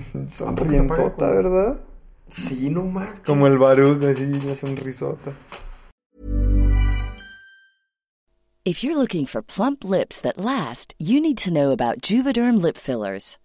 Sonrientota, 0.28 1.30
¿verdad? 1.30 1.80
Sí, 2.28 2.70
no 2.70 2.84
manches. 2.84 3.24
Como 3.24 3.46
el 3.46 3.58
Baruch, 3.58 4.02
así, 4.04 4.26
la 4.26 4.56
sonrisota. 4.56 5.32
If 8.64 8.82
you're 8.82 8.96
looking 8.96 9.26
for 9.26 9.42
plump 9.42 9.84
lips 9.84 10.20
that 10.22 10.38
last, 10.38 10.94
you 10.98 11.20
need 11.20 11.36
to 11.38 11.52
know 11.52 11.70
about 11.70 12.00
Juvederm 12.00 12.62
lip 12.62 12.78
fillers. 12.78 13.36